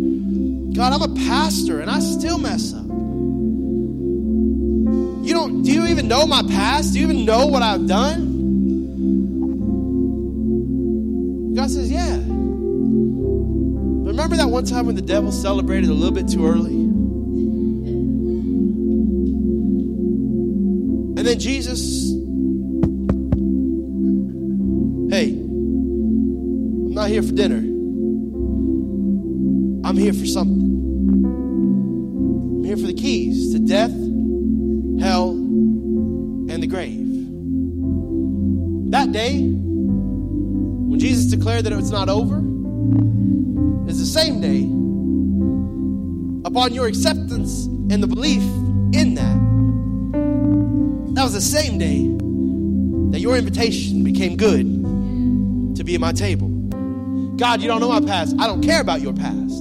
God, 0.74 0.94
I'm 0.94 1.02
a 1.02 1.14
pastor 1.26 1.80
and 1.80 1.90
I 1.90 2.00
still 2.00 2.38
mess 2.38 2.72
up. 2.72 2.86
You 5.24 5.34
don't, 5.34 5.62
do 5.62 5.70
you 5.70 5.86
even 5.86 6.08
know 6.08 6.26
my 6.26 6.42
past? 6.42 6.94
Do 6.94 7.00
you 7.00 7.04
even 7.04 7.26
know 7.26 7.44
what 7.46 7.62
I've 7.62 7.86
done? 7.86 8.32
God 11.54 11.70
says, 11.70 11.90
Yeah. 11.90 12.16
Remember 14.06 14.36
that 14.36 14.48
one 14.48 14.64
time 14.64 14.86
when 14.86 14.94
the 14.96 15.02
devil 15.02 15.30
celebrated 15.30 15.90
a 15.90 15.92
little 15.92 16.14
bit 16.14 16.28
too 16.28 16.46
early? 16.46 16.93
Jesus, 21.38 22.10
hey, 25.10 25.30
I'm 25.30 26.94
not 26.94 27.08
here 27.08 27.22
for 27.22 27.32
dinner. 27.32 27.58
I'm 29.86 29.96
here 29.96 30.12
for 30.12 30.26
something. 30.26 30.62
I'm 32.58 32.64
here 32.64 32.76
for 32.76 32.86
the 32.86 32.94
keys 32.94 33.52
to 33.52 33.58
death, 33.58 33.90
hell, 35.00 35.30
and 35.30 36.62
the 36.62 36.66
grave. 36.66 37.00
That 38.90 39.12
day, 39.12 39.40
when 39.40 40.98
Jesus 40.98 41.26
declared 41.26 41.64
that 41.64 41.72
it 41.72 41.76
was 41.76 41.90
not 41.90 42.08
over, 42.08 42.38
is 43.88 43.98
the 43.98 44.06
same 44.06 44.40
day 44.40 44.62
upon 46.48 46.72
your 46.72 46.86
acceptance 46.86 47.66
and 47.90 48.02
the 48.02 48.06
belief 48.06 48.42
in 48.94 49.14
that 49.14 49.33
was 51.24 51.32
the 51.32 51.40
same 51.40 51.78
day 51.78 52.02
that 53.12 53.18
your 53.18 53.34
invitation 53.34 54.04
became 54.04 54.36
good 54.36 54.66
to 55.74 55.82
be 55.82 55.94
at 55.94 56.00
my 56.00 56.12
table. 56.12 56.48
God, 57.38 57.62
you 57.62 57.66
don't 57.66 57.80
know 57.80 57.88
my 57.88 58.02
past. 58.02 58.36
I 58.38 58.46
don't 58.46 58.60
care 58.60 58.82
about 58.82 59.00
your 59.00 59.14
past. 59.14 59.54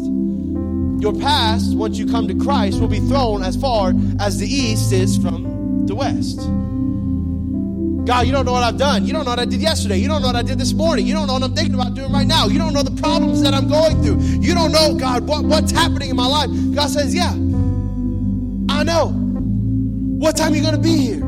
Your 1.02 1.18
past, 1.18 1.74
once 1.78 1.98
you 1.98 2.06
come 2.06 2.28
to 2.28 2.36
Christ, 2.36 2.82
will 2.82 2.90
be 2.90 3.00
thrown 3.00 3.44
as 3.44 3.56
far 3.56 3.94
as 4.20 4.40
the 4.40 4.46
east 4.46 4.92
is 4.92 5.18
from 5.18 5.86
the 5.86 5.96
west. 5.96 6.40
God, 8.06 8.28
you 8.28 8.34
don't 8.34 8.44
know 8.44 8.52
what 8.52 8.64
I've 8.64 8.78
done. 8.78 9.06
You 9.06 9.14
don't 9.14 9.24
know 9.24 9.32
what 9.32 9.40
I 9.40 9.46
did 9.46 9.62
yesterday. 9.62 9.96
You 9.96 10.10
don't 10.10 10.22
know 10.22 10.28
what 10.28 10.36
I 10.36 10.44
did 10.44 10.60
this 10.60 10.74
morning. 10.74 11.08
You 11.08 11.14
don't 11.14 11.28
know 11.28 11.34
what 11.34 11.44
I'm 11.44 11.56
thinking 11.56 11.76
about 11.76 11.94
doing 11.94 12.12
right 12.12 12.28
now. 12.28 12.48
You 12.48 12.60
don't 12.60 12.74
know 12.74 12.84
the 12.84 13.02
problems 13.02 13.42
that 13.42 13.54
I'm 13.54 13.70
going 13.70 14.04
through. 14.04 14.20
You 14.20 14.54
don't 14.54 14.74
know, 14.74 14.96
God, 14.96 15.26
what, 15.26 15.46
what's 15.46 15.72
happening 15.72 16.10
in 16.10 16.18
my 16.18 16.28
life. 16.28 16.50
God 16.76 16.90
says, 16.90 17.16
Yeah, 17.16 17.32
I 17.32 18.84
know. 18.84 19.14
What 20.20 20.36
time 20.36 20.52
are 20.52 20.56
you 20.58 20.62
going 20.62 20.76
to 20.76 20.82
be 20.82 20.98
here? 20.98 21.23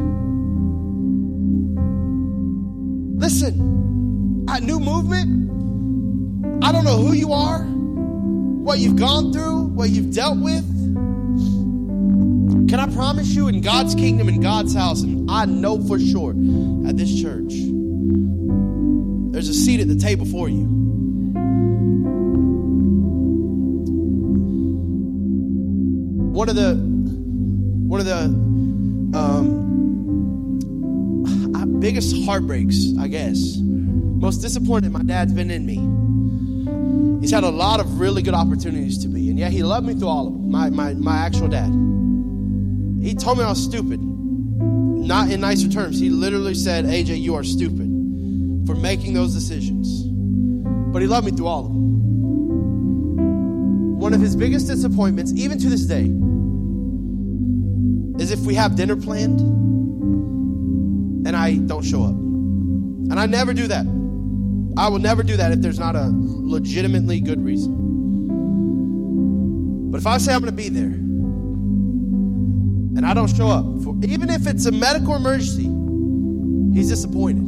Listen, 3.18 4.46
at 4.50 4.62
New 4.62 4.80
Movement, 4.80 6.64
I 6.64 6.72
don't 6.72 6.84
know 6.84 6.98
who 6.98 7.14
you 7.14 7.32
are, 7.32 7.64
what 7.64 8.80
you've 8.80 8.98
gone 8.98 9.32
through, 9.32 9.68
what 9.68 9.90
you've 9.90 10.14
dealt 10.14 10.38
with. 10.38 10.66
Can 12.70 12.80
I 12.80 12.88
promise 12.94 13.28
you, 13.30 13.48
in 13.48 13.62
God's 13.62 13.96
kingdom, 13.96 14.28
in 14.28 14.42
God's 14.42 14.74
house, 14.74 15.02
and 15.02 15.32
I 15.32 15.46
know 15.46 15.82
for 15.88 15.98
sure 15.98 16.32
at 16.88 16.98
this 16.98 17.22
church, 17.22 17.54
there's 19.32 19.48
a 19.50 19.54
seat 19.54 19.80
at 19.80 19.88
the 19.88 19.96
table 19.96 20.26
for 20.26 20.50
you. 20.50 20.66
One 26.34 26.50
of 26.50 26.56
the 26.56 26.76
one 26.76 28.00
of 28.02 28.06
the 28.06 28.26
um, 29.18 29.75
biggest 31.86 32.26
heartbreaks, 32.26 32.94
I 33.00 33.08
guess, 33.08 33.58
most 33.60 34.38
disappointed 34.38 34.92
my 34.92 35.04
dad's 35.04 35.32
been 35.34 35.52
in 35.52 35.68
me. 35.68 37.22
He's 37.22 37.30
had 37.30 37.44
a 37.44 37.50
lot 37.52 37.80
of 37.80 38.00
really 38.00 38.24
good 38.24 38.34
opportunities 38.34 38.98
to 39.04 39.08
be, 39.08 39.30
and 39.30 39.38
yet 39.38 39.52
he 39.52 39.62
loved 39.62 39.86
me 39.86 39.94
through 39.94 40.08
all 40.08 40.26
of 40.26 40.34
them. 40.34 40.50
My 40.50 40.72
my 40.72 40.96
my 40.96 41.18
actual 41.18 41.48
dad. 41.48 41.70
He 43.04 43.14
told 43.14 43.38
me 43.38 43.44
I 43.44 43.50
was 43.50 43.64
stupid, 43.64 44.02
not 44.02 45.30
in 45.30 45.42
nicer 45.42 45.70
terms. 45.70 46.00
He 46.00 46.10
literally 46.10 46.56
said, 46.56 46.86
"AJ, 46.86 47.22
you 47.22 47.36
are 47.36 47.44
stupid 47.44 47.88
for 48.66 48.74
making 48.74 49.14
those 49.14 49.36
decisions." 49.36 50.06
But 50.92 51.04
he 51.04 51.08
loved 51.08 51.28
me 51.28 51.34
through 51.34 51.46
all 51.46 51.68
of 51.68 51.72
them. 51.72 51.86
One 54.00 54.16
of 54.16 54.22
his 54.22 54.36
biggest 54.36 54.66
disappointments, 54.66 55.34
even 55.34 55.60
to 55.60 55.70
this 55.70 55.86
day, 55.86 56.10
is 58.20 58.32
if 58.32 58.40
we 58.40 58.56
have 58.56 58.76
dinner 58.76 58.96
planned 58.96 59.65
I 61.36 61.56
don't 61.58 61.84
show 61.84 62.04
up. 62.04 62.12
And 62.12 63.20
I 63.20 63.26
never 63.26 63.54
do 63.54 63.68
that. 63.68 63.86
I 64.78 64.90
will 64.90 65.00
never 65.00 65.24
do 65.24 65.38
that 65.38 65.52
if 65.52 65.62
there's 65.62 65.80
not 65.80 65.96
a 65.96 66.12
legitimately 66.14 67.22
good 67.22 67.44
reason. 67.44 67.74
But 69.92 70.00
if 70.02 70.08
I 70.08 70.18
say 70.18 70.34
I'm 70.34 70.42
going 70.42 70.52
to 70.52 70.56
be 70.56 70.70
there 70.70 70.92
and 72.98 73.06
I 73.06 73.14
don't 73.14 73.34
show 73.34 73.48
up, 73.48 73.66
for, 73.84 73.96
even 74.04 74.30
if 74.30 74.48
it's 74.48 74.66
a 74.66 74.72
medical 74.72 75.16
emergency, 75.16 75.70
he's 76.78 76.90
disappointed 76.90 77.46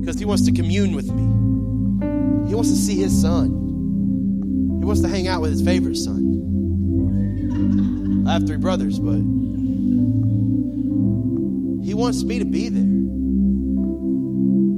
because 0.00 0.18
he 0.18 0.24
wants 0.24 0.44
to 0.46 0.52
commune 0.52 0.94
with 0.94 1.10
me. 1.10 2.48
He 2.48 2.54
wants 2.54 2.70
to 2.70 2.76
see 2.76 2.96
his 2.96 3.20
son. 3.20 3.50
He 4.80 4.86
wants 4.86 5.02
to 5.02 5.08
hang 5.08 5.28
out 5.28 5.42
with 5.42 5.50
his 5.50 5.60
favorite 5.62 5.96
son. 5.96 6.28
I 8.26 8.32
have 8.32 8.46
three 8.46 8.56
brothers, 8.56 8.98
but 8.98 9.20
wants 12.00 12.24
me 12.24 12.38
to 12.38 12.46
be 12.46 12.68
there. 12.70 12.82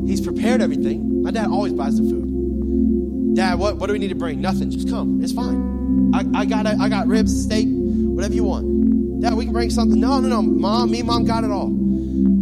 He's 0.08 0.20
prepared 0.20 0.60
everything. 0.60 1.22
My 1.22 1.30
dad 1.30 1.46
always 1.46 1.72
buys 1.72 1.96
the 1.96 2.02
food. 2.02 3.36
Dad, 3.36 3.58
what, 3.60 3.78
what 3.78 3.86
do 3.86 3.92
we 3.92 4.00
need 4.00 4.08
to 4.08 4.16
bring? 4.16 4.40
Nothing. 4.40 4.70
Just 4.70 4.88
come. 4.90 5.22
It's 5.22 5.32
fine. 5.32 6.10
I, 6.12 6.24
I 6.40 6.44
got 6.44 6.66
I 6.66 6.88
got 6.88 7.06
ribs, 7.06 7.44
steak, 7.44 7.68
whatever 7.68 8.34
you 8.34 8.44
want. 8.44 9.22
Dad, 9.22 9.34
we 9.34 9.44
can 9.44 9.52
bring 9.52 9.70
something. 9.70 10.00
No, 10.00 10.18
no, 10.20 10.28
no. 10.28 10.42
Mom, 10.42 10.90
me, 10.90 11.02
mom 11.02 11.24
got 11.24 11.44
it 11.44 11.50
all. 11.50 11.72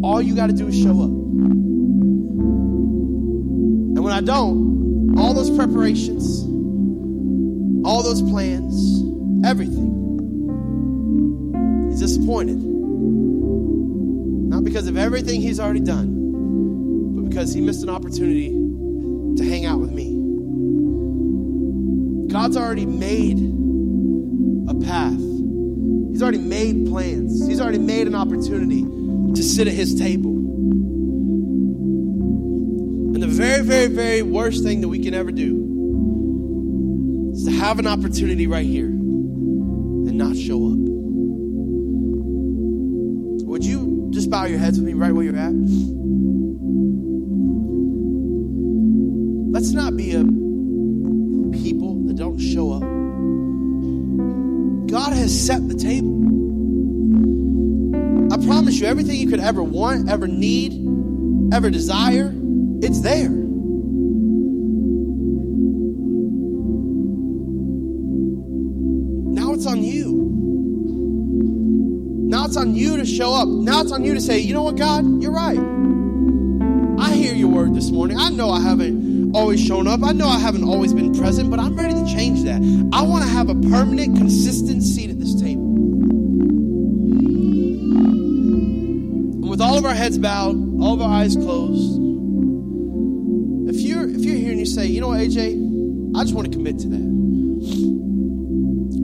All 0.02 0.22
you 0.22 0.34
got 0.34 0.46
to 0.46 0.54
do 0.54 0.66
is 0.68 0.76
show 0.76 0.98
up. 1.02 1.10
And 3.90 4.02
when 4.02 4.14
I 4.14 4.22
don't, 4.22 5.18
all 5.18 5.34
those 5.34 5.50
preparations, 5.50 6.42
all 7.84 8.02
those 8.02 8.22
plans, 8.22 9.04
everything, 9.44 9.90
he's 11.90 12.00
disappointed. 12.00 12.79
Because 14.80 14.88
of 14.88 14.96
everything 14.96 15.42
he's 15.42 15.60
already 15.60 15.80
done, 15.80 17.14
but 17.14 17.28
because 17.28 17.52
he 17.52 17.60
missed 17.60 17.82
an 17.82 17.90
opportunity 17.90 18.48
to 18.48 19.44
hang 19.44 19.66
out 19.66 19.78
with 19.78 19.90
me. 19.90 20.06
God's 22.32 22.56
already 22.56 22.86
made 22.86 23.36
a 24.70 24.74
path. 24.86 25.20
He's 26.10 26.22
already 26.22 26.38
made 26.38 26.86
plans. 26.86 27.46
He's 27.46 27.60
already 27.60 27.76
made 27.76 28.06
an 28.06 28.14
opportunity 28.14 28.80
to 29.34 29.42
sit 29.42 29.68
at 29.68 29.74
his 29.74 29.96
table. 29.96 30.30
And 33.12 33.22
the 33.22 33.26
very, 33.26 33.62
very, 33.62 33.88
very 33.88 34.22
worst 34.22 34.64
thing 34.64 34.80
that 34.80 34.88
we 34.88 35.04
can 35.04 35.12
ever 35.12 35.30
do 35.30 37.32
is 37.34 37.44
to 37.44 37.50
have 37.50 37.78
an 37.78 37.86
opportunity 37.86 38.46
right 38.46 38.64
here 38.64 38.86
and 38.86 40.14
not 40.14 40.38
show 40.38 40.68
up. 40.68 40.79
Bow 44.30 44.44
your 44.44 44.58
heads 44.60 44.78
with 44.78 44.86
me 44.86 44.94
right 44.94 45.12
where 45.12 45.24
you're 45.24 45.36
at? 45.36 45.52
Let's 49.52 49.72
not 49.72 49.96
be 49.96 50.14
a 50.14 50.22
people 51.60 52.04
that 52.06 52.14
don't 52.16 52.38
show 52.38 52.72
up. 52.72 52.82
God 54.88 55.12
has 55.12 55.46
set 55.46 55.68
the 55.68 55.74
table. 55.74 56.20
I 58.32 58.36
promise 58.46 58.78
you, 58.78 58.86
everything 58.86 59.16
you 59.16 59.28
could 59.28 59.40
ever 59.40 59.62
want, 59.62 60.08
ever 60.08 60.28
need, 60.28 60.72
ever 61.52 61.68
desire, 61.68 62.32
it's 62.80 63.00
there. 63.00 63.39
Show 73.20 73.34
up. 73.34 73.48
Now 73.48 73.82
it's 73.82 73.92
on 73.92 74.02
you 74.02 74.14
to 74.14 74.20
say, 74.20 74.38
you 74.38 74.54
know 74.54 74.62
what, 74.62 74.76
God, 74.76 75.04
you're 75.22 75.30
right. 75.30 75.58
I 76.98 77.12
hear 77.12 77.34
your 77.34 77.48
word 77.48 77.74
this 77.74 77.90
morning. 77.90 78.16
I 78.18 78.30
know 78.30 78.48
I 78.48 78.62
haven't 78.62 79.36
always 79.36 79.62
shown 79.62 79.86
up. 79.86 80.02
I 80.02 80.12
know 80.12 80.26
I 80.26 80.38
haven't 80.38 80.64
always 80.64 80.94
been 80.94 81.12
present, 81.14 81.50
but 81.50 81.60
I'm 81.60 81.76
ready 81.76 81.92
to 81.92 82.06
change 82.06 82.44
that. 82.44 82.62
I 82.94 83.02
want 83.02 83.22
to 83.24 83.28
have 83.28 83.50
a 83.50 83.54
permanent, 83.54 84.16
consistent 84.16 84.82
seat 84.82 85.10
at 85.10 85.20
this 85.20 85.38
table. 85.38 85.66
And 89.34 89.50
with 89.50 89.60
all 89.60 89.76
of 89.76 89.84
our 89.84 89.92
heads 89.92 90.16
bowed, 90.16 90.56
all 90.80 90.94
of 90.94 91.02
our 91.02 91.12
eyes 91.12 91.36
closed, 91.36 92.00
if 93.68 93.82
you're 93.82 94.08
if 94.08 94.20
you're 94.20 94.36
here 94.36 94.50
and 94.50 94.60
you 94.60 94.64
say, 94.64 94.86
you 94.86 95.02
know 95.02 95.08
what, 95.08 95.20
AJ, 95.20 96.16
I 96.16 96.22
just 96.22 96.34
want 96.34 96.50
to 96.50 96.56
commit 96.56 96.78
to 96.78 96.88
that. 96.88 97.10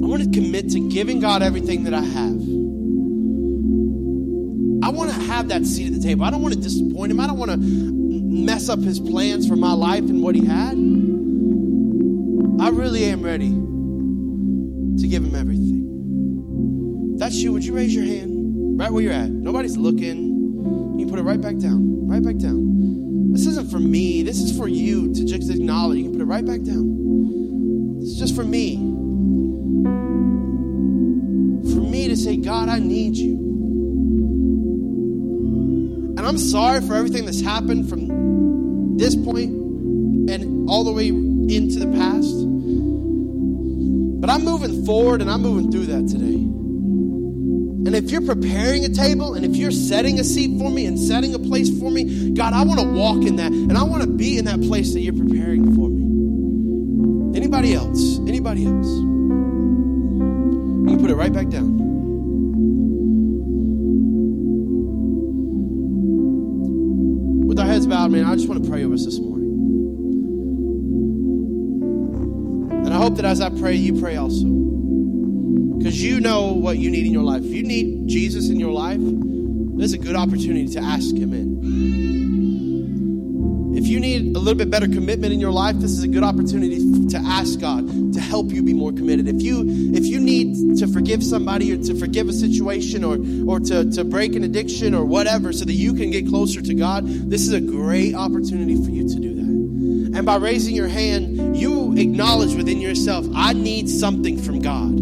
I 0.02 0.08
want 0.08 0.22
to 0.22 0.30
commit 0.30 0.70
to 0.70 0.88
giving 0.88 1.20
God 1.20 1.42
everything 1.42 1.84
that 1.84 1.92
I 1.92 2.00
have. 2.00 2.35
Have 5.50 5.62
that 5.62 5.68
seat 5.68 5.86
at 5.88 5.92
the 5.94 6.00
table. 6.00 6.24
I 6.24 6.30
don't 6.30 6.42
want 6.42 6.54
to 6.54 6.60
disappoint 6.60 7.12
him. 7.12 7.20
I 7.20 7.26
don't 7.26 7.38
want 7.38 7.50
to 7.52 7.58
mess 7.58 8.68
up 8.68 8.80
his 8.80 8.98
plans 8.98 9.46
for 9.48 9.56
my 9.56 9.72
life 9.72 10.00
and 10.00 10.22
what 10.22 10.34
he 10.34 10.44
had. 10.44 10.72
I 12.60 12.70
really 12.70 13.04
am 13.04 13.22
ready 13.22 13.50
to 13.50 15.08
give 15.08 15.24
him 15.24 15.34
everything. 15.34 17.16
That's 17.16 17.36
you. 17.36 17.52
Would 17.52 17.64
you 17.64 17.74
raise 17.74 17.94
your 17.94 18.04
hand 18.04 18.78
right 18.78 18.90
where 18.90 19.02
you're 19.02 19.12
at? 19.12 19.30
Nobody's 19.30 19.76
looking. 19.76 20.98
You 20.98 21.04
can 21.04 21.10
put 21.10 21.18
it 21.18 21.22
right 21.22 21.40
back 21.40 21.58
down. 21.58 22.06
Right 22.06 22.22
back 22.22 22.36
down. 22.36 23.32
This 23.32 23.46
isn't 23.46 23.70
for 23.70 23.78
me. 23.78 24.22
This 24.22 24.38
is 24.38 24.56
for 24.56 24.68
you 24.68 25.12
to 25.14 25.24
just 25.24 25.50
acknowledge. 25.50 25.98
You 25.98 26.04
can 26.04 26.12
put 26.12 26.22
it 26.22 26.26
right 26.26 26.44
back 26.44 26.62
down. 26.62 27.98
This 28.00 28.10
is 28.10 28.18
just 28.18 28.34
for 28.34 28.44
me. 28.44 28.76
For 31.72 31.80
me 31.80 32.08
to 32.08 32.16
say, 32.16 32.36
God, 32.36 32.68
I 32.68 32.78
need 32.78 33.16
you. 33.16 33.46
And 36.26 36.36
I'm 36.36 36.42
sorry 36.42 36.80
for 36.80 36.94
everything 36.96 37.24
that's 37.24 37.40
happened 37.40 37.88
from 37.88 38.96
this 38.96 39.14
point 39.14 39.48
and 40.28 40.68
all 40.68 40.82
the 40.82 40.90
way 40.90 41.06
into 41.06 41.78
the 41.78 41.86
past. 41.96 42.34
But 44.20 44.28
I'm 44.28 44.44
moving 44.44 44.84
forward 44.84 45.20
and 45.20 45.30
I'm 45.30 45.40
moving 45.40 45.70
through 45.70 45.86
that 45.86 46.08
today. 46.08 46.34
And 46.34 47.94
if 47.94 48.10
you're 48.10 48.26
preparing 48.26 48.84
a 48.84 48.88
table 48.88 49.34
and 49.34 49.46
if 49.46 49.54
you're 49.54 49.70
setting 49.70 50.18
a 50.18 50.24
seat 50.24 50.58
for 50.58 50.68
me 50.68 50.86
and 50.86 50.98
setting 50.98 51.32
a 51.32 51.38
place 51.38 51.70
for 51.78 51.92
me, 51.92 52.32
God, 52.32 52.54
I 52.54 52.64
want 52.64 52.80
to 52.80 52.86
walk 52.88 53.18
in 53.18 53.36
that 53.36 53.52
and 53.52 53.78
I 53.78 53.84
want 53.84 54.02
to 54.02 54.08
be 54.08 54.36
in 54.36 54.46
that 54.46 54.60
place 54.62 54.94
that 54.94 55.02
you're 55.02 55.12
preparing 55.12 55.76
for 55.76 55.88
me. 55.88 57.36
Anybody 57.38 57.72
else? 57.72 58.18
Anybody 58.26 58.66
else? 58.66 58.88
You 58.88 60.86
can 60.88 60.98
put 60.98 61.08
it 61.08 61.14
right 61.14 61.32
back 61.32 61.50
down. 61.50 61.75
That 73.16 73.24
as 73.24 73.40
I 73.40 73.50
pray, 73.50 73.74
you 73.74 74.00
pray 74.00 74.16
also. 74.16 74.46
Because 75.78 76.02
you 76.02 76.20
know 76.20 76.52
what 76.52 76.78
you 76.78 76.90
need 76.90 77.06
in 77.06 77.12
your 77.12 77.22
life. 77.22 77.44
If 77.44 77.52
you 77.52 77.62
need 77.62 78.08
Jesus 78.08 78.50
in 78.50 78.58
your 78.58 78.72
life, 78.72 79.00
there's 79.00 79.92
a 79.92 79.98
good 79.98 80.16
opportunity 80.16 80.68
to 80.68 80.80
ask 80.80 81.14
Him 81.14 81.32
in. 81.32 82.06
If 83.76 83.86
you 83.86 84.00
need 84.00 84.34
a 84.34 84.38
little 84.38 84.56
bit 84.56 84.70
better 84.70 84.88
commitment 84.88 85.34
in 85.34 85.38
your 85.38 85.52
life, 85.52 85.76
this 85.76 85.90
is 85.90 86.02
a 86.02 86.08
good 86.08 86.22
opportunity 86.22 87.08
to 87.08 87.18
ask 87.18 87.60
God 87.60 88.14
to 88.14 88.20
help 88.20 88.50
you 88.50 88.62
be 88.62 88.72
more 88.72 88.90
committed. 88.90 89.28
If 89.28 89.42
you 89.42 89.64
if 89.94 90.06
you 90.06 90.18
need 90.18 90.78
to 90.78 90.86
forgive 90.86 91.22
somebody 91.22 91.72
or 91.72 91.76
to 91.84 91.94
forgive 91.94 92.28
a 92.28 92.32
situation 92.32 93.04
or 93.04 93.18
or 93.46 93.60
to, 93.60 93.90
to 93.92 94.02
break 94.04 94.34
an 94.34 94.44
addiction 94.44 94.94
or 94.94 95.04
whatever 95.04 95.52
so 95.52 95.66
that 95.66 95.74
you 95.74 95.92
can 95.92 96.10
get 96.10 96.26
closer 96.26 96.62
to 96.62 96.74
God, 96.74 97.06
this 97.06 97.42
is 97.42 97.52
a 97.52 97.60
great 97.60 98.14
opportunity 98.14 98.76
for 98.82 98.90
you 98.90 99.08
to 99.08 99.20
do. 99.20 99.25
And 100.16 100.24
by 100.24 100.36
raising 100.36 100.74
your 100.74 100.88
hand, 100.88 101.58
you 101.58 101.94
acknowledge 101.98 102.54
within 102.54 102.80
yourself, 102.80 103.26
I 103.34 103.52
need 103.52 103.86
something 103.86 104.40
from 104.40 104.60
God. 104.60 104.94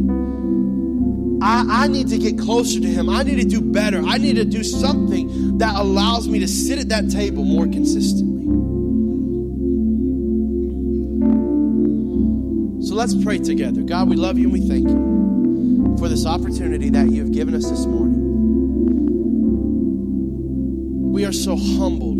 I, 1.40 1.84
I, 1.84 1.86
need 1.86 2.08
to 2.08 2.18
get 2.18 2.36
closer 2.36 2.80
to 2.80 2.88
him. 2.88 3.08
I 3.08 3.22
need 3.22 3.36
to 3.36 3.44
do 3.44 3.60
better. 3.60 4.02
I 4.04 4.18
need 4.18 4.34
to 4.36 4.44
do 4.44 4.64
something 4.64 5.58
that 5.58 5.76
allows 5.76 6.26
me 6.26 6.40
to 6.40 6.48
sit 6.48 6.80
at 6.80 6.88
that 6.88 7.12
table 7.12 7.44
more 7.44 7.66
consistently. 7.66 8.44
So 12.84 12.96
let's 12.96 13.14
pray 13.14 13.38
together. 13.38 13.82
God, 13.82 14.08
we 14.08 14.16
love 14.16 14.36
you 14.36 14.50
and 14.50 14.52
we 14.52 14.68
thank 14.68 14.88
you. 14.88 15.96
for 15.96 16.08
this 16.08 16.26
opportunity 16.26 16.90
that 16.90 17.08
you 17.12 17.22
have 17.22 17.30
given 17.30 17.54
us 17.54 17.70
this 17.70 17.86
morning. 17.86 18.20
We 21.12 21.24
are 21.24 21.32
so 21.32 21.54
humbled 21.54 22.18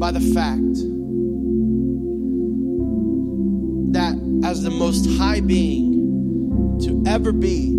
by 0.00 0.10
the 0.10 0.18
fact 0.20 0.93
as 4.44 4.62
the 4.62 4.70
most 4.70 5.06
high 5.18 5.40
being 5.40 6.78
to 6.82 7.02
ever 7.06 7.32
be, 7.32 7.70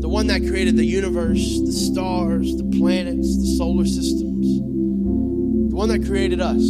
the 0.00 0.08
one 0.08 0.26
that 0.28 0.40
created 0.40 0.78
the 0.78 0.84
universe, 0.84 1.60
the 1.60 1.72
stars, 1.72 2.56
the 2.56 2.64
planets, 2.78 3.36
the 3.38 3.46
solar 3.58 3.84
systems, 3.84 4.58
the 4.58 5.76
one 5.76 5.90
that 5.90 6.06
created 6.06 6.40
us. 6.40 6.62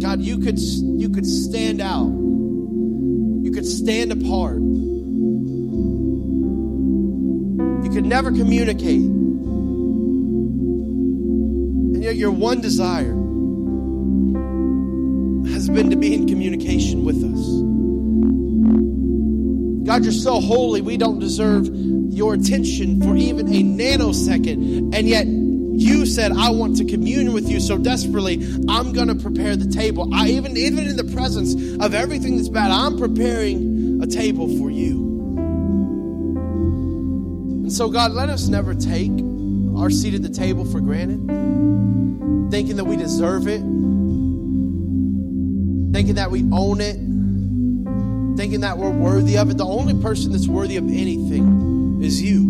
God, 0.00 0.22
you 0.22 0.38
could 0.38 0.58
you 0.58 1.10
could 1.10 1.26
stand 1.26 1.82
out. 1.82 2.08
You 2.08 3.50
could 3.52 3.66
stand 3.66 4.10
apart. 4.12 4.62
You 7.84 7.90
could 7.92 8.06
never 8.06 8.32
communicate. 8.32 9.04
And 11.92 12.02
yet 12.02 12.16
your 12.16 12.30
one 12.30 12.62
desire 12.62 13.25
has 15.66 15.74
been 15.74 15.90
to 15.90 15.96
be 15.96 16.14
in 16.14 16.28
communication 16.28 17.04
with 17.04 17.16
us. 17.16 17.40
God, 19.86 20.04
you're 20.04 20.12
so 20.12 20.40
holy, 20.40 20.80
we 20.80 20.96
don't 20.96 21.18
deserve 21.18 21.66
your 21.66 22.34
attention 22.34 23.00
for 23.02 23.16
even 23.16 23.48
a 23.48 23.62
nanosecond. 23.62 24.94
And 24.94 25.08
yet, 25.08 25.26
you 25.26 26.06
said, 26.06 26.32
I 26.32 26.50
want 26.50 26.76
to 26.76 26.84
commune 26.84 27.32
with 27.32 27.48
you 27.48 27.58
so 27.60 27.78
desperately, 27.78 28.46
I'm 28.68 28.92
going 28.92 29.08
to 29.08 29.16
prepare 29.16 29.56
the 29.56 29.68
table. 29.68 30.08
I 30.14 30.28
even, 30.28 30.56
even 30.56 30.86
in 30.86 30.96
the 30.96 31.04
presence 31.04 31.54
of 31.80 31.94
everything 31.94 32.36
that's 32.36 32.48
bad, 32.48 32.70
I'm 32.70 32.96
preparing 32.96 34.00
a 34.02 34.06
table 34.06 34.46
for 34.58 34.70
you. 34.70 35.04
And 37.64 37.72
so, 37.72 37.88
God, 37.88 38.12
let 38.12 38.28
us 38.28 38.46
never 38.46 38.72
take 38.74 39.10
our 39.76 39.90
seat 39.90 40.14
at 40.14 40.22
the 40.22 40.30
table 40.30 40.64
for 40.64 40.80
granted, 40.80 41.20
thinking 42.50 42.76
that 42.76 42.84
we 42.84 42.96
deserve 42.96 43.48
it, 43.48 43.62
thinking 46.16 46.24
that 46.24 46.30
we 46.30 46.44
own 46.56 46.80
it 46.80 46.96
thinking 48.36 48.60
that 48.60 48.76
we're 48.76 48.90
worthy 48.90 49.38
of 49.38 49.50
it. 49.50 49.56
The 49.56 49.64
only 49.64 49.94
person 50.02 50.30
that's 50.32 50.46
worthy 50.46 50.76
of 50.76 50.84
anything 50.84 52.02
is 52.02 52.20
you. 52.20 52.42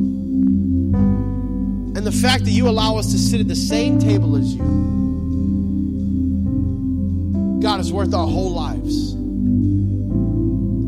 And 1.95 2.05
the 2.05 2.11
fact 2.11 2.45
that 2.45 2.51
you 2.51 2.69
allow 2.69 2.97
us 2.97 3.13
to 3.13 3.19
sit 3.19 3.41
at 3.41 3.47
the 3.47 3.55
same 3.55 4.01
table 4.01 4.37
as 4.37 4.55
you, 4.55 4.63
God, 7.63 7.79
is 7.79 7.93
worth 7.93 8.13
our 8.15 8.27
whole 8.27 8.51
lives. 8.51 9.13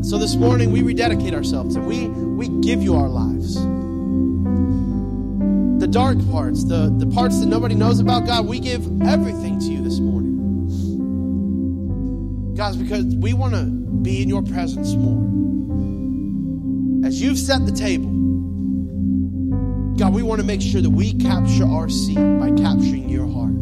So 0.09 0.17
this 0.17 0.35
morning 0.35 0.71
we 0.71 0.81
rededicate 0.81 1.33
ourselves 1.33 1.75
and 1.75 1.87
we, 1.87 2.07
we 2.09 2.49
give 2.61 2.83
you 2.83 2.95
our 2.95 3.07
lives. 3.07 3.55
The 5.79 5.87
dark 5.87 6.17
parts, 6.29 6.65
the, 6.65 6.93
the 6.97 7.07
parts 7.07 7.39
that 7.39 7.45
nobody 7.45 7.75
knows 7.75 8.01
about, 8.01 8.25
God, 8.25 8.45
we 8.47 8.59
give 8.59 8.85
everything 9.01 9.59
to 9.59 9.65
you 9.65 9.78
God, 12.59 12.77
because 12.77 13.05
we 13.15 13.31
want 13.33 13.53
to 13.53 13.63
be 13.63 14.21
in 14.21 14.27
your 14.27 14.43
presence 14.43 14.93
more. 14.93 15.23
As 17.07 17.21
you've 17.21 17.37
set 17.37 17.65
the 17.65 17.71
table, 17.71 18.09
God, 19.95 20.13
we 20.13 20.23
want 20.23 20.41
to 20.41 20.45
make 20.45 20.61
sure 20.61 20.81
that 20.81 20.89
we 20.89 21.13
capture 21.13 21.65
our 21.65 21.87
seat 21.87 22.17
by 22.17 22.51
capturing 22.61 23.07
your 23.07 23.27
heart. 23.27 23.53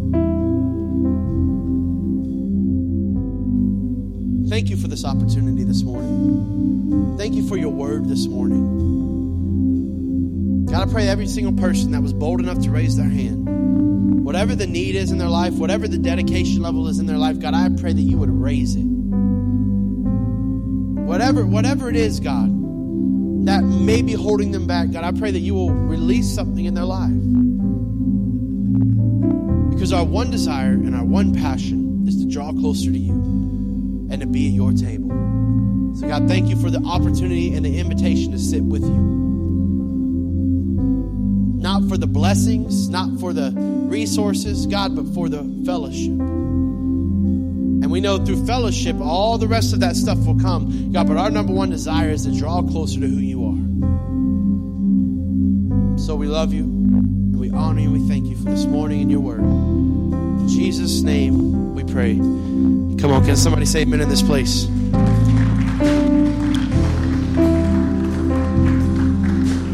Thank 4.49 4.71
you 4.71 4.77
for 4.77 4.87
this 4.87 5.05
opportunity 5.05 5.63
this 5.63 5.83
morning. 5.83 7.17
Thank 7.19 7.35
you 7.35 7.47
for 7.47 7.55
your 7.55 7.69
word 7.69 8.09
this 8.09 8.25
morning. 8.25 8.96
God, 10.77 10.89
I 10.89 10.91
pray 10.91 11.07
every 11.07 11.25
single 11.25 11.53
person 11.53 11.89
that 11.93 12.03
was 12.03 12.13
bold 12.13 12.39
enough 12.39 12.59
to 12.59 12.69
raise 12.69 12.95
their 12.95 13.09
hand, 13.09 14.23
whatever 14.23 14.53
the 14.53 14.67
need 14.67 14.93
is 14.93 15.09
in 15.09 15.17
their 15.17 15.27
life, 15.27 15.55
whatever 15.55 15.87
the 15.87 15.97
dedication 15.97 16.61
level 16.61 16.87
is 16.87 16.99
in 16.99 17.07
their 17.07 17.17
life, 17.17 17.39
God, 17.39 17.55
I 17.55 17.67
pray 17.81 17.93
that 17.93 18.01
you 18.01 18.19
would 18.19 18.29
raise 18.29 18.75
it. 18.75 18.85
Whatever, 21.03 21.47
whatever 21.47 21.89
it 21.89 21.95
is, 21.95 22.19
God, 22.19 22.51
that 23.47 23.63
may 23.63 24.03
be 24.03 24.13
holding 24.13 24.51
them 24.51 24.67
back, 24.67 24.91
God, 24.91 25.03
I 25.03 25.17
pray 25.17 25.31
that 25.31 25.39
you 25.39 25.55
will 25.55 25.71
release 25.71 26.31
something 26.31 26.65
in 26.65 26.75
their 26.75 26.85
life. 26.85 27.09
Because 29.71 29.91
our 29.91 30.05
one 30.05 30.29
desire 30.29 30.73
and 30.73 30.95
our 30.95 31.05
one 31.05 31.33
passion 31.33 32.05
is 32.07 32.23
to 32.23 32.29
draw 32.29 32.51
closer 32.51 32.91
to 32.91 32.99
you 32.99 33.13
and 34.11 34.21
to 34.21 34.27
be 34.27 34.45
at 34.49 34.53
your 34.53 34.73
table. 34.73 35.09
So, 35.95 36.07
God, 36.07 36.27
thank 36.27 36.49
you 36.49 36.61
for 36.61 36.69
the 36.69 36.83
opportunity 36.85 37.55
and 37.55 37.65
the 37.65 37.79
invitation 37.79 38.31
to 38.31 38.37
sit 38.37 38.61
with 38.61 38.83
you. 38.83 39.16
For 41.97 42.01
the 42.01 42.05
blessings, 42.05 42.89
not 42.89 43.19
for 43.19 43.33
the 43.33 43.51
resources, 43.55 44.67
God, 44.67 44.95
but 44.95 45.07
for 45.15 45.29
the 45.29 45.39
fellowship. 45.65 46.11
And 46.11 47.89
we 47.89 48.01
know 48.01 48.23
through 48.23 48.45
fellowship, 48.45 48.97
all 49.01 49.39
the 49.39 49.47
rest 49.47 49.73
of 49.73 49.79
that 49.79 49.95
stuff 49.95 50.19
will 50.19 50.39
come. 50.39 50.91
God, 50.91 51.07
but 51.07 51.17
our 51.17 51.31
number 51.31 51.53
one 51.53 51.71
desire 51.71 52.11
is 52.11 52.23
to 52.25 52.37
draw 52.37 52.61
closer 52.61 52.99
to 52.99 53.07
who 53.07 53.17
you 53.17 53.43
are. 53.47 53.57
So 55.97 56.15
we 56.15 56.27
love 56.27 56.53
you, 56.53 56.65
and 56.65 57.39
we 57.39 57.49
honor 57.49 57.79
you, 57.79 57.91
and 57.91 57.99
we 58.03 58.07
thank 58.07 58.27
you 58.27 58.35
for 58.35 58.51
this 58.51 58.65
morning 58.65 59.01
and 59.01 59.09
your 59.09 59.21
word. 59.21 59.39
In 59.39 60.47
Jesus' 60.49 61.01
name 61.01 61.73
we 61.73 61.83
pray. 61.83 62.13
Come 62.17 63.11
on, 63.11 63.25
can 63.25 63.35
somebody 63.35 63.65
say 63.65 63.81
amen 63.81 64.01
in 64.01 64.09
this 64.09 64.21
place? 64.21 64.67